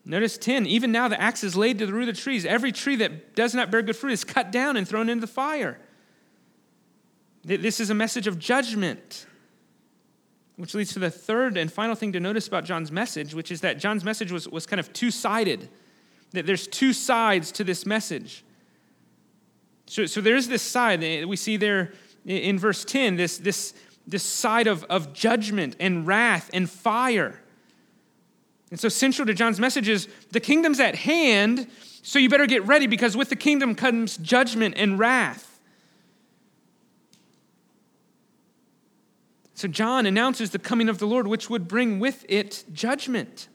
Notice 0.06 0.38
10 0.38 0.66
even 0.66 0.92
now 0.92 1.08
the 1.08 1.22
axe 1.22 1.44
is 1.44 1.56
laid 1.56 1.78
to 1.80 1.86
the 1.86 1.94
root 1.94 2.10
of 2.10 2.16
the 2.16 2.22
trees. 2.22 2.46
Every 2.46 2.72
tree 2.72 2.96
that 2.96 3.36
does 3.36 3.54
not 3.54 3.70
bear 3.70 3.82
good 3.82 3.96
fruit 3.96 4.14
is 4.14 4.24
cut 4.24 4.52
down 4.52 4.78
and 4.78 4.88
thrown 4.88 5.10
into 5.10 5.22
the 5.22 5.28
fire. 5.28 5.80
This 7.44 7.80
is 7.80 7.90
a 7.90 7.96
message 7.96 8.26
of 8.26 8.40
judgment. 8.40 9.26
Which 10.56 10.74
leads 10.74 10.94
to 10.94 11.00
the 11.00 11.12
third 11.12 11.58
and 11.58 11.72
final 11.72 11.96
thing 11.96 12.12
to 12.14 12.20
notice 12.20 12.48
about 12.48 12.66
John's 12.66 12.92
message, 12.92 13.34
which 13.34 13.52
is 13.52 13.62
that 13.62 13.80
John's 13.80 14.04
message 14.04 14.32
was, 14.32 14.48
was 14.48 14.66
kind 14.66 14.80
of 14.80 14.92
two 14.92 15.10
sided. 15.10 15.70
That 16.32 16.46
there's 16.46 16.68
two 16.68 16.92
sides 16.92 17.52
to 17.54 17.64
this 17.64 17.86
message. 17.86 18.44
So, 19.90 20.06
so 20.06 20.22
there's 20.22 20.48
this 20.48 20.62
side, 20.62 21.04
eh, 21.04 21.26
we 21.26 21.36
see 21.36 21.58
there 21.58 21.94
in 22.24 22.60
verse 22.60 22.86
10, 22.86 23.16
this, 23.16 23.40
this, 23.40 23.74
this 24.06 24.22
side 24.22 24.68
of, 24.68 24.84
of 24.84 25.14
judgment 25.14 25.76
and 25.80 26.06
wrath 26.06 26.48
and 26.54 26.70
fire. 26.70 27.42
And 28.70 28.80
so, 28.80 28.88
central 28.88 29.26
to 29.26 29.34
John's 29.34 29.60
message 29.60 29.90
is 29.90 30.08
the 30.32 30.40
kingdom's 30.40 30.80
at 30.80 30.94
hand, 30.94 31.68
so 32.04 32.20
you 32.20 32.30
better 32.30 32.46
get 32.46 32.64
ready 32.68 32.86
because 32.86 33.18
with 33.18 33.30
the 33.30 33.36
kingdom 33.36 33.74
comes 33.74 34.18
judgment 34.18 34.76
and 34.78 35.00
wrath. 35.00 35.60
So 39.56 39.68
John 39.68 40.06
announces 40.06 40.52
the 40.52 40.60
coming 40.60 40.88
of 40.88 41.00
the 41.00 41.08
Lord, 41.08 41.28
which 41.28 41.50
would 41.50 41.68
bring 41.68 42.00
with 42.00 42.26
it 42.30 42.64
judgment. 42.72 43.48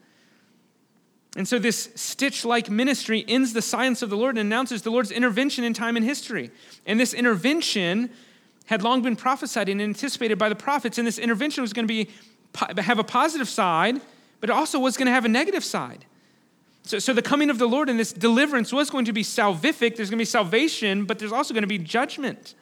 And 1.35 1.47
so 1.47 1.59
this 1.59 1.89
stitch 1.95 2.45
like 2.45 2.69
ministry 2.69 3.25
ends 3.27 3.51
the 3.51 3.61
silence 3.61 4.01
of 4.01 4.09
the 4.09 4.15
Lord 4.15 4.37
and 4.37 4.47
announces 4.47 4.83
the 4.83 4.89
Lord's 4.89 5.11
intervention 5.11 5.63
in 5.65 5.73
time 5.73 5.97
and 5.97 6.05
history. 6.05 6.49
And 6.85 6.97
this 6.99 7.13
intervention 7.13 8.09
had 8.67 8.81
long 8.81 9.01
been 9.01 9.17
prophesied 9.17 9.67
and 9.67 9.81
anticipated 9.81 10.37
by 10.37 10.47
the 10.47 10.55
prophets. 10.55 10.97
And 10.97 11.05
this 11.05 11.19
intervention 11.19 11.61
was 11.61 11.73
going 11.73 11.87
to 11.87 11.93
be, 11.93 12.09
have 12.81 12.99
a 12.99 13.03
positive 13.03 13.49
side, 13.49 13.99
but 14.39 14.49
it 14.49 14.53
also 14.53 14.79
was 14.79 14.95
going 14.95 15.07
to 15.07 15.11
have 15.11 15.25
a 15.25 15.29
negative 15.29 15.63
side. 15.63 16.05
So, 16.83 16.99
so 16.99 17.13
the 17.13 17.21
coming 17.21 17.49
of 17.49 17.57
the 17.57 17.67
Lord 17.67 17.89
and 17.89 17.99
this 17.99 18.13
deliverance 18.13 18.71
was 18.71 18.89
going 18.89 19.05
to 19.05 19.13
be 19.13 19.23
salvific. 19.23 19.97
There's 19.97 20.09
going 20.09 20.17
to 20.19 20.21
be 20.21 20.25
salvation, 20.25 21.05
but 21.05 21.19
there's 21.19 21.31
also 21.31 21.53
going 21.53 21.63
to 21.63 21.67
be 21.67 21.79
judgment. 21.79 22.55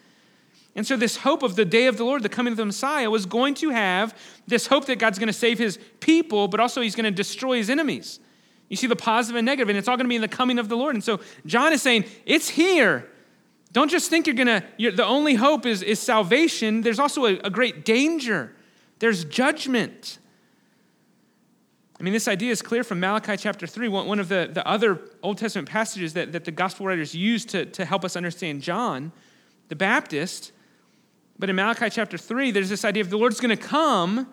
And 0.76 0.88
so, 0.88 0.96
this 0.96 1.18
hope 1.18 1.44
of 1.44 1.56
the 1.56 1.66
day 1.66 1.86
of 1.88 1.98
the 1.98 2.06
Lord, 2.06 2.24
the 2.24 2.30
coming 2.30 2.52
of 2.52 2.58
the 2.58 2.66
Messiah, 2.66 3.10
was 3.10 3.26
going 3.26 3.54
to 3.56 3.70
have 3.70 4.18
this 4.48 4.68
hope 4.68 4.86
that 4.86 4.98
God's 4.98 5.20
going 5.20 5.28
to 5.28 5.34
save 5.34 5.60
his 5.60 5.78
people, 6.00 6.48
but 6.48 6.60
also 6.60 6.82
he's 6.82 6.96
going 6.96 7.04
to 7.04 7.12
destroy 7.12 7.58
his 7.58 7.70
enemies. 7.70 8.20
You 8.70 8.76
see 8.76 8.88
the 8.88 8.96
positive 8.96 9.36
and 9.38 9.46
negative, 9.46 9.70
and 9.70 9.78
it's 9.78 9.88
all 9.88 9.98
going 9.98 10.06
to 10.06 10.10
be 10.10 10.16
in 10.16 10.22
the 10.22 10.28
coming 10.28 10.58
of 10.58 10.70
the 10.70 10.78
Lord. 10.78 10.96
And 10.96 11.04
so, 11.04 11.20
John 11.46 11.74
is 11.74 11.82
saying, 11.82 12.06
It's 12.26 12.50
here. 12.50 13.10
Don't 13.72 13.90
just 13.90 14.10
think 14.10 14.28
you're 14.28 14.36
going 14.36 14.48
to, 14.48 14.92
the 14.92 15.06
only 15.06 15.34
hope 15.34 15.66
is, 15.66 15.82
is 15.82 16.00
salvation. 16.00 16.82
There's 16.82 17.00
also 17.00 17.26
a, 17.26 17.40
a 17.40 17.50
great 17.50 17.84
danger, 17.84 18.56
there's 19.00 19.26
judgment. 19.26 20.20
I 22.00 22.04
mean, 22.04 22.14
this 22.14 22.28
idea 22.28 22.52
is 22.52 22.62
clear 22.62 22.84
from 22.84 23.00
Malachi 23.00 23.38
chapter 23.38 23.66
3, 23.66 23.88
one 23.88 24.20
of 24.20 24.28
the, 24.28 24.50
the 24.52 24.68
other 24.68 25.00
Old 25.22 25.38
Testament 25.38 25.70
passages 25.70 26.14
that, 26.14 26.34
that 26.34 26.44
the 26.44 26.52
gospel 26.52 26.86
writers 26.86 27.16
use 27.16 27.46
to, 27.46 27.66
to 27.68 27.86
help 27.86 28.04
us 28.04 28.16
understand 28.16 28.62
John 28.62 29.12
the 29.70 29.76
Baptist. 29.76 30.52
But 31.40 31.50
in 31.50 31.56
Malachi 31.56 31.90
chapter 31.90 32.18
3, 32.18 32.52
there's 32.52 32.70
this 32.70 32.84
idea 32.84 33.02
of 33.02 33.10
the 33.10 33.18
Lord's 33.18 33.40
going 33.40 33.56
to 33.56 33.64
come, 33.64 34.28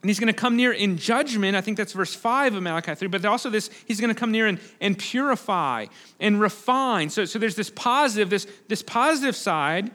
and 0.00 0.08
he's 0.08 0.20
going 0.20 0.32
to 0.32 0.38
come 0.38 0.56
near 0.56 0.72
in 0.72 0.96
judgment. 0.96 1.56
I 1.56 1.60
think 1.60 1.76
that's 1.76 1.92
verse 1.92 2.14
5 2.14 2.54
of 2.54 2.62
Malachi 2.62 2.94
3. 2.94 3.08
But 3.08 3.24
also 3.24 3.50
this, 3.50 3.68
he's 3.86 4.00
going 4.00 4.14
to 4.14 4.18
come 4.18 4.30
near 4.30 4.46
and, 4.46 4.60
and 4.80 4.96
purify 4.96 5.86
and 6.20 6.40
refine. 6.40 7.10
So, 7.10 7.24
so 7.24 7.38
there's 7.38 7.56
this 7.56 7.70
positive, 7.70 8.30
this, 8.30 8.46
this 8.68 8.80
positive 8.80 9.34
side, 9.34 9.90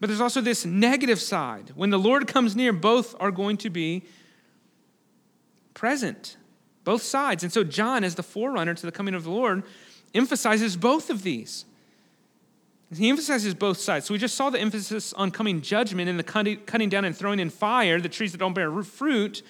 but 0.00 0.06
there's 0.06 0.20
also 0.20 0.40
this 0.40 0.64
negative 0.64 1.20
side. 1.20 1.72
When 1.74 1.90
the 1.90 1.98
Lord 1.98 2.26
comes 2.26 2.56
near, 2.56 2.72
both 2.72 3.14
are 3.20 3.30
going 3.30 3.58
to 3.58 3.70
be 3.70 4.04
present, 5.74 6.38
both 6.84 7.02
sides. 7.02 7.42
And 7.42 7.52
so 7.52 7.64
John, 7.64 8.02
as 8.02 8.14
the 8.14 8.22
forerunner 8.22 8.72
to 8.72 8.86
the 8.86 8.92
coming 8.92 9.14
of 9.14 9.24
the 9.24 9.30
Lord, 9.30 9.62
emphasizes 10.14 10.76
both 10.76 11.10
of 11.10 11.22
these. 11.22 11.66
He 12.96 13.08
emphasizes 13.08 13.54
both 13.54 13.78
sides. 13.78 14.06
So 14.06 14.14
we 14.14 14.18
just 14.18 14.34
saw 14.34 14.50
the 14.50 14.60
emphasis 14.60 15.12
on 15.14 15.30
coming 15.30 15.60
judgment 15.60 16.08
and 16.08 16.18
the 16.18 16.56
cutting 16.66 16.88
down 16.88 17.04
and 17.04 17.16
throwing 17.16 17.40
in 17.40 17.50
fire 17.50 18.00
the 18.00 18.08
trees 18.08 18.32
that 18.32 18.38
don't 18.38 18.54
bear 18.54 18.70
fruit. 18.82 19.42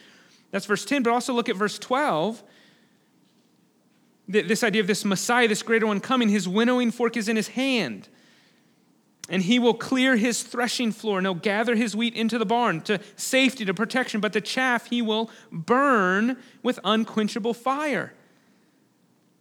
That's 0.50 0.66
verse 0.66 0.84
10. 0.84 1.02
But 1.02 1.12
also 1.12 1.32
look 1.32 1.48
at 1.48 1.56
verse 1.56 1.78
12. 1.78 2.42
This 4.26 4.62
idea 4.62 4.80
of 4.80 4.86
this 4.86 5.04
Messiah, 5.04 5.48
this 5.48 5.62
greater 5.62 5.86
one 5.86 6.00
coming, 6.00 6.28
his 6.28 6.48
winnowing 6.48 6.90
fork 6.90 7.16
is 7.16 7.28
in 7.28 7.36
his 7.36 7.48
hand. 7.48 8.08
And 9.28 9.42
he 9.42 9.58
will 9.58 9.74
clear 9.74 10.16
his 10.16 10.42
threshing 10.42 10.92
floor 10.92 11.18
and 11.18 11.26
he'll 11.26 11.34
gather 11.34 11.74
his 11.74 11.96
wheat 11.96 12.14
into 12.14 12.38
the 12.38 12.46
barn 12.46 12.82
to 12.82 13.00
safety, 13.16 13.64
to 13.64 13.74
protection. 13.74 14.20
But 14.20 14.32
the 14.32 14.40
chaff 14.40 14.88
he 14.88 15.02
will 15.02 15.30
burn 15.50 16.36
with 16.62 16.78
unquenchable 16.84 17.54
fire. 17.54 18.12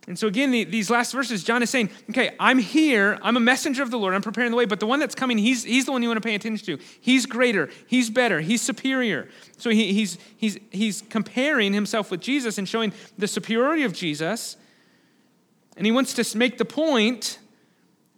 And 0.08 0.20
so, 0.20 0.28
again, 0.28 0.52
the, 0.52 0.66
these 0.66 0.90
last 0.90 1.14
verses, 1.14 1.44
John 1.46 1.64
is 1.64 1.70
saying, 1.70 1.90
okay, 2.10 2.36
I'm 2.38 2.60
here. 2.60 3.18
I'm 3.22 3.38
a 3.38 3.40
messenger 3.40 3.84
of 3.84 3.90
the 3.90 3.98
Lord. 3.98 4.14
I'm 4.14 4.22
preparing 4.22 4.52
the 4.52 4.58
way. 4.58 4.66
But 4.66 4.82
the 4.82 4.86
one 4.86 5.00
that's 5.00 5.16
coming, 5.16 5.38
he's, 5.38 5.64
he's 5.64 5.86
the 5.86 5.94
one 5.94 6.04
you 6.04 6.10
want 6.10 6.22
to 6.22 6.28
pay 6.28 6.36
attention 6.36 6.66
to. 6.66 6.84
He's 7.00 7.26
greater. 7.26 7.70
He's 7.88 8.10
better. 8.10 8.42
He's 8.42 8.62
superior. 8.62 9.30
So, 9.58 9.70
he, 9.70 9.94
he's, 9.94 10.18
he's, 10.36 10.60
he's 10.72 11.04
comparing 11.04 11.72
himself 11.72 12.12
with 12.12 12.20
Jesus 12.20 12.58
and 12.58 12.68
showing 12.68 12.92
the 13.18 13.28
superiority 13.28 13.84
of 13.84 13.94
Jesus. 13.94 14.58
And 15.78 15.86
he 15.86 15.92
wants 15.92 16.14
to 16.16 16.38
make 16.38 16.58
the 16.58 16.66
point 16.66 17.40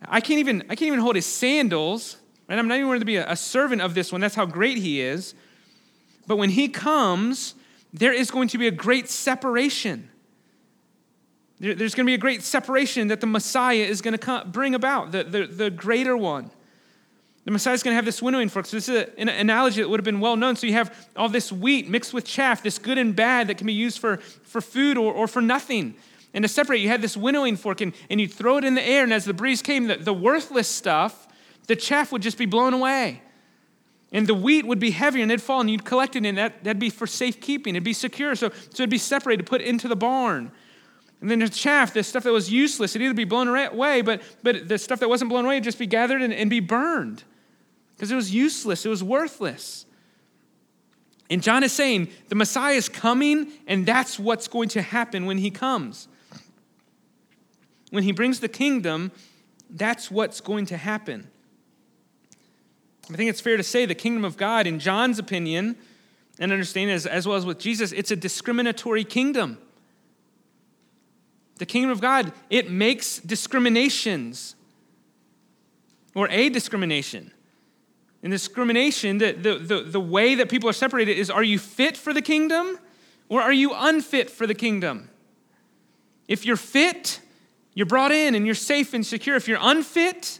I 0.08 0.22
can't 0.22 0.40
even, 0.40 0.64
I 0.64 0.76
can't 0.76 0.88
even 0.88 1.00
hold 1.00 1.16
his 1.16 1.26
sandals. 1.26 2.18
Right? 2.48 2.60
I'm 2.60 2.68
not 2.68 2.76
even 2.76 2.88
going 2.88 3.00
to 3.00 3.06
be 3.06 3.18
a, 3.18 3.32
a 3.32 3.36
servant 3.36 3.82
of 3.82 3.94
this 3.94 4.12
one. 4.12 4.22
That's 4.22 4.36
how 4.36 4.46
great 4.46 4.78
he 4.78 5.02
is. 5.02 5.34
But 6.28 6.38
when 6.38 6.50
he 6.50 6.68
comes, 6.68 7.56
there 7.94 8.14
is 8.14 8.32
going 8.32 8.48
to 8.50 8.58
be 8.58 8.68
a 8.68 8.72
great 8.72 9.10
separation. 9.10 10.10
There's 11.60 11.96
going 11.96 12.06
to 12.06 12.10
be 12.10 12.16
a 12.16 12.18
great 12.18 12.44
separation 12.44 13.08
that 13.08 13.22
the 13.22 13.28
Messiah 13.28 13.78
is 13.78 14.02
going 14.02 14.18
to 14.18 14.44
bring 14.46 14.76
about, 14.76 15.12
the, 15.12 15.24
the, 15.24 15.46
the 15.46 15.70
greater 15.70 16.18
one. 16.18 16.52
The 17.46 17.52
Messiah 17.52 17.76
is 17.76 17.84
going 17.84 17.94
to 17.94 17.96
have 17.96 18.06
this 18.06 18.22
winnowing 18.22 18.50
fork. 18.50 18.66
So, 18.66 18.78
this 18.78 18.90
is 18.90 19.08
an 19.18 19.30
analogy 19.30 19.82
that 19.82 19.88
would 19.88 20.00
have 20.00 20.06
been 20.06 20.20
well 20.20 20.36
known. 20.36 20.56
So, 20.56 20.68
you 20.68 20.74
have 20.74 21.08
all 21.16 21.30
this 21.30 21.52
wheat 21.52 21.88
mixed 21.88 22.14
with 22.14 22.26
chaff, 22.26 22.64
this 22.64 22.80
good 22.80 22.98
and 22.98 23.16
bad 23.16 23.48
that 23.48 23.58
can 23.58 23.68
be 23.68 23.74
used 23.74 24.00
for, 24.00 24.18
for 24.18 24.62
food 24.62 24.98
or, 24.98 25.14
or 25.14 25.28
for 25.28 25.42
nothing. 25.42 25.96
And 26.34 26.44
to 26.44 26.50
separate, 26.50 26.82
you 26.82 26.90
had 26.90 27.02
this 27.02 27.16
winnowing 27.16 27.56
fork, 27.56 27.82
and, 27.82 27.94
and 28.10 28.20
you 28.20 28.28
throw 28.28 28.58
it 28.58 28.66
in 28.66 28.76
the 28.76 28.86
air, 28.86 29.04
and 29.04 29.14
as 29.14 29.24
the 29.24 29.34
breeze 29.34 29.62
came, 29.62 29.88
the, 29.88 29.96
the 29.96 30.14
worthless 30.14 30.68
stuff, 30.68 31.28
the 31.68 31.76
chaff 31.76 32.12
would 32.12 32.22
just 32.22 32.38
be 32.38 32.46
blown 32.46 32.74
away. 32.74 33.22
And 34.12 34.28
the 34.28 34.34
wheat 34.34 34.66
would 34.66 34.80
be 34.80 34.92
heavier, 34.92 35.24
and 35.24 35.32
it'd 35.32 35.42
fall, 35.42 35.62
and 35.62 35.70
you'd 35.70 35.86
collect 35.86 36.16
it, 36.16 36.26
and 36.26 36.38
that, 36.38 36.64
that'd 36.64 36.80
be 36.80 36.90
for 36.90 37.08
safekeeping. 37.08 37.76
It'd 37.76 37.86
be 37.86 37.94
secure. 37.94 38.36
So, 38.36 38.50
so 38.50 38.84
it'd 38.84 38.90
be 38.90 38.98
separated, 38.98 39.46
put 39.46 39.62
into 39.62 39.88
the 39.88 39.96
barn. 39.96 40.52
And 41.26 41.32
then 41.32 41.40
the 41.40 41.50
chaff, 41.50 41.92
the 41.92 42.04
stuff 42.04 42.22
that 42.22 42.32
was 42.32 42.52
useless, 42.52 42.92
it'd 42.96 43.04
either 43.04 43.16
be 43.16 43.24
blown 43.24 43.48
away, 43.48 44.04
but, 44.04 44.22
but 44.44 44.68
the 44.68 44.78
stuff 44.78 45.00
that 45.00 45.10
wasn't 45.10 45.32
blown 45.32 45.44
away 45.44 45.56
would 45.56 45.64
just 45.64 45.80
be 45.80 45.88
gathered 45.88 46.22
and, 46.22 46.32
and 46.32 46.52
be 46.52 46.60
burned 46.60 47.24
because 47.96 48.12
it 48.12 48.16
was 48.16 48.32
useless, 48.32 48.86
it 48.86 48.90
was 48.90 49.04
worthless. 49.04 49.88
And 51.32 51.42
John 51.42 51.64
is 51.64 51.72
saying 51.72 52.10
the 52.30 52.36
Messiah 52.36 52.76
is 52.76 52.88
coming, 52.88 53.48
and 53.66 53.88
that's 53.88 54.20
what's 54.20 54.48
going 54.48 54.70
to 54.70 54.84
happen 54.84 55.26
when 55.26 55.40
he 55.40 55.50
comes. 55.50 56.08
When 57.90 58.04
he 58.04 58.12
brings 58.12 58.40
the 58.40 58.48
kingdom, 58.48 59.12
that's 59.68 60.12
what's 60.12 60.42
going 60.42 60.68
to 60.68 60.78
happen. 60.78 61.28
I 63.12 63.16
think 63.16 63.32
it's 63.32 63.42
fair 63.42 63.58
to 63.58 63.64
say 63.64 63.88
the 63.88 63.96
kingdom 63.96 64.24
of 64.24 64.38
God, 64.38 64.68
in 64.68 64.78
John's 64.78 65.18
opinion, 65.18 65.76
and 66.38 66.52
understanding 66.52 66.94
as, 66.94 67.08
as 67.08 67.28
well 67.28 67.36
as 67.36 67.48
with 67.48 67.58
Jesus, 67.58 67.92
it's 67.94 68.12
a 68.12 68.16
discriminatory 68.16 69.04
kingdom. 69.04 69.58
The 71.58 71.66
kingdom 71.66 71.92
of 71.92 72.02
God, 72.02 72.34
it 72.50 72.70
makes 72.70 73.20
discriminations 73.20 74.56
or 76.14 76.30
a 76.30 76.50
discrimination. 76.50 77.32
And 78.24 78.32
discrimination, 78.32 79.20
the, 79.20 79.34
the, 79.34 79.56
the, 79.56 79.82
the 79.84 80.00
way 80.00 80.36
that 80.36 80.50
people 80.50 80.68
are 80.68 80.74
separated 80.74 81.18
is 81.18 81.30
are 81.30 81.44
you 81.44 81.60
fit 81.60 81.96
for 81.96 82.14
the 82.14 82.22
kingdom 82.22 82.80
or 83.30 83.42
are 83.42 83.54
you 83.54 83.72
unfit 83.74 84.30
for 84.30 84.48
the 84.48 84.56
kingdom? 84.56 85.10
If 86.28 86.46
you're 86.46 86.58
fit, 86.58 87.22
you're 87.74 87.86
brought 87.86 88.12
in 88.12 88.36
and 88.36 88.46
you're 88.46 88.56
safe 88.56 88.94
and 88.94 89.06
secure. 89.06 89.36
If 89.36 89.48
you're 89.48 89.60
unfit, 89.62 90.40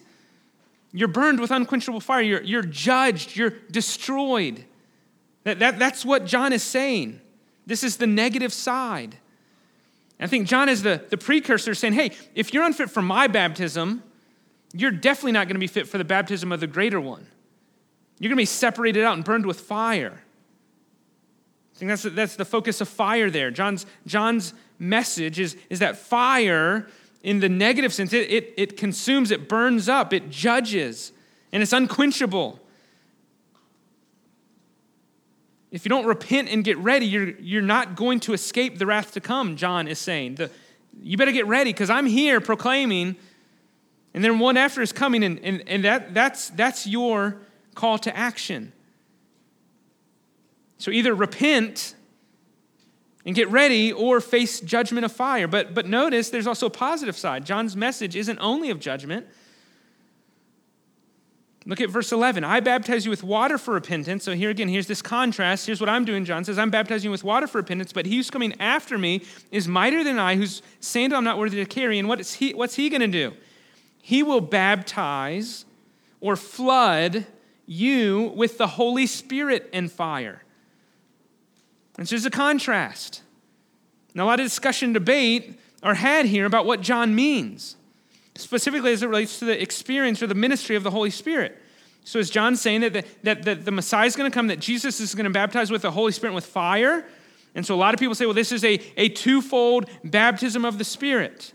you're 0.92 1.08
burned 1.08 1.40
with 1.40 1.52
unquenchable 1.52 2.00
fire. 2.00 2.22
You're, 2.22 2.42
you're 2.42 2.64
judged. 2.64 3.36
You're 3.36 3.52
destroyed. 3.72 4.66
That, 5.44 5.60
that, 5.60 5.78
that's 5.78 6.04
what 6.04 6.26
John 6.26 6.54
is 6.54 6.64
saying. 6.64 7.22
This 7.68 7.84
is 7.84 7.98
the 7.98 8.08
negative 8.08 8.52
side. 8.54 9.18
I 10.20 10.28
think 10.28 10.48
John 10.48 10.70
is 10.70 10.84
the, 10.84 11.04
the 11.10 11.18
precursor 11.18 11.74
saying, 11.74 11.94
hey, 11.94 12.12
if 12.36 12.54
you're 12.54 12.64
unfit 12.64 12.90
for 12.90 13.02
my 13.02 13.28
baptism, 13.28 14.02
you're 14.74 14.92
definitely 14.92 15.34
not 15.34 15.48
going 15.48 15.56
to 15.56 15.60
be 15.60 15.68
fit 15.68 15.88
for 15.88 15.98
the 15.98 16.06
baptism 16.06 16.52
of 16.52 16.60
the 16.60 16.68
greater 16.68 17.02
one. 17.02 17.28
You're 18.20 18.30
going 18.30 18.38
to 18.38 18.42
be 18.42 18.46
separated 18.46 19.04
out 19.04 19.16
and 19.16 19.26
burned 19.26 19.46
with 19.46 19.60
fire. 19.60 20.22
I 21.76 21.78
think 21.78 21.90
that's, 21.90 22.04
that's 22.04 22.36
the 22.38 22.46
focus 22.46 22.80
of 22.80 22.88
fire 22.88 23.30
there. 23.30 23.52
John's, 23.52 23.86
John's 24.08 24.54
message 24.80 25.40
is, 25.40 25.58
is 25.70 25.80
that 25.80 25.98
fire, 25.98 26.88
in 27.22 27.42
the 27.42 27.50
negative 27.50 27.94
sense, 27.94 28.14
it, 28.14 28.32
it, 28.32 28.54
it 28.56 28.78
consumes, 28.78 29.32
it 29.32 29.50
burns 29.50 29.90
up, 29.90 30.14
it 30.14 30.30
judges, 30.30 31.12
and 31.52 31.62
it's 31.62 31.74
unquenchable. 31.74 32.62
If 35.76 35.84
you 35.84 35.90
don't 35.90 36.06
repent 36.06 36.48
and 36.48 36.64
get 36.64 36.78
ready, 36.78 37.06
you're, 37.06 37.32
you're 37.32 37.62
not 37.62 37.98
going 37.98 38.22
to 38.22 38.34
escape 38.34 38.80
the 38.80 38.86
wrath 38.86 39.12
to 39.12 39.20
come, 39.20 39.58
John 39.58 39.90
is 39.90 40.00
saying. 40.00 40.36
The, 40.36 40.50
you 41.02 41.18
better 41.18 41.34
get 41.34 41.48
ready 41.48 41.74
because 41.74 41.90
I'm 41.90 42.06
here 42.06 42.40
proclaiming, 42.40 43.18
and 44.14 44.24
then 44.24 44.40
one 44.40 44.56
after 44.56 44.82
is 44.82 44.94
coming, 44.94 45.22
and, 45.22 45.38
and, 45.40 45.68
and 45.68 45.84
that, 45.84 46.14
that's, 46.14 46.48
that's 46.52 46.88
your 46.88 47.40
call 47.74 47.98
to 48.00 48.16
action. 48.16 48.72
So 50.78 50.92
either 50.92 51.14
repent 51.14 51.94
and 53.26 53.36
get 53.36 53.50
ready 53.50 53.92
or 53.92 54.22
face 54.22 54.62
judgment 54.62 55.04
of 55.04 55.12
fire. 55.12 55.46
But, 55.46 55.74
but 55.74 55.86
notice 55.86 56.30
there's 56.30 56.48
also 56.48 56.68
a 56.68 56.70
positive 56.70 57.18
side. 57.18 57.46
John's 57.46 57.76
message 57.76 58.16
isn't 58.16 58.40
only 58.40 58.70
of 58.70 58.80
judgment. 58.80 59.28
Look 61.68 61.82
at 61.82 61.90
verse 61.90 62.12
11. 62.12 62.44
I 62.44 62.60
baptize 62.60 63.06
you 63.06 63.10
with 63.10 63.24
water 63.24 63.58
for 63.58 63.74
repentance. 63.74 64.24
So 64.24 64.34
here 64.34 64.52
again, 64.52 64.68
here's 64.68 64.86
this 64.86 65.02
contrast. 65.02 65.66
Here's 65.66 65.80
what 65.80 65.90
I'm 65.90 66.06
doing. 66.06 66.24
John 66.24 66.44
says, 66.44 66.60
I'm 66.60 66.70
baptizing 66.70 67.08
you 67.08 67.12
with 67.12 67.24
water 67.24 67.48
for 67.48 67.58
repentance, 67.58 67.92
but 67.92 68.06
he 68.06 68.18
who's 68.18 68.30
coming 68.30 68.54
after 68.60 69.00
me 69.00 69.24
is 69.52 69.68
mightier 69.68 70.04
than 70.04 70.20
I, 70.20 70.36
whose 70.36 70.62
sandal 70.80 71.18
I'm 71.18 71.24
not 71.24 71.40
worthy 71.40 71.58
to 71.58 71.66
carry. 71.66 71.98
And 71.98 72.08
what 72.08 72.20
is 72.20 72.36
he, 72.36 72.54
what's 72.54 72.76
he 72.76 72.90
going 72.90 73.02
to 73.02 73.08
do? 73.08 73.34
He 74.00 74.22
will 74.22 74.42
baptize 74.42 75.66
or 76.22 76.36
flood 76.36 77.26
you 77.66 78.32
with 78.36 78.60
the 78.60 78.68
Holy 78.68 79.08
Spirit 79.08 79.68
and 79.74 79.92
fire. 79.92 80.44
And 81.98 82.08
so 82.08 82.16
there's 82.16 82.28
a 82.28 82.30
contrast. 82.30 83.24
Now, 84.14 84.26
a 84.26 84.28
lot 84.28 84.40
of 84.40 84.46
discussion 84.46 84.94
debate 84.94 85.60
are 85.82 85.96
had 85.96 86.28
here 86.28 86.46
about 86.46 86.68
what 86.68 86.82
John 86.82 87.16
means 87.16 87.76
specifically 88.36 88.92
as 88.92 89.04
it 89.04 89.08
relates 89.08 89.40
to 89.40 89.46
the 89.46 89.62
experience 89.62 90.22
or 90.22 90.28
the 90.28 90.36
ministry 90.36 90.76
of 90.76 90.84
the 90.84 90.92
Holy 90.92 91.10
Spirit. 91.10 91.62
So 92.04 92.20
is 92.20 92.30
John 92.30 92.56
saying 92.56 92.82
that 92.82 92.94
the, 92.94 93.06
that, 93.24 93.44
that 93.44 93.66
the 93.66 93.72
Messiah 93.72 94.06
is 94.06 94.16
going 94.16 94.30
to 94.30 94.34
come, 94.34 94.48
that 94.48 94.60
Jesus 94.60 95.00
is 95.00 95.16
going 95.16 95.24
to 95.24 95.32
baptize 95.32 95.72
with 95.72 95.82
the 95.82 95.92
Holy 95.92 96.12
Spirit 96.12 96.34
with 96.34 96.46
fire? 96.46 97.06
And 97.56 97.66
so 97.66 97.74
a 97.74 97.78
lot 97.78 97.94
of 97.94 98.00
people 98.00 98.14
say, 98.14 98.26
well, 98.26 98.36
this 98.36 98.52
is 98.52 98.64
a, 98.64 98.80
a 98.98 99.10
twofold 99.10 99.90
baptism 100.04 100.66
of 100.66 100.78
the 100.78 100.84
Spirit. 100.84 101.54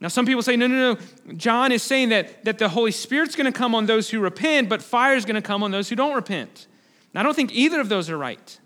Now, 0.00 0.08
some 0.08 0.26
people 0.26 0.42
say, 0.42 0.56
no, 0.56 0.66
no, 0.66 0.94
no. 0.94 1.34
John 1.34 1.72
is 1.72 1.82
saying 1.82 2.10
that, 2.10 2.44
that 2.44 2.58
the 2.58 2.68
Holy 2.68 2.90
Spirit's 2.90 3.36
going 3.36 3.50
to 3.50 3.56
come 3.56 3.74
on 3.74 3.86
those 3.86 4.10
who 4.10 4.20
repent, 4.20 4.68
but 4.68 4.82
fire 4.82 5.14
is 5.14 5.24
going 5.24 5.36
to 5.36 5.42
come 5.42 5.62
on 5.62 5.70
those 5.70 5.88
who 5.88 5.96
don't 5.96 6.14
repent. 6.14 6.66
Now, 7.14 7.20
I 7.20 7.22
don't 7.22 7.34
think 7.34 7.54
either 7.54 7.80
of 7.80 7.88
those 7.88 8.10
are 8.10 8.18
right. 8.18 8.58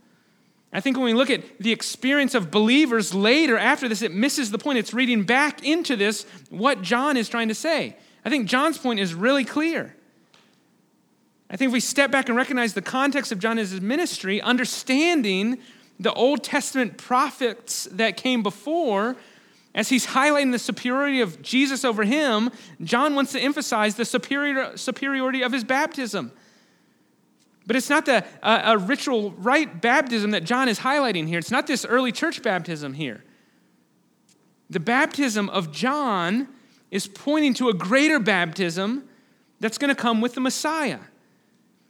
I 0.73 0.81
think 0.81 0.97
when 0.97 1.07
we 1.07 1.15
look 1.15 1.31
at 1.31 1.59
the 1.59 1.73
experience 1.73 2.35
of 2.35 2.51
believers 2.51 3.13
later 3.13 3.59
after 3.59 3.89
this, 3.89 4.03
it 4.03 4.13
misses 4.13 4.51
the 4.51 4.59
point. 4.59 4.79
It's 4.79 4.95
reading 4.95 5.25
back 5.25 5.65
into 5.65 5.97
this 5.97 6.25
what 6.49 6.83
John 6.83 7.17
is 7.17 7.29
trying 7.29 7.49
to 7.49 7.55
say. 7.55 7.97
I 8.25 8.31
think 8.31 8.49
John's 8.49 8.79
point 8.79 9.01
is 9.01 9.15
really 9.15 9.45
clear. 9.45 9.97
I 11.51 11.57
think 11.57 11.71
if 11.71 11.73
we 11.73 11.81
step 11.81 12.13
back 12.13 12.29
and 12.29 12.37
recognize 12.37 12.75
the 12.75 12.83
context 12.83 13.33
of 13.33 13.41
John's 13.41 13.81
ministry, 13.81 14.41
understanding 14.41 15.59
the 15.99 16.13
Old 16.13 16.45
Testament 16.45 16.97
prophets 16.97 17.89
that 17.91 18.17
came 18.17 18.45
before, 18.45 19.17
as 19.75 19.89
he's 19.89 20.07
highlighting 20.07 20.53
the 20.53 20.59
superiority 20.59 21.21
of 21.21 21.43
Jesus 21.43 21.85
over 21.85 22.05
him, 22.05 22.51
John 22.83 23.17
wants 23.17 23.33
to 23.33 23.41
emphasize 23.41 23.97
the 23.97 24.05
superior, 24.05 24.77
superiority 24.77 25.43
of 25.43 25.53
his 25.53 25.65
baptism. 25.65 26.31
But 27.71 27.77
it's 27.77 27.89
not 27.89 28.05
the, 28.05 28.25
uh, 28.43 28.63
a 28.65 28.79
ritual 28.79 29.31
rite 29.31 29.81
baptism 29.81 30.33
that 30.33 30.43
John 30.43 30.69
is 30.69 30.81
highlighting 30.81 31.29
here. 31.29 31.39
It's 31.39 31.53
not 31.53 31.69
this 31.69 31.85
early 31.85 32.11
church 32.11 32.43
baptism 32.43 32.95
here. 32.95 33.23
The 34.71 34.81
baptism 34.81 35.49
of 35.51 35.71
John 35.71 36.49
is 36.91 37.07
pointing 37.07 37.55
to 37.55 37.69
a 37.69 37.73
greater 37.73 38.19
baptism 38.19 39.09
that's 39.61 39.79
going 39.79 39.91
to 39.91 39.95
come 39.95 40.21
with 40.21 40.35
the 40.35 40.41
Messiah. 40.41 40.99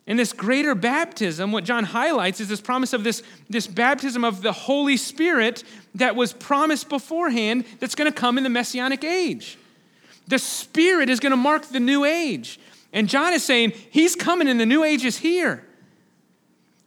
And 0.06 0.18
this 0.18 0.34
greater 0.34 0.74
baptism, 0.74 1.50
what 1.50 1.64
John 1.64 1.84
highlights 1.84 2.40
is 2.40 2.48
this 2.50 2.60
promise 2.60 2.92
of 2.92 3.02
this, 3.02 3.22
this 3.48 3.66
baptism 3.66 4.22
of 4.22 4.42
the 4.42 4.52
Holy 4.52 4.98
Spirit 4.98 5.64
that 5.94 6.14
was 6.14 6.34
promised 6.34 6.90
beforehand 6.90 7.64
that's 7.78 7.94
going 7.94 8.12
to 8.12 8.14
come 8.14 8.36
in 8.36 8.44
the 8.44 8.50
Messianic 8.50 9.02
age. 9.02 9.56
The 10.28 10.38
Spirit 10.38 11.08
is 11.08 11.20
going 11.20 11.30
to 11.30 11.38
mark 11.38 11.64
the 11.68 11.80
new 11.80 12.04
age. 12.04 12.60
And 12.92 13.08
John 13.08 13.32
is 13.32 13.42
saying, 13.42 13.72
He's 13.90 14.14
coming 14.14 14.46
and 14.46 14.60
the 14.60 14.66
new 14.66 14.84
age 14.84 15.06
is 15.06 15.16
here. 15.16 15.64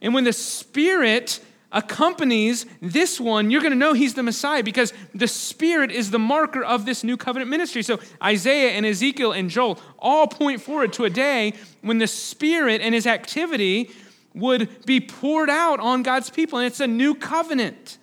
And 0.04 0.12
when 0.12 0.24
the 0.24 0.34
Spirit 0.34 1.40
accompanies 1.72 2.66
this 2.82 3.18
one, 3.18 3.50
you're 3.50 3.62
going 3.62 3.72
to 3.72 3.78
know 3.78 3.94
he's 3.94 4.12
the 4.12 4.22
Messiah 4.22 4.62
because 4.62 4.92
the 5.14 5.26
Spirit 5.26 5.90
is 5.90 6.10
the 6.10 6.18
marker 6.18 6.62
of 6.62 6.84
this 6.84 7.02
new 7.02 7.16
covenant 7.16 7.50
ministry. 7.50 7.82
So 7.82 7.98
Isaiah 8.22 8.72
and 8.72 8.84
Ezekiel 8.84 9.32
and 9.32 9.48
Joel 9.48 9.80
all 9.98 10.26
point 10.26 10.60
forward 10.60 10.92
to 10.92 11.06
a 11.06 11.10
day 11.10 11.54
when 11.80 11.98
the 11.98 12.06
Spirit 12.06 12.82
and 12.82 12.94
his 12.94 13.06
activity 13.06 13.90
would 14.34 14.84
be 14.84 15.00
poured 15.00 15.48
out 15.48 15.80
on 15.80 16.02
God's 16.02 16.28
people. 16.28 16.58
And 16.58 16.66
it's 16.66 16.80
a 16.80 16.86
new 16.86 17.14
covenant. 17.14 17.96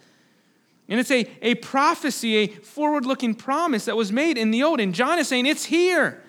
And 0.89 0.99
it's 0.99 1.11
a, 1.11 1.29
a 1.43 1.53
prophecy, 1.55 2.35
a 2.37 2.47
forward 2.47 3.05
looking 3.05 3.35
promise 3.35 3.85
that 3.85 3.95
was 3.95 4.11
made 4.11 4.39
in 4.39 4.49
the 4.49 4.63
old. 4.63 4.79
And 4.79 4.95
John 4.95 5.19
is 5.19 5.27
saying, 5.27 5.45
It's 5.45 5.65
here. 5.65 6.23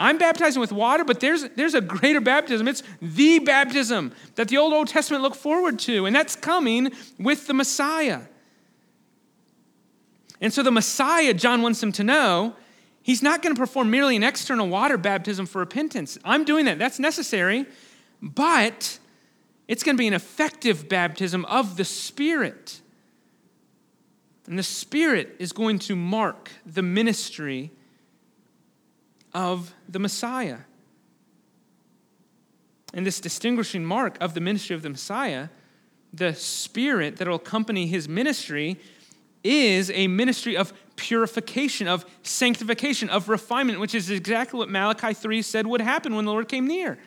I'm 0.00 0.16
baptizing 0.16 0.60
with 0.60 0.72
water, 0.72 1.04
but 1.04 1.20
there's, 1.20 1.46
there's 1.50 1.74
a 1.74 1.80
greater 1.82 2.22
baptism. 2.22 2.66
It's 2.66 2.82
the 3.02 3.38
baptism 3.40 4.12
that 4.34 4.48
the 4.48 4.56
Old 4.56 4.72
Old 4.72 4.88
Testament 4.88 5.22
looked 5.22 5.36
forward 5.36 5.78
to, 5.80 6.06
and 6.06 6.16
that's 6.16 6.34
coming 6.34 6.90
with 7.18 7.46
the 7.46 7.52
Messiah. 7.52 8.22
And 10.40 10.54
so 10.54 10.62
the 10.62 10.70
Messiah, 10.70 11.34
John 11.34 11.60
wants 11.60 11.82
them 11.82 11.92
to 11.92 12.02
know, 12.02 12.56
he's 13.02 13.22
not 13.22 13.42
going 13.42 13.54
to 13.54 13.60
perform 13.60 13.90
merely 13.90 14.16
an 14.16 14.22
external 14.22 14.68
water 14.68 14.96
baptism 14.96 15.44
for 15.44 15.58
repentance. 15.58 16.16
I'm 16.24 16.44
doing 16.44 16.64
that, 16.64 16.78
that's 16.78 16.98
necessary, 16.98 17.66
but 18.22 18.98
it's 19.68 19.82
going 19.82 19.96
to 19.96 20.00
be 20.00 20.08
an 20.08 20.14
effective 20.14 20.88
baptism 20.88 21.44
of 21.44 21.76
the 21.76 21.84
Spirit. 21.84 22.80
And 24.46 24.58
the 24.58 24.62
Spirit 24.62 25.36
is 25.38 25.52
going 25.52 25.78
to 25.80 25.94
mark 25.94 26.50
the 26.64 26.82
ministry 26.82 27.70
of 29.32 29.74
the 29.88 29.98
Messiah. 29.98 30.58
And 32.92 33.06
this 33.06 33.20
distinguishing 33.20 33.84
mark 33.84 34.16
of 34.20 34.34
the 34.34 34.40
ministry 34.40 34.74
of 34.74 34.82
the 34.82 34.90
Messiah, 34.90 35.48
the 36.12 36.34
spirit 36.34 37.16
that 37.16 37.28
will 37.28 37.36
accompany 37.36 37.86
his 37.86 38.08
ministry, 38.08 38.78
is 39.44 39.90
a 39.92 40.06
ministry 40.08 40.56
of 40.56 40.72
purification, 40.96 41.88
of 41.88 42.04
sanctification, 42.22 43.08
of 43.08 43.28
refinement, 43.28 43.80
which 43.80 43.94
is 43.94 44.10
exactly 44.10 44.58
what 44.58 44.68
Malachi 44.68 45.14
3 45.14 45.40
said 45.42 45.66
would 45.66 45.80
happen 45.80 46.14
when 46.14 46.24
the 46.24 46.32
Lord 46.32 46.48
came 46.48 46.66
near. 46.66 46.98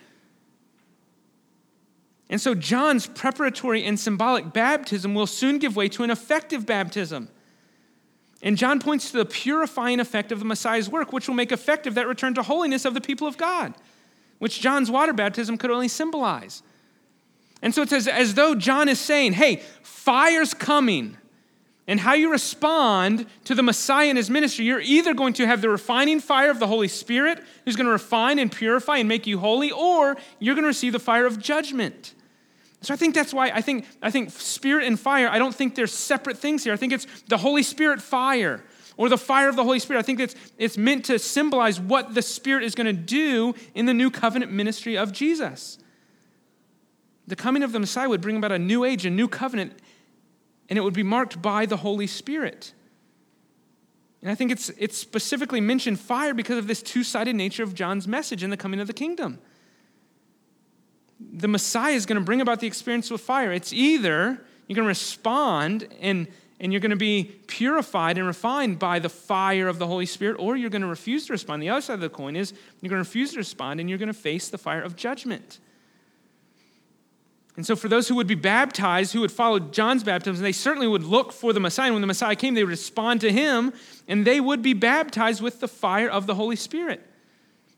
And 2.29 2.41
so, 2.41 2.55
John's 2.55 3.05
preparatory 3.05 3.83
and 3.83 3.99
symbolic 3.99 4.53
baptism 4.53 5.13
will 5.13 5.27
soon 5.27 5.59
give 5.59 5.75
way 5.75 5.89
to 5.89 6.03
an 6.03 6.09
effective 6.09 6.65
baptism. 6.65 7.29
And 8.43 8.57
John 8.57 8.79
points 8.79 9.09
to 9.11 9.17
the 9.17 9.25
purifying 9.25 10.01
effect 10.01 10.33
of 10.33 10.39
the 10.39 10.45
Messiah's 10.45 10.89
work, 10.89 11.13
which 11.13 11.29
will 11.29 11.35
make 11.35 11.53
effective 11.53 11.95
that 11.95 12.07
return 12.07 12.33
to 12.35 12.43
holiness 12.43 12.83
of 12.83 12.93
the 12.93 13.01
people 13.01 13.25
of 13.25 13.37
God, 13.37 13.73
which 14.39 14.59
John's 14.59 14.91
water 14.91 15.13
baptism 15.13 15.57
could 15.57 15.71
only 15.71 15.87
symbolize. 15.87 16.61
And 17.61 17.73
so 17.73 17.81
it's 17.81 17.93
as, 17.93 18.07
as 18.09 18.33
though 18.33 18.53
John 18.53 18.89
is 18.89 18.99
saying, 18.99 19.33
hey, 19.33 19.63
fire's 19.81 20.53
coming. 20.53 21.17
And 21.87 22.01
how 22.01 22.13
you 22.13 22.29
respond 22.31 23.25
to 23.45 23.55
the 23.55 23.63
Messiah 23.63 24.09
and 24.09 24.17
his 24.17 24.29
ministry, 24.29 24.65
you're 24.65 24.81
either 24.81 25.13
going 25.13 25.33
to 25.33 25.47
have 25.47 25.61
the 25.61 25.69
refining 25.69 26.19
fire 26.19 26.51
of 26.51 26.59
the 26.59 26.67
Holy 26.67 26.89
Spirit, 26.89 27.41
who's 27.63 27.77
going 27.77 27.85
to 27.85 27.91
refine 27.91 28.39
and 28.39 28.51
purify 28.51 28.97
and 28.97 29.07
make 29.07 29.25
you 29.25 29.39
holy, 29.39 29.71
or 29.71 30.17
you're 30.39 30.55
going 30.55 30.63
to 30.63 30.67
receive 30.69 30.91
the 30.91 30.99
fire 30.99 31.25
of 31.25 31.39
judgment. 31.39 32.13
So 32.83 32.93
I 32.93 32.97
think 32.97 33.15
that's 33.15 33.33
why 33.33 33.49
I 33.49 33.61
think, 33.61 33.85
I 34.01 34.11
think 34.11 34.29
spirit 34.29 34.85
and 34.85 34.99
fire, 34.99 35.29
I 35.29 35.39
don't 35.39 35.55
think 35.55 35.73
they're 35.73 35.87
separate 35.87 36.37
things 36.37 36.65
here. 36.65 36.73
I 36.73 36.77
think 36.77 36.91
it's 36.91 37.07
the 37.29 37.37
Holy 37.37 37.63
Spirit 37.63 38.01
fire 38.01 38.61
or 38.97 39.07
the 39.07 39.17
fire 39.17 39.47
of 39.47 39.55
the 39.55 39.63
Holy 39.63 39.79
Spirit. 39.79 39.99
I 39.99 40.03
think 40.03 40.19
it's, 40.19 40.35
it's 40.57 40.77
meant 40.77 41.05
to 41.05 41.17
symbolize 41.17 41.79
what 41.79 42.13
the 42.13 42.21
Spirit 42.21 42.63
is 42.65 42.75
going 42.75 42.87
to 42.87 42.93
do 42.93 43.55
in 43.73 43.85
the 43.85 43.93
new 43.93 44.11
covenant 44.11 44.51
ministry 44.51 44.97
of 44.97 45.13
Jesus. 45.13 45.79
The 47.25 47.37
coming 47.37 47.63
of 47.63 47.71
the 47.71 47.79
Messiah 47.79 48.09
would 48.09 48.21
bring 48.21 48.35
about 48.35 48.51
a 48.51 48.59
new 48.59 48.83
age, 48.83 49.05
a 49.05 49.09
new 49.09 49.29
covenant, 49.29 49.79
and 50.67 50.77
it 50.77 50.81
would 50.81 50.93
be 50.93 51.03
marked 51.03 51.41
by 51.41 51.65
the 51.65 51.77
Holy 51.77 52.05
Spirit. 52.05 52.73
And 54.21 54.29
I 54.29 54.35
think 54.35 54.51
it's, 54.51 54.69
it's 54.77 54.97
specifically 54.97 55.61
mentioned 55.61 56.01
fire 56.01 56.33
because 56.33 56.57
of 56.57 56.67
this 56.67 56.81
two 56.81 57.03
sided 57.03 57.35
nature 57.37 57.63
of 57.63 57.73
John's 57.73 58.09
message 58.09 58.43
in 58.43 58.49
the 58.49 58.57
coming 58.57 58.81
of 58.81 58.87
the 58.87 58.93
kingdom 58.93 59.39
the 61.19 61.47
Messiah 61.47 61.93
is 61.93 62.05
going 62.05 62.19
to 62.19 62.25
bring 62.25 62.41
about 62.41 62.59
the 62.59 62.67
experience 62.67 63.09
with 63.09 63.21
fire. 63.21 63.51
It's 63.51 63.73
either 63.73 64.41
you're 64.67 64.75
going 64.75 64.85
to 64.85 64.89
respond 64.89 65.87
and, 66.01 66.27
and 66.59 66.71
you're 66.71 66.81
going 66.81 66.91
to 66.91 66.95
be 66.95 67.35
purified 67.47 68.17
and 68.17 68.27
refined 68.27 68.79
by 68.79 68.99
the 68.99 69.09
fire 69.09 69.67
of 69.67 69.79
the 69.79 69.87
Holy 69.87 70.05
Spirit, 70.05 70.37
or 70.39 70.55
you're 70.55 70.69
going 70.69 70.81
to 70.81 70.87
refuse 70.87 71.25
to 71.27 71.33
respond. 71.33 71.61
The 71.61 71.69
other 71.69 71.81
side 71.81 71.95
of 71.95 72.01
the 72.01 72.09
coin 72.09 72.35
is 72.35 72.53
you're 72.81 72.89
going 72.89 73.03
to 73.03 73.07
refuse 73.07 73.31
to 73.33 73.37
respond 73.37 73.79
and 73.79 73.89
you're 73.89 73.99
going 73.99 74.07
to 74.07 74.13
face 74.13 74.49
the 74.49 74.57
fire 74.57 74.81
of 74.81 74.95
judgment. 74.95 75.59
And 77.55 77.65
so, 77.65 77.75
for 77.75 77.87
those 77.87 78.07
who 78.07 78.15
would 78.15 78.25
be 78.25 78.35
baptized, 78.35 79.13
who 79.13 79.21
would 79.21 79.31
follow 79.31 79.59
John's 79.59 80.03
baptism, 80.03 80.41
they 80.41 80.51
certainly 80.51 80.87
would 80.87 81.03
look 81.03 81.31
for 81.31 81.53
the 81.53 81.59
Messiah. 81.59 81.87
And 81.87 81.95
when 81.95 82.01
the 82.01 82.07
Messiah 82.07 82.35
came, 82.35 82.55
they 82.55 82.63
would 82.63 82.71
respond 82.71 83.21
to 83.21 83.31
him, 83.31 83.73
and 84.07 84.25
they 84.25 84.41
would 84.41 84.63
be 84.63 84.73
baptized 84.73 85.39
with 85.39 85.59
the 85.59 85.67
fire 85.67 86.09
of 86.09 86.25
the 86.25 86.33
Holy 86.33 86.55
Spirit. 86.55 87.07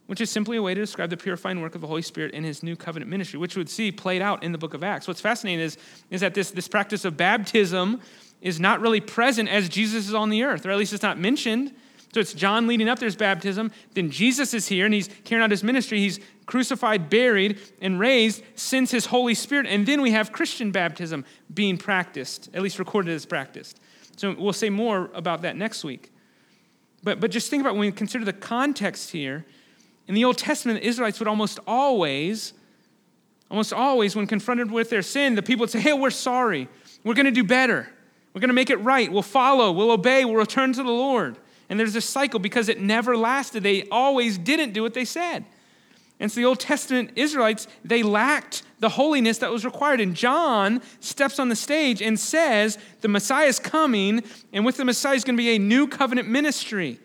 Which 0.08 0.22
is 0.22 0.30
simply 0.30 0.58
a 0.58 0.62
way 0.62 0.74
to 0.74 0.82
describe 0.82 1.10
the 1.10 1.18
purifying 1.18 1.62
work 1.62 1.76
of 1.76 1.82
the 1.82 1.88
Holy 1.88 2.02
Spirit 2.02 2.34
in 2.34 2.44
his 2.44 2.62
new 2.62 2.76
covenant 2.76 3.10
ministry, 3.10 3.40
which 3.40 3.56
would 3.56 3.70
see 3.70 3.92
played 3.92 4.22
out 4.22 4.44
in 4.44 4.52
the 4.52 4.58
book 4.58 4.74
of 4.74 4.84
Acts. 4.84 5.08
What's 5.08 5.22
fascinating 5.22 5.60
is, 5.60 5.78
is 6.10 6.22
that 6.22 6.34
this, 6.34 6.52
this 6.52 6.68
practice 6.68 7.06
of 7.06 7.18
baptism 7.18 8.02
is 8.42 8.60
not 8.60 8.82
really 8.82 9.02
present 9.02 9.50
as 9.50 9.68
Jesus 9.70 10.08
is 10.08 10.14
on 10.14 10.30
the 10.30 10.44
earth, 10.44 10.66
or 10.66 10.72
at 10.72 10.78
least 10.78 10.94
it's 10.94 11.04
not 11.04 11.18
mentioned. 11.18 11.74
So 12.14 12.22
it's 12.22 12.34
John 12.34 12.68
leading 12.68 12.88
up, 12.88 13.00
there's 13.00 13.16
baptism. 13.16 13.72
Then 13.94 14.10
Jesus 14.10 14.54
is 14.54 14.68
here 14.68 14.86
and 14.86 14.94
he's 14.94 15.10
carrying 15.26 15.44
out 15.44 15.52
his 15.52 15.64
ministry. 15.64 16.00
He's 16.00 16.20
crucified, 16.46 17.10
buried, 17.10 17.60
and 17.82 18.00
raised, 18.00 18.42
sends 18.56 18.92
his 18.92 19.08
Holy 19.08 19.34
Spirit. 19.34 19.66
And 19.68 19.86
then 19.86 20.02
we 20.02 20.12
have 20.12 20.32
Christian 20.32 20.72
baptism 20.72 21.26
being 21.54 21.78
practiced, 21.78 22.50
at 22.54 22.62
least 22.62 22.80
recorded 22.80 23.12
as 23.12 23.26
practiced. 23.26 23.82
So 24.16 24.34
we'll 24.34 24.54
say 24.54 24.70
more 24.70 25.10
about 25.14 25.42
that 25.42 25.58
next 25.58 25.84
week. 25.84 26.12
But, 27.04 27.20
but 27.20 27.32
just 27.32 27.50
think 27.50 27.60
about 27.60 27.74
when 27.74 27.82
we 27.82 27.92
consider 27.92 28.24
the 28.24 28.34
context 28.34 29.12
here. 29.12 29.46
In 30.08 30.16
the 30.16 30.26
Old 30.26 30.38
Testament, 30.38 30.82
the 30.82 30.88
Israelites 30.88 31.20
would 31.20 31.28
almost 31.28 31.60
always, 31.66 32.54
almost 33.50 33.74
always, 33.74 34.16
when 34.16 34.28
confronted 34.28 34.72
with 34.72 34.90
their 34.90 35.02
sin, 35.02 35.36
the 35.36 35.42
people 35.42 35.62
would 35.62 35.70
say, 35.70 35.80
Hey, 35.80 35.94
we're 35.94 36.10
sorry. 36.10 36.68
We're 37.04 37.14
going 37.14 37.26
to 37.26 37.32
do 37.32 37.44
better. 37.44 37.90
We're 38.34 38.42
going 38.42 38.50
to 38.50 38.56
make 38.56 38.70
it 38.70 38.78
right. 38.78 39.12
We'll 39.12 39.22
follow. 39.22 39.72
We'll 39.72 39.92
obey. 39.92 40.26
We'll 40.26 40.36
return 40.36 40.74
to 40.74 40.84
the 40.84 40.90
Lord. 40.90 41.38
And 41.70 41.80
there's 41.80 41.96
a 41.96 42.02
cycle 42.02 42.40
because 42.40 42.70
it 42.70 42.80
never 42.80 43.16
lasted. 43.16 43.64
They 43.64 43.88
always 43.90 44.38
didn't 44.38 44.74
do 44.74 44.82
what 44.82 44.94
they 44.94 45.06
said. 45.06 45.46
And 46.20 46.32
so 46.32 46.40
the 46.40 46.46
Old 46.46 46.60
Testament 46.60 47.12
Israelites, 47.16 47.68
they 47.84 48.04
lacked 48.04 48.64
the 48.80 48.90
holiness 48.90 49.40
that 49.40 49.52
was 49.52 49.66
required. 49.66 50.00
And 50.00 50.16
John 50.16 50.82
steps 51.00 51.40
on 51.40 51.50
the 51.50 51.56
stage 51.56 52.02
and 52.02 52.20
says, 52.20 52.78
The 53.02 53.08
Messiah 53.08 53.48
is 53.48 53.60
coming, 53.60 54.24
and 54.54 54.66
with 54.66 54.78
the 54.78 54.86
Messiah 54.86 55.16
is 55.16 55.24
going 55.24 55.36
to 55.36 55.42
be 55.42 55.56
a 55.56 55.60
new 55.60 55.88
covenant 55.88 56.30
ministry. 56.30 57.00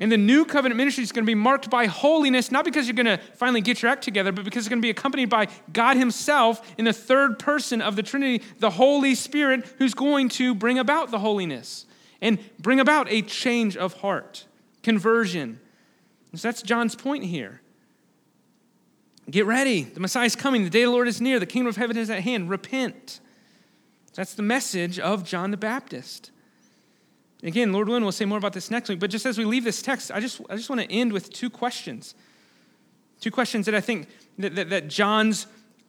And 0.00 0.10
the 0.10 0.16
new 0.16 0.46
covenant 0.46 0.78
ministry 0.78 1.04
is 1.04 1.12
going 1.12 1.24
to 1.24 1.30
be 1.30 1.34
marked 1.34 1.68
by 1.68 1.84
holiness, 1.84 2.50
not 2.50 2.64
because 2.64 2.86
you're 2.86 2.96
going 2.96 3.04
to 3.04 3.18
finally 3.34 3.60
get 3.60 3.82
your 3.82 3.90
act 3.90 4.02
together, 4.02 4.32
but 4.32 4.46
because 4.46 4.62
it's 4.62 4.68
going 4.70 4.80
to 4.80 4.84
be 4.86 4.90
accompanied 4.90 5.28
by 5.28 5.48
God 5.74 5.98
Himself 5.98 6.74
in 6.78 6.86
the 6.86 6.92
third 6.94 7.38
person 7.38 7.82
of 7.82 7.96
the 7.96 8.02
Trinity, 8.02 8.42
the 8.58 8.70
Holy 8.70 9.14
Spirit, 9.14 9.66
who's 9.76 9.92
going 9.92 10.30
to 10.30 10.54
bring 10.54 10.78
about 10.78 11.10
the 11.10 11.18
holiness 11.18 11.84
and 12.22 12.38
bring 12.58 12.80
about 12.80 13.10
a 13.10 13.20
change 13.20 13.76
of 13.76 13.92
heart, 14.00 14.46
conversion. 14.82 15.60
So 16.34 16.48
that's 16.48 16.62
John's 16.62 16.94
point 16.94 17.24
here. 17.24 17.60
Get 19.30 19.44
ready. 19.44 19.82
The 19.82 20.00
Messiah 20.00 20.24
is 20.24 20.34
coming. 20.34 20.64
The 20.64 20.70
day 20.70 20.82
of 20.82 20.88
the 20.88 20.92
Lord 20.92 21.08
is 21.08 21.20
near. 21.20 21.38
The 21.38 21.46
kingdom 21.46 21.68
of 21.68 21.76
heaven 21.76 21.98
is 21.98 22.08
at 22.08 22.22
hand. 22.22 22.48
Repent. 22.48 23.20
That's 24.14 24.34
the 24.34 24.42
message 24.42 24.98
of 24.98 25.24
John 25.24 25.50
the 25.50 25.56
Baptist. 25.56 26.30
Again, 27.42 27.72
Lord 27.72 27.88
willing, 27.88 28.02
we'll 28.02 28.12
say 28.12 28.26
more 28.26 28.38
about 28.38 28.52
this 28.52 28.70
next 28.70 28.88
week. 28.88 29.00
But 29.00 29.10
just 29.10 29.24
as 29.24 29.38
we 29.38 29.44
leave 29.44 29.64
this 29.64 29.80
text, 29.80 30.10
I 30.12 30.20
just, 30.20 30.40
I 30.50 30.56
just 30.56 30.68
want 30.68 30.82
to 30.82 30.92
end 30.92 31.12
with 31.12 31.32
two 31.32 31.48
questions. 31.48 32.14
Two 33.20 33.30
questions 33.30 33.66
that 33.66 33.74
I 33.74 33.80
think 33.80 34.08
that, 34.38 34.54
that, 34.56 34.70
that 34.70 34.88
John's 34.88 35.46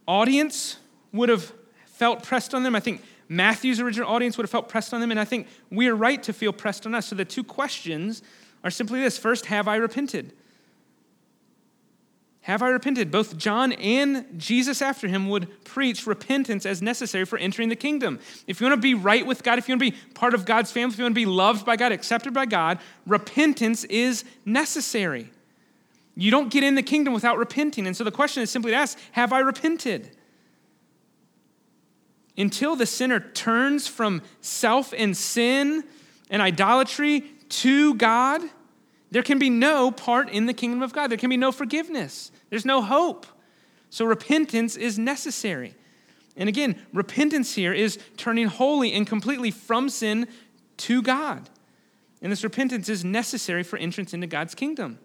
audience 0.07 0.77
would 1.11 1.29
have 1.29 1.51
felt 1.85 2.23
pressed 2.23 2.53
on 2.53 2.63
them. 2.63 2.75
I 2.75 2.79
think 2.79 3.01
Matthew's 3.27 3.79
original 3.79 4.09
audience 4.09 4.37
would 4.37 4.43
have 4.43 4.51
felt 4.51 4.69
pressed 4.69 4.93
on 4.93 5.01
them, 5.01 5.11
and 5.11 5.19
I 5.19 5.25
think 5.25 5.47
we 5.69 5.87
are 5.87 5.95
right 5.95 6.21
to 6.23 6.33
feel 6.33 6.51
pressed 6.51 6.85
on 6.85 6.95
us. 6.95 7.07
So 7.07 7.15
the 7.15 7.25
two 7.25 7.43
questions 7.43 8.21
are 8.63 8.69
simply 8.69 9.01
this 9.01 9.17
First, 9.17 9.47
have 9.47 9.67
I 9.67 9.75
repented? 9.75 10.33
Have 12.41 12.63
I 12.63 12.69
repented? 12.69 13.11
Both 13.11 13.37
John 13.37 13.71
and 13.73 14.25
Jesus 14.35 14.81
after 14.81 15.07
him 15.07 15.29
would 15.29 15.63
preach 15.63 16.07
repentance 16.07 16.65
as 16.65 16.81
necessary 16.81 17.23
for 17.23 17.37
entering 17.37 17.69
the 17.69 17.75
kingdom. 17.75 18.19
If 18.47 18.59
you 18.59 18.65
want 18.65 18.77
to 18.77 18.81
be 18.81 18.95
right 18.95 19.25
with 19.25 19.43
God, 19.43 19.59
if 19.59 19.67
you 19.67 19.73
want 19.73 19.83
to 19.83 19.91
be 19.91 19.97
part 20.15 20.33
of 20.33 20.45
God's 20.45 20.71
family, 20.71 20.93
if 20.93 20.97
you 20.97 21.03
want 21.03 21.13
to 21.13 21.21
be 21.21 21.27
loved 21.27 21.65
by 21.65 21.75
God, 21.75 21.91
accepted 21.91 22.33
by 22.33 22.47
God, 22.47 22.79
repentance 23.05 23.83
is 23.83 24.25
necessary. 24.43 25.29
You 26.15 26.31
don't 26.31 26.51
get 26.51 26.63
in 26.63 26.73
the 26.73 26.83
kingdom 26.83 27.13
without 27.13 27.37
repenting. 27.37 27.85
And 27.85 27.95
so 27.95 28.03
the 28.03 28.11
question 28.11 28.41
is 28.41 28.49
simply 28.49 28.71
to 28.71 28.77
ask 28.77 28.97
Have 29.11 29.31
I 29.31 29.39
repented? 29.39 30.09
Until 32.37 32.75
the 32.75 32.87
sinner 32.87 33.19
turns 33.19 33.87
from 33.87 34.23
self 34.41 34.93
and 34.97 35.15
sin 35.15 35.83
and 36.29 36.41
idolatry 36.41 37.25
to 37.49 37.93
God, 37.95 38.41
there 39.11 39.23
can 39.23 39.37
be 39.37 39.49
no 39.49 39.91
part 39.91 40.29
in 40.29 40.45
the 40.45 40.53
kingdom 40.53 40.81
of 40.81 40.93
God. 40.93 41.11
There 41.11 41.17
can 41.17 41.29
be 41.29 41.37
no 41.37 41.51
forgiveness. 41.51 42.31
There's 42.49 42.65
no 42.65 42.81
hope. 42.81 43.25
So 43.89 44.05
repentance 44.05 44.77
is 44.77 44.97
necessary. 44.97 45.75
And 46.37 46.47
again, 46.47 46.77
repentance 46.93 47.53
here 47.53 47.73
is 47.73 47.99
turning 48.15 48.47
wholly 48.47 48.93
and 48.93 49.05
completely 49.05 49.51
from 49.51 49.89
sin 49.89 50.27
to 50.77 51.01
God. 51.01 51.49
And 52.21 52.31
this 52.31 52.43
repentance 52.43 52.87
is 52.87 53.03
necessary 53.03 53.63
for 53.63 53.77
entrance 53.77 54.13
into 54.13 54.27
God's 54.27 54.55
kingdom. 54.55 54.97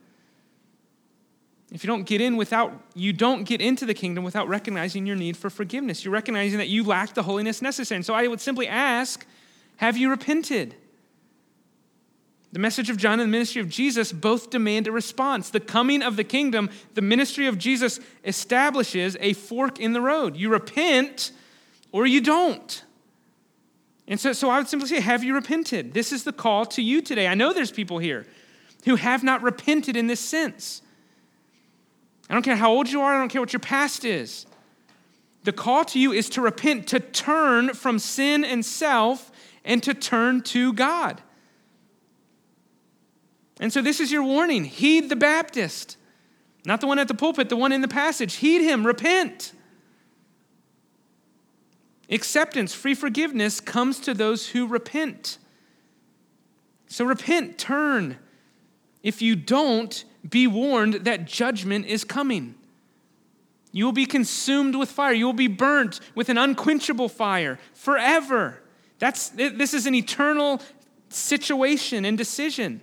If 1.72 1.82
you 1.82 1.88
don't 1.88 2.04
get 2.04 2.20
in 2.20 2.36
without, 2.36 2.80
you 2.94 3.12
don't 3.12 3.42
get 3.42 3.60
into 3.60 3.86
the 3.86 3.94
kingdom 3.94 4.22
without 4.22 4.46
recognizing 4.46 5.04
your 5.04 5.16
need 5.16 5.36
for 5.36 5.50
forgiveness. 5.50 6.04
You're 6.04 6.14
recognizing 6.14 6.58
that 6.58 6.68
you 6.68 6.84
lack 6.84 7.14
the 7.14 7.24
holiness 7.24 7.60
necessary. 7.60 7.96
And 7.96 8.06
so 8.06 8.14
I 8.14 8.28
would 8.28 8.40
simply 8.40 8.68
ask, 8.68 9.26
have 9.78 9.96
you 9.96 10.10
repented? 10.10 10.76
The 12.52 12.58
message 12.58 12.90
of 12.90 12.96
John 12.96 13.14
and 13.20 13.28
the 13.28 13.32
ministry 13.32 13.60
of 13.60 13.68
Jesus 13.68 14.12
both 14.12 14.50
demand 14.50 14.86
a 14.86 14.92
response. 14.92 15.50
The 15.50 15.60
coming 15.60 16.02
of 16.02 16.16
the 16.16 16.24
kingdom, 16.24 16.70
the 16.94 17.02
ministry 17.02 17.46
of 17.46 17.58
Jesus 17.58 18.00
establishes 18.24 19.16
a 19.20 19.32
fork 19.32 19.80
in 19.80 19.92
the 19.92 20.00
road. 20.00 20.36
You 20.36 20.48
repent 20.48 21.32
or 21.92 22.06
you 22.06 22.20
don't. 22.20 22.84
And 24.08 24.20
so, 24.20 24.32
so 24.32 24.48
I 24.48 24.58
would 24.58 24.68
simply 24.68 24.88
say, 24.88 25.00
Have 25.00 25.24
you 25.24 25.34
repented? 25.34 25.92
This 25.92 26.12
is 26.12 26.24
the 26.24 26.32
call 26.32 26.64
to 26.66 26.82
you 26.82 27.02
today. 27.02 27.26
I 27.26 27.34
know 27.34 27.52
there's 27.52 27.72
people 27.72 27.98
here 27.98 28.26
who 28.84 28.96
have 28.96 29.24
not 29.24 29.42
repented 29.42 29.96
in 29.96 30.06
this 30.06 30.20
sense. 30.20 30.82
I 32.30 32.34
don't 32.34 32.42
care 32.42 32.56
how 32.56 32.72
old 32.72 32.88
you 32.88 33.00
are, 33.00 33.14
I 33.14 33.18
don't 33.18 33.28
care 33.28 33.42
what 33.42 33.52
your 33.52 33.60
past 33.60 34.04
is. 34.04 34.46
The 35.44 35.52
call 35.52 35.84
to 35.86 36.00
you 36.00 36.12
is 36.12 36.28
to 36.30 36.40
repent, 36.40 36.88
to 36.88 37.00
turn 37.00 37.74
from 37.74 37.98
sin 37.98 38.44
and 38.44 38.64
self, 38.64 39.30
and 39.64 39.82
to 39.82 39.94
turn 39.94 40.42
to 40.42 40.72
God. 40.72 41.22
And 43.58 43.72
so 43.72 43.80
this 43.80 44.00
is 44.00 44.12
your 44.12 44.22
warning 44.22 44.64
heed 44.64 45.08
the 45.08 45.16
Baptist, 45.16 45.96
not 46.64 46.80
the 46.80 46.86
one 46.86 46.98
at 46.98 47.08
the 47.08 47.14
pulpit, 47.14 47.48
the 47.48 47.56
one 47.56 47.72
in 47.72 47.80
the 47.80 47.88
passage. 47.88 48.34
Heed 48.36 48.62
him, 48.62 48.86
repent. 48.86 49.52
Acceptance, 52.10 52.74
free 52.74 52.94
forgiveness 52.94 53.60
comes 53.60 53.98
to 54.00 54.14
those 54.14 54.48
who 54.50 54.66
repent. 54.66 55.38
So 56.86 57.04
repent, 57.04 57.58
turn. 57.58 58.18
If 59.02 59.22
you 59.22 59.36
don't, 59.36 60.04
be 60.28 60.46
warned 60.46 60.94
that 61.04 61.24
judgment 61.24 61.86
is 61.86 62.04
coming. 62.04 62.54
You 63.72 63.84
will 63.84 63.92
be 63.92 64.06
consumed 64.06 64.76
with 64.76 64.90
fire. 64.90 65.12
You 65.12 65.26
will 65.26 65.32
be 65.32 65.48
burnt 65.48 66.00
with 66.14 66.28
an 66.28 66.38
unquenchable 66.38 67.08
fire 67.08 67.58
forever. 67.74 68.62
That's, 68.98 69.28
this 69.30 69.74
is 69.74 69.86
an 69.86 69.94
eternal 69.94 70.62
situation 71.08 72.04
and 72.04 72.16
decision. 72.16 72.80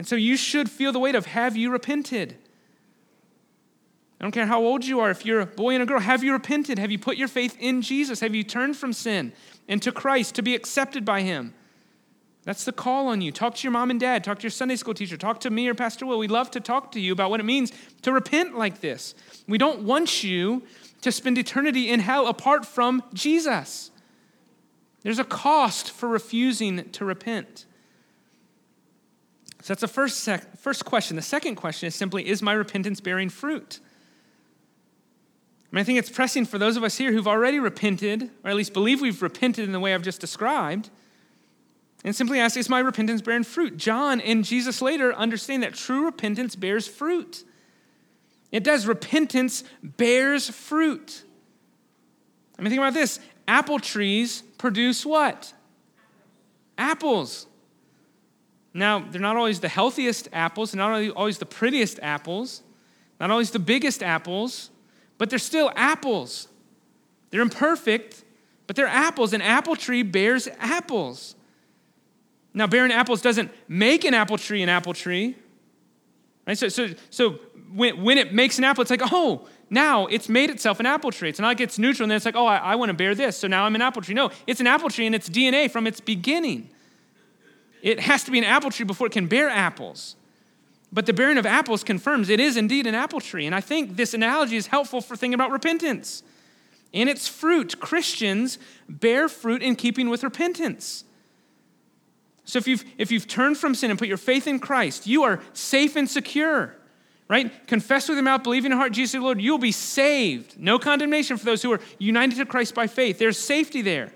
And 0.00 0.08
so 0.08 0.16
you 0.16 0.38
should 0.38 0.70
feel 0.70 0.92
the 0.92 0.98
weight 0.98 1.14
of 1.14 1.26
have 1.26 1.58
you 1.58 1.70
repented? 1.70 2.34
I 4.18 4.24
don't 4.24 4.32
care 4.32 4.46
how 4.46 4.64
old 4.64 4.86
you 4.86 4.98
are, 4.98 5.10
if 5.10 5.26
you're 5.26 5.40
a 5.40 5.44
boy 5.46 5.74
and 5.74 5.82
a 5.82 5.84
girl, 5.84 6.00
have 6.00 6.24
you 6.24 6.32
repented? 6.32 6.78
Have 6.78 6.90
you 6.90 6.98
put 6.98 7.18
your 7.18 7.28
faith 7.28 7.54
in 7.60 7.82
Jesus? 7.82 8.20
Have 8.20 8.34
you 8.34 8.42
turned 8.42 8.78
from 8.78 8.94
sin 8.94 9.34
and 9.68 9.82
to 9.82 9.92
Christ 9.92 10.36
to 10.36 10.42
be 10.42 10.54
accepted 10.54 11.04
by 11.04 11.20
Him? 11.20 11.52
That's 12.44 12.64
the 12.64 12.72
call 12.72 13.08
on 13.08 13.20
you. 13.20 13.30
Talk 13.30 13.56
to 13.56 13.62
your 13.62 13.72
mom 13.72 13.90
and 13.90 14.00
dad, 14.00 14.24
talk 14.24 14.38
to 14.38 14.44
your 14.44 14.50
Sunday 14.50 14.76
school 14.76 14.94
teacher, 14.94 15.18
talk 15.18 15.38
to 15.40 15.50
me 15.50 15.68
or 15.68 15.74
Pastor 15.74 16.06
Will. 16.06 16.18
We 16.18 16.28
love 16.28 16.50
to 16.52 16.60
talk 16.60 16.92
to 16.92 16.98
you 16.98 17.12
about 17.12 17.28
what 17.28 17.40
it 17.40 17.44
means 17.44 17.70
to 18.00 18.10
repent 18.10 18.56
like 18.56 18.80
this. 18.80 19.14
We 19.46 19.58
don't 19.58 19.82
want 19.82 20.24
you 20.24 20.62
to 21.02 21.12
spend 21.12 21.36
eternity 21.36 21.90
in 21.90 22.00
hell 22.00 22.26
apart 22.26 22.64
from 22.64 23.02
Jesus. 23.12 23.90
There's 25.02 25.18
a 25.18 25.24
cost 25.24 25.90
for 25.90 26.08
refusing 26.08 26.88
to 26.92 27.04
repent. 27.04 27.66
So 29.62 29.72
that's 29.74 29.82
the 29.82 29.88
first, 29.88 30.20
sec- 30.20 30.56
first 30.56 30.84
question. 30.84 31.16
The 31.16 31.22
second 31.22 31.56
question 31.56 31.86
is 31.86 31.94
simply 31.94 32.28
Is 32.28 32.42
my 32.42 32.52
repentance 32.52 33.00
bearing 33.00 33.28
fruit? 33.28 33.80
I 35.70 35.76
mean, 35.76 35.80
I 35.82 35.84
think 35.84 35.98
it's 35.98 36.10
pressing 36.10 36.46
for 36.46 36.58
those 36.58 36.76
of 36.76 36.82
us 36.82 36.96
here 36.96 37.12
who've 37.12 37.28
already 37.28 37.60
repented, 37.60 38.30
or 38.42 38.50
at 38.50 38.56
least 38.56 38.72
believe 38.72 39.00
we've 39.00 39.22
repented 39.22 39.64
in 39.64 39.72
the 39.72 39.78
way 39.78 39.94
I've 39.94 40.02
just 40.02 40.20
described, 40.20 40.90
and 42.02 42.16
simply 42.16 42.40
ask, 42.40 42.56
Is 42.56 42.68
my 42.68 42.80
repentance 42.80 43.22
bearing 43.22 43.44
fruit? 43.44 43.76
John 43.76 44.20
and 44.20 44.44
Jesus 44.44 44.80
later 44.80 45.14
understand 45.14 45.62
that 45.62 45.74
true 45.74 46.06
repentance 46.06 46.56
bears 46.56 46.88
fruit. 46.88 47.44
It 48.50 48.64
does. 48.64 48.86
Repentance 48.86 49.62
bears 49.82 50.48
fruit. 50.48 51.22
I 52.58 52.62
mean, 52.62 52.70
think 52.70 52.80
about 52.80 52.94
this 52.94 53.20
apple 53.46 53.78
trees 53.78 54.42
produce 54.58 55.06
what? 55.06 55.52
Apples. 56.76 57.46
Now, 58.72 59.00
they're 59.00 59.20
not 59.20 59.36
always 59.36 59.60
the 59.60 59.68
healthiest 59.68 60.28
apples, 60.32 60.74
not 60.74 61.10
always 61.16 61.38
the 61.38 61.46
prettiest 61.46 61.98
apples, 62.02 62.62
not 63.18 63.30
always 63.30 63.50
the 63.50 63.58
biggest 63.58 64.02
apples, 64.02 64.70
but 65.18 65.28
they're 65.28 65.38
still 65.38 65.72
apples. 65.74 66.48
They're 67.30 67.42
imperfect, 67.42 68.24
but 68.66 68.76
they're 68.76 68.86
apples. 68.86 69.32
An 69.32 69.42
apple 69.42 69.76
tree 69.76 70.02
bears 70.02 70.48
apples. 70.58 71.34
Now, 72.54 72.66
bearing 72.66 72.92
apples 72.92 73.22
doesn't 73.22 73.50
make 73.68 74.04
an 74.04 74.14
apple 74.14 74.38
tree 74.38 74.62
an 74.62 74.68
apple 74.68 74.94
tree. 74.94 75.36
Right? 76.46 76.58
So, 76.58 76.68
so, 76.68 76.88
so 77.10 77.38
when, 77.72 78.02
when 78.02 78.18
it 78.18 78.32
makes 78.32 78.58
an 78.58 78.64
apple, 78.64 78.82
it's 78.82 78.90
like, 78.90 79.02
oh, 79.12 79.46
now 79.68 80.06
it's 80.06 80.28
made 80.28 80.50
itself 80.50 80.80
an 80.80 80.86
apple 80.86 81.12
tree. 81.12 81.28
It's 81.28 81.38
not 81.38 81.48
like 81.48 81.60
it's 81.60 81.78
neutral, 81.78 82.04
and 82.04 82.10
then 82.10 82.16
it's 82.16 82.24
like, 82.24 82.36
oh, 82.36 82.46
I, 82.46 82.56
I 82.56 82.74
want 82.74 82.90
to 82.90 82.94
bear 82.94 83.14
this, 83.14 83.36
so 83.36 83.46
now 83.46 83.64
I'm 83.64 83.74
an 83.74 83.82
apple 83.82 84.02
tree. 84.02 84.14
No, 84.14 84.30
it's 84.46 84.60
an 84.60 84.66
apple 84.66 84.90
tree 84.90 85.06
and 85.06 85.14
its 85.14 85.28
DNA 85.28 85.70
from 85.70 85.86
its 85.86 86.00
beginning. 86.00 86.70
It 87.82 88.00
has 88.00 88.24
to 88.24 88.30
be 88.30 88.38
an 88.38 88.44
apple 88.44 88.70
tree 88.70 88.84
before 88.84 89.06
it 89.06 89.12
can 89.12 89.26
bear 89.26 89.48
apples. 89.48 90.16
But 90.92 91.06
the 91.06 91.12
bearing 91.12 91.38
of 91.38 91.46
apples 91.46 91.84
confirms 91.84 92.28
it 92.28 92.40
is 92.40 92.56
indeed 92.56 92.86
an 92.86 92.94
apple 92.94 93.20
tree. 93.20 93.46
And 93.46 93.54
I 93.54 93.60
think 93.60 93.96
this 93.96 94.12
analogy 94.12 94.56
is 94.56 94.66
helpful 94.66 95.00
for 95.00 95.16
thinking 95.16 95.34
about 95.34 95.50
repentance. 95.50 96.22
In 96.92 97.06
its 97.06 97.28
fruit, 97.28 97.78
Christians 97.78 98.58
bear 98.88 99.28
fruit 99.28 99.62
in 99.62 99.76
keeping 99.76 100.08
with 100.08 100.24
repentance. 100.24 101.04
So 102.44 102.58
if 102.58 102.66
you've, 102.66 102.84
if 102.98 103.12
you've 103.12 103.28
turned 103.28 103.58
from 103.58 103.76
sin 103.76 103.90
and 103.90 103.98
put 103.98 104.08
your 104.08 104.16
faith 104.16 104.48
in 104.48 104.58
Christ, 104.58 105.06
you 105.06 105.22
are 105.22 105.40
safe 105.52 105.94
and 105.94 106.10
secure, 106.10 106.74
right? 107.28 107.52
Confess 107.68 108.08
with 108.08 108.16
your 108.16 108.24
mouth, 108.24 108.42
believe 108.42 108.64
in 108.64 108.72
your 108.72 108.78
heart, 108.78 108.92
Jesus 108.92 109.14
is 109.14 109.20
Lord, 109.20 109.40
you'll 109.40 109.58
be 109.58 109.70
saved. 109.70 110.58
No 110.58 110.80
condemnation 110.80 111.36
for 111.36 111.44
those 111.44 111.62
who 111.62 111.70
are 111.70 111.80
united 111.98 112.38
to 112.38 112.46
Christ 112.46 112.74
by 112.74 112.88
faith. 112.88 113.20
There's 113.20 113.38
safety 113.38 113.82
there. 113.82 114.12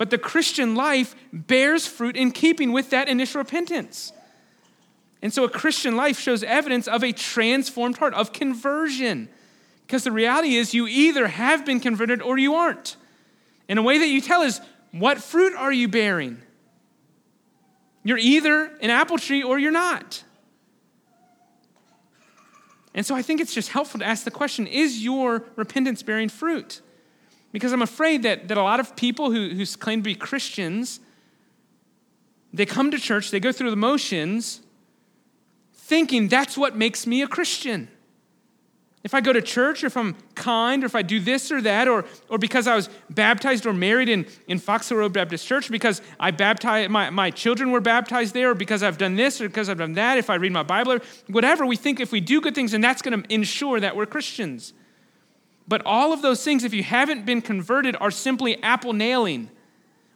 But 0.00 0.08
the 0.08 0.16
Christian 0.16 0.74
life 0.76 1.14
bears 1.30 1.86
fruit 1.86 2.16
in 2.16 2.30
keeping 2.30 2.72
with 2.72 2.88
that 2.88 3.06
initial 3.06 3.38
repentance. 3.38 4.14
And 5.20 5.30
so 5.30 5.44
a 5.44 5.48
Christian 5.50 5.94
life 5.94 6.18
shows 6.18 6.42
evidence 6.42 6.88
of 6.88 7.04
a 7.04 7.12
transformed 7.12 7.98
heart, 7.98 8.14
of 8.14 8.32
conversion. 8.32 9.28
Because 9.86 10.04
the 10.04 10.10
reality 10.10 10.56
is, 10.56 10.72
you 10.72 10.86
either 10.86 11.26
have 11.26 11.66
been 11.66 11.80
converted 11.80 12.22
or 12.22 12.38
you 12.38 12.54
aren't. 12.54 12.96
And 13.68 13.78
a 13.78 13.82
way 13.82 13.98
that 13.98 14.06
you 14.06 14.22
tell 14.22 14.40
is, 14.40 14.62
what 14.90 15.18
fruit 15.18 15.54
are 15.54 15.70
you 15.70 15.86
bearing? 15.86 16.40
You're 18.02 18.16
either 18.16 18.74
an 18.80 18.88
apple 18.88 19.18
tree 19.18 19.42
or 19.42 19.58
you're 19.58 19.70
not. 19.70 20.24
And 22.94 23.04
so 23.04 23.14
I 23.14 23.20
think 23.20 23.42
it's 23.42 23.52
just 23.52 23.68
helpful 23.68 24.00
to 24.00 24.06
ask 24.06 24.24
the 24.24 24.30
question 24.30 24.66
is 24.66 25.04
your 25.04 25.44
repentance 25.56 26.02
bearing 26.02 26.30
fruit? 26.30 26.80
Because 27.52 27.72
I'm 27.72 27.82
afraid 27.82 28.22
that, 28.22 28.48
that 28.48 28.56
a 28.56 28.62
lot 28.62 28.80
of 28.80 28.94
people 28.96 29.32
who, 29.32 29.50
who 29.50 29.66
claim 29.66 30.00
to 30.00 30.04
be 30.04 30.14
Christians, 30.14 31.00
they 32.52 32.66
come 32.66 32.90
to 32.90 32.98
church, 32.98 33.30
they 33.30 33.40
go 33.40 33.52
through 33.52 33.70
the 33.70 33.76
motions, 33.76 34.60
thinking 35.74 36.28
that's 36.28 36.56
what 36.56 36.76
makes 36.76 37.06
me 37.06 37.22
a 37.22 37.26
Christian. 37.26 37.88
If 39.02 39.14
I 39.14 39.22
go 39.22 39.32
to 39.32 39.40
church, 39.40 39.82
or 39.82 39.86
if 39.86 39.96
I'm 39.96 40.14
kind, 40.34 40.82
or 40.82 40.86
if 40.86 40.94
I 40.94 41.00
do 41.00 41.20
this 41.20 41.50
or 41.50 41.62
that, 41.62 41.88
or, 41.88 42.04
or 42.28 42.36
because 42.36 42.66
I 42.66 42.76
was 42.76 42.90
baptized 43.08 43.64
or 43.64 43.72
married 43.72 44.10
in, 44.10 44.26
in 44.46 44.58
Fox 44.58 44.90
Hill 44.90 44.98
Road 44.98 45.14
Baptist 45.14 45.46
Church, 45.46 45.70
because 45.70 46.02
I 46.20 46.32
baptized, 46.32 46.90
my, 46.90 47.08
my 47.08 47.30
children 47.30 47.70
were 47.70 47.80
baptized 47.80 48.34
there, 48.34 48.50
or 48.50 48.54
because 48.54 48.82
I've 48.82 48.98
done 48.98 49.16
this, 49.16 49.40
or 49.40 49.48
because 49.48 49.70
I've 49.70 49.78
done 49.78 49.94
that, 49.94 50.18
if 50.18 50.28
I 50.28 50.34
read 50.34 50.52
my 50.52 50.62
Bible, 50.62 50.92
or 50.92 51.00
whatever, 51.28 51.64
we 51.64 51.76
think 51.76 51.98
if 51.98 52.12
we 52.12 52.20
do 52.20 52.42
good 52.42 52.54
things, 52.54 52.74
and 52.74 52.84
that's 52.84 53.00
going 53.00 53.22
to 53.22 53.34
ensure 53.34 53.80
that 53.80 53.96
we're 53.96 54.04
Christians. 54.04 54.74
But 55.70 55.82
all 55.86 56.12
of 56.12 56.20
those 56.20 56.42
things, 56.42 56.64
if 56.64 56.74
you 56.74 56.82
haven't 56.82 57.24
been 57.24 57.40
converted, 57.40 57.96
are 58.00 58.10
simply 58.10 58.60
apple 58.60 58.92
nailing 58.92 59.50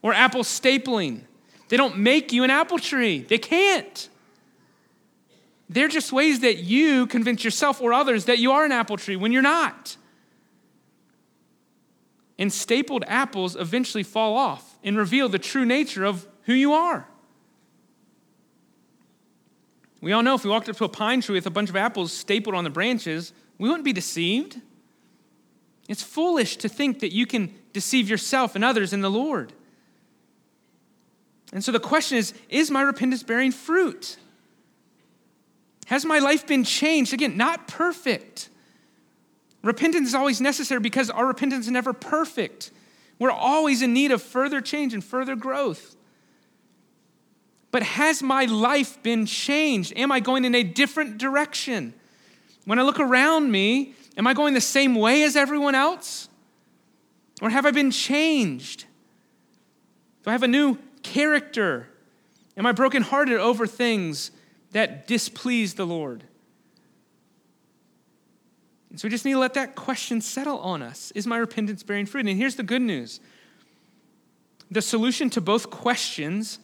or 0.02 0.12
apple 0.12 0.42
stapling. 0.42 1.20
They 1.68 1.76
don't 1.76 1.96
make 1.96 2.32
you 2.32 2.42
an 2.42 2.50
apple 2.50 2.80
tree, 2.80 3.20
they 3.20 3.38
can't. 3.38 4.08
They're 5.70 5.86
just 5.86 6.12
ways 6.12 6.40
that 6.40 6.58
you 6.58 7.06
convince 7.06 7.44
yourself 7.44 7.80
or 7.80 7.92
others 7.92 8.24
that 8.24 8.40
you 8.40 8.50
are 8.50 8.64
an 8.64 8.72
apple 8.72 8.96
tree 8.96 9.14
when 9.14 9.30
you're 9.30 9.42
not. 9.42 9.96
And 12.36 12.52
stapled 12.52 13.04
apples 13.06 13.54
eventually 13.54 14.02
fall 14.02 14.36
off 14.36 14.76
and 14.82 14.96
reveal 14.98 15.28
the 15.28 15.38
true 15.38 15.64
nature 15.64 16.04
of 16.04 16.26
who 16.46 16.52
you 16.52 16.72
are. 16.72 17.06
We 20.00 20.10
all 20.10 20.24
know 20.24 20.34
if 20.34 20.42
we 20.42 20.50
walked 20.50 20.68
up 20.68 20.76
to 20.78 20.84
a 20.84 20.88
pine 20.88 21.20
tree 21.20 21.36
with 21.36 21.46
a 21.46 21.50
bunch 21.50 21.70
of 21.70 21.76
apples 21.76 22.12
stapled 22.12 22.56
on 22.56 22.64
the 22.64 22.70
branches, 22.70 23.32
we 23.56 23.68
wouldn't 23.68 23.84
be 23.84 23.92
deceived. 23.92 24.60
It's 25.88 26.02
foolish 26.02 26.56
to 26.58 26.68
think 26.68 27.00
that 27.00 27.12
you 27.12 27.26
can 27.26 27.54
deceive 27.72 28.08
yourself 28.08 28.54
and 28.54 28.64
others 28.64 28.92
in 28.92 29.00
the 29.00 29.10
Lord. 29.10 29.52
And 31.52 31.62
so 31.62 31.72
the 31.72 31.80
question 31.80 32.18
is 32.18 32.34
is 32.48 32.70
my 32.70 32.82
repentance 32.82 33.22
bearing 33.22 33.52
fruit? 33.52 34.16
Has 35.86 36.04
my 36.04 36.18
life 36.18 36.46
been 36.46 36.64
changed? 36.64 37.12
Again, 37.12 37.36
not 37.36 37.68
perfect. 37.68 38.48
Repentance 39.62 40.08
is 40.08 40.14
always 40.14 40.40
necessary 40.40 40.80
because 40.80 41.10
our 41.10 41.26
repentance 41.26 41.66
is 41.66 41.70
never 41.70 41.92
perfect. 41.92 42.70
We're 43.18 43.30
always 43.30 43.82
in 43.82 43.92
need 43.92 44.10
of 44.10 44.22
further 44.22 44.60
change 44.60 44.92
and 44.92 45.02
further 45.02 45.36
growth. 45.36 45.96
But 47.70 47.82
has 47.82 48.22
my 48.22 48.44
life 48.44 49.02
been 49.02 49.26
changed? 49.26 49.92
Am 49.96 50.12
I 50.12 50.20
going 50.20 50.44
in 50.44 50.54
a 50.54 50.62
different 50.62 51.18
direction? 51.18 51.94
When 52.64 52.78
I 52.78 52.82
look 52.82 53.00
around 53.00 53.50
me, 53.50 53.94
am 54.16 54.26
I 54.26 54.34
going 54.34 54.54
the 54.54 54.60
same 54.60 54.94
way 54.94 55.22
as 55.24 55.36
everyone 55.36 55.74
else? 55.74 56.28
Or 57.42 57.50
have 57.50 57.66
I 57.66 57.70
been 57.70 57.90
changed? 57.90 58.84
Do 60.22 60.30
I 60.30 60.32
have 60.32 60.42
a 60.42 60.48
new 60.48 60.78
character? 61.02 61.88
Am 62.56 62.66
I 62.66 62.72
brokenhearted 62.72 63.38
over 63.38 63.66
things 63.66 64.30
that 64.72 65.06
displeased 65.06 65.76
the 65.76 65.86
Lord? 65.86 66.24
And 68.90 69.00
so 69.00 69.06
we 69.06 69.10
just 69.10 69.24
need 69.24 69.32
to 69.32 69.40
let 69.40 69.54
that 69.54 69.74
question 69.74 70.20
settle 70.20 70.58
on 70.60 70.80
us. 70.80 71.10
Is 71.16 71.26
my 71.26 71.36
repentance 71.36 71.82
bearing 71.82 72.06
fruit? 72.06 72.26
And 72.26 72.38
here's 72.38 72.54
the 72.54 72.62
good 72.62 72.82
news 72.82 73.20
the 74.70 74.80
solution 74.80 75.30
to 75.30 75.40
both 75.40 75.70
questions, 75.70 76.58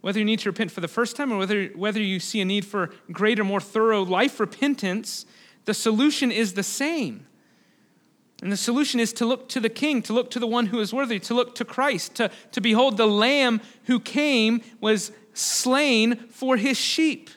whether 0.00 0.18
you 0.18 0.24
need 0.24 0.38
to 0.40 0.48
repent 0.48 0.70
for 0.70 0.80
the 0.80 0.88
first 0.88 1.16
time 1.16 1.32
or 1.32 1.38
whether, 1.38 1.66
whether 1.68 2.00
you 2.00 2.20
see 2.20 2.40
a 2.40 2.44
need 2.44 2.64
for 2.64 2.90
greater, 3.12 3.44
more 3.44 3.60
thorough 3.60 4.02
life 4.02 4.40
repentance, 4.40 5.26
the 5.64 5.74
solution 5.74 6.30
is 6.30 6.54
the 6.54 6.62
same. 6.62 7.26
And 8.42 8.50
the 8.50 8.56
solution 8.56 9.00
is 9.00 9.12
to 9.14 9.26
look 9.26 9.48
to 9.50 9.60
the 9.60 9.68
King, 9.68 10.00
to 10.02 10.12
look 10.12 10.30
to 10.30 10.38
the 10.38 10.46
one 10.46 10.66
who 10.66 10.80
is 10.80 10.94
worthy, 10.94 11.18
to 11.20 11.34
look 11.34 11.54
to 11.56 11.64
Christ, 11.64 12.14
to, 12.14 12.30
to 12.52 12.60
behold 12.60 12.96
the 12.96 13.06
Lamb 13.06 13.60
who 13.84 14.00
came, 14.00 14.62
was 14.80 15.12
slain 15.34 16.16
for 16.30 16.56
his 16.56 16.78
sheep. 16.78 17.30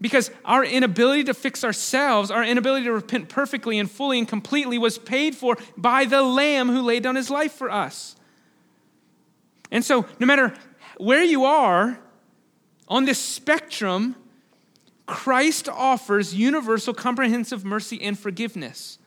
Because 0.00 0.30
our 0.44 0.64
inability 0.64 1.24
to 1.24 1.34
fix 1.34 1.62
ourselves, 1.62 2.30
our 2.30 2.42
inability 2.42 2.86
to 2.86 2.92
repent 2.92 3.28
perfectly 3.28 3.78
and 3.78 3.88
fully 3.90 4.18
and 4.18 4.26
completely 4.26 4.78
was 4.78 4.98
paid 4.98 5.36
for 5.36 5.56
by 5.76 6.06
the 6.06 6.22
Lamb 6.22 6.68
who 6.68 6.82
laid 6.82 7.02
down 7.02 7.14
his 7.14 7.30
life 7.30 7.52
for 7.52 7.70
us. 7.70 8.16
And 9.70 9.84
so, 9.84 10.06
no 10.18 10.26
matter 10.26 10.54
where 10.96 11.22
you 11.22 11.44
are 11.44 12.00
on 12.88 13.04
this 13.04 13.18
spectrum, 13.18 14.16
Christ 15.06 15.68
offers 15.68 16.34
universal, 16.34 16.94
comprehensive 16.94 17.64
mercy 17.64 18.00
and 18.00 18.18
forgiveness. 18.18 18.98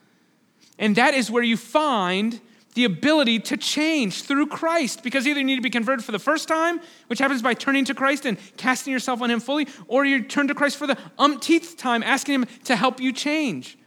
And 0.78 0.96
that 0.96 1.14
is 1.14 1.32
where 1.32 1.44
you 1.44 1.58
find 1.58 2.40
the 2.74 2.84
ability 2.84 3.40
to 3.40 3.56
change 3.56 4.24
through 4.24 4.48
Christ 4.48 5.02
because 5.02 5.26
either 5.26 5.40
you 5.40 5.46
need 5.46 5.56
to 5.56 5.62
be 5.62 5.70
converted 5.70 6.04
for 6.04 6.12
the 6.12 6.20
first 6.20 6.48
time, 6.48 6.82
which 7.08 7.20
happens 7.20 7.42
by 7.42 7.54
turning 7.54 7.86
to 7.86 7.94
Christ 7.94 8.26
and 8.26 8.38
casting 8.58 8.92
yourself 8.92 9.22
on 9.22 9.32
Him 9.32 9.40
fully, 9.40 9.68
or 9.88 10.04
you 10.06 10.22
turn 10.24 10.50
to 10.50 10.54
Christ 10.54 10.78
for 10.78 10.86
the 10.86 10.98
umpteenth 11.18 11.78
time, 11.78 12.04
asking 12.04 12.36
Him 12.36 12.46
to 12.66 12.76
help 12.76 13.00
you 13.00 13.14
change. 13.14 13.78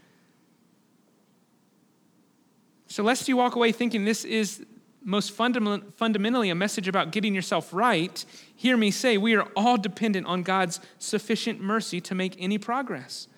So, 2.86 3.02
lest 3.02 3.28
you 3.28 3.36
walk 3.36 3.54
away 3.54 3.72
thinking 3.72 4.06
this 4.06 4.24
is 4.24 4.64
most 5.04 5.32
fundamentally 5.32 6.50
a 6.50 6.54
message 6.54 6.88
about 6.88 7.12
getting 7.12 7.34
yourself 7.34 7.72
right, 7.72 8.24
hear 8.58 8.76
me 8.76 8.90
say 8.90 9.16
we 9.16 9.36
are 9.36 9.46
all 9.54 9.76
dependent 9.76 10.26
on 10.26 10.42
God's 10.42 10.80
sufficient 10.98 11.60
mercy 11.60 12.00
to 12.00 12.14
make 12.14 12.34
any 12.40 12.58
progress. 12.58 13.28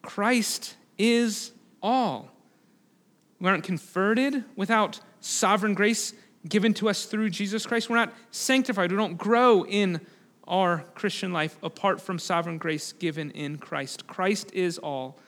Christ 0.00 0.76
is 0.96 1.52
all. 1.82 2.30
We 3.38 3.50
aren't 3.50 3.64
converted 3.64 4.44
without 4.56 4.98
sovereign 5.20 5.74
grace 5.74 6.14
given 6.48 6.72
to 6.74 6.88
us 6.88 7.04
through 7.04 7.28
Jesus 7.28 7.66
Christ. 7.66 7.90
We're 7.90 7.96
not 7.96 8.14
sanctified. 8.30 8.90
We 8.90 8.96
don't 8.96 9.18
grow 9.18 9.66
in 9.66 10.00
our 10.48 10.86
Christian 10.94 11.34
life 11.34 11.58
apart 11.62 12.00
from 12.00 12.18
sovereign 12.18 12.56
grace 12.56 12.92
given 12.92 13.30
in 13.32 13.58
Christ. 13.58 14.06
Christ 14.06 14.50
is 14.54 14.78
all. 14.78 15.18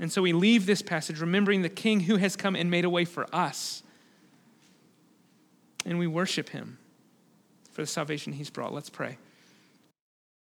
And 0.00 0.10
so 0.10 0.22
we 0.22 0.32
leave 0.32 0.66
this 0.66 0.82
passage 0.82 1.20
remembering 1.20 1.62
the 1.62 1.68
King 1.68 2.00
who 2.00 2.16
has 2.16 2.34
come 2.34 2.56
and 2.56 2.68
made 2.68 2.84
a 2.84 2.90
way 2.90 3.04
for 3.04 3.32
us. 3.32 3.84
And 5.86 6.00
we 6.00 6.08
worship 6.08 6.48
him 6.48 6.78
for 7.72 7.82
the 7.82 7.86
salvation 7.86 8.34
he's 8.34 8.50
brought. 8.50 8.72
Let's 8.72 8.90
pray. 8.90 9.18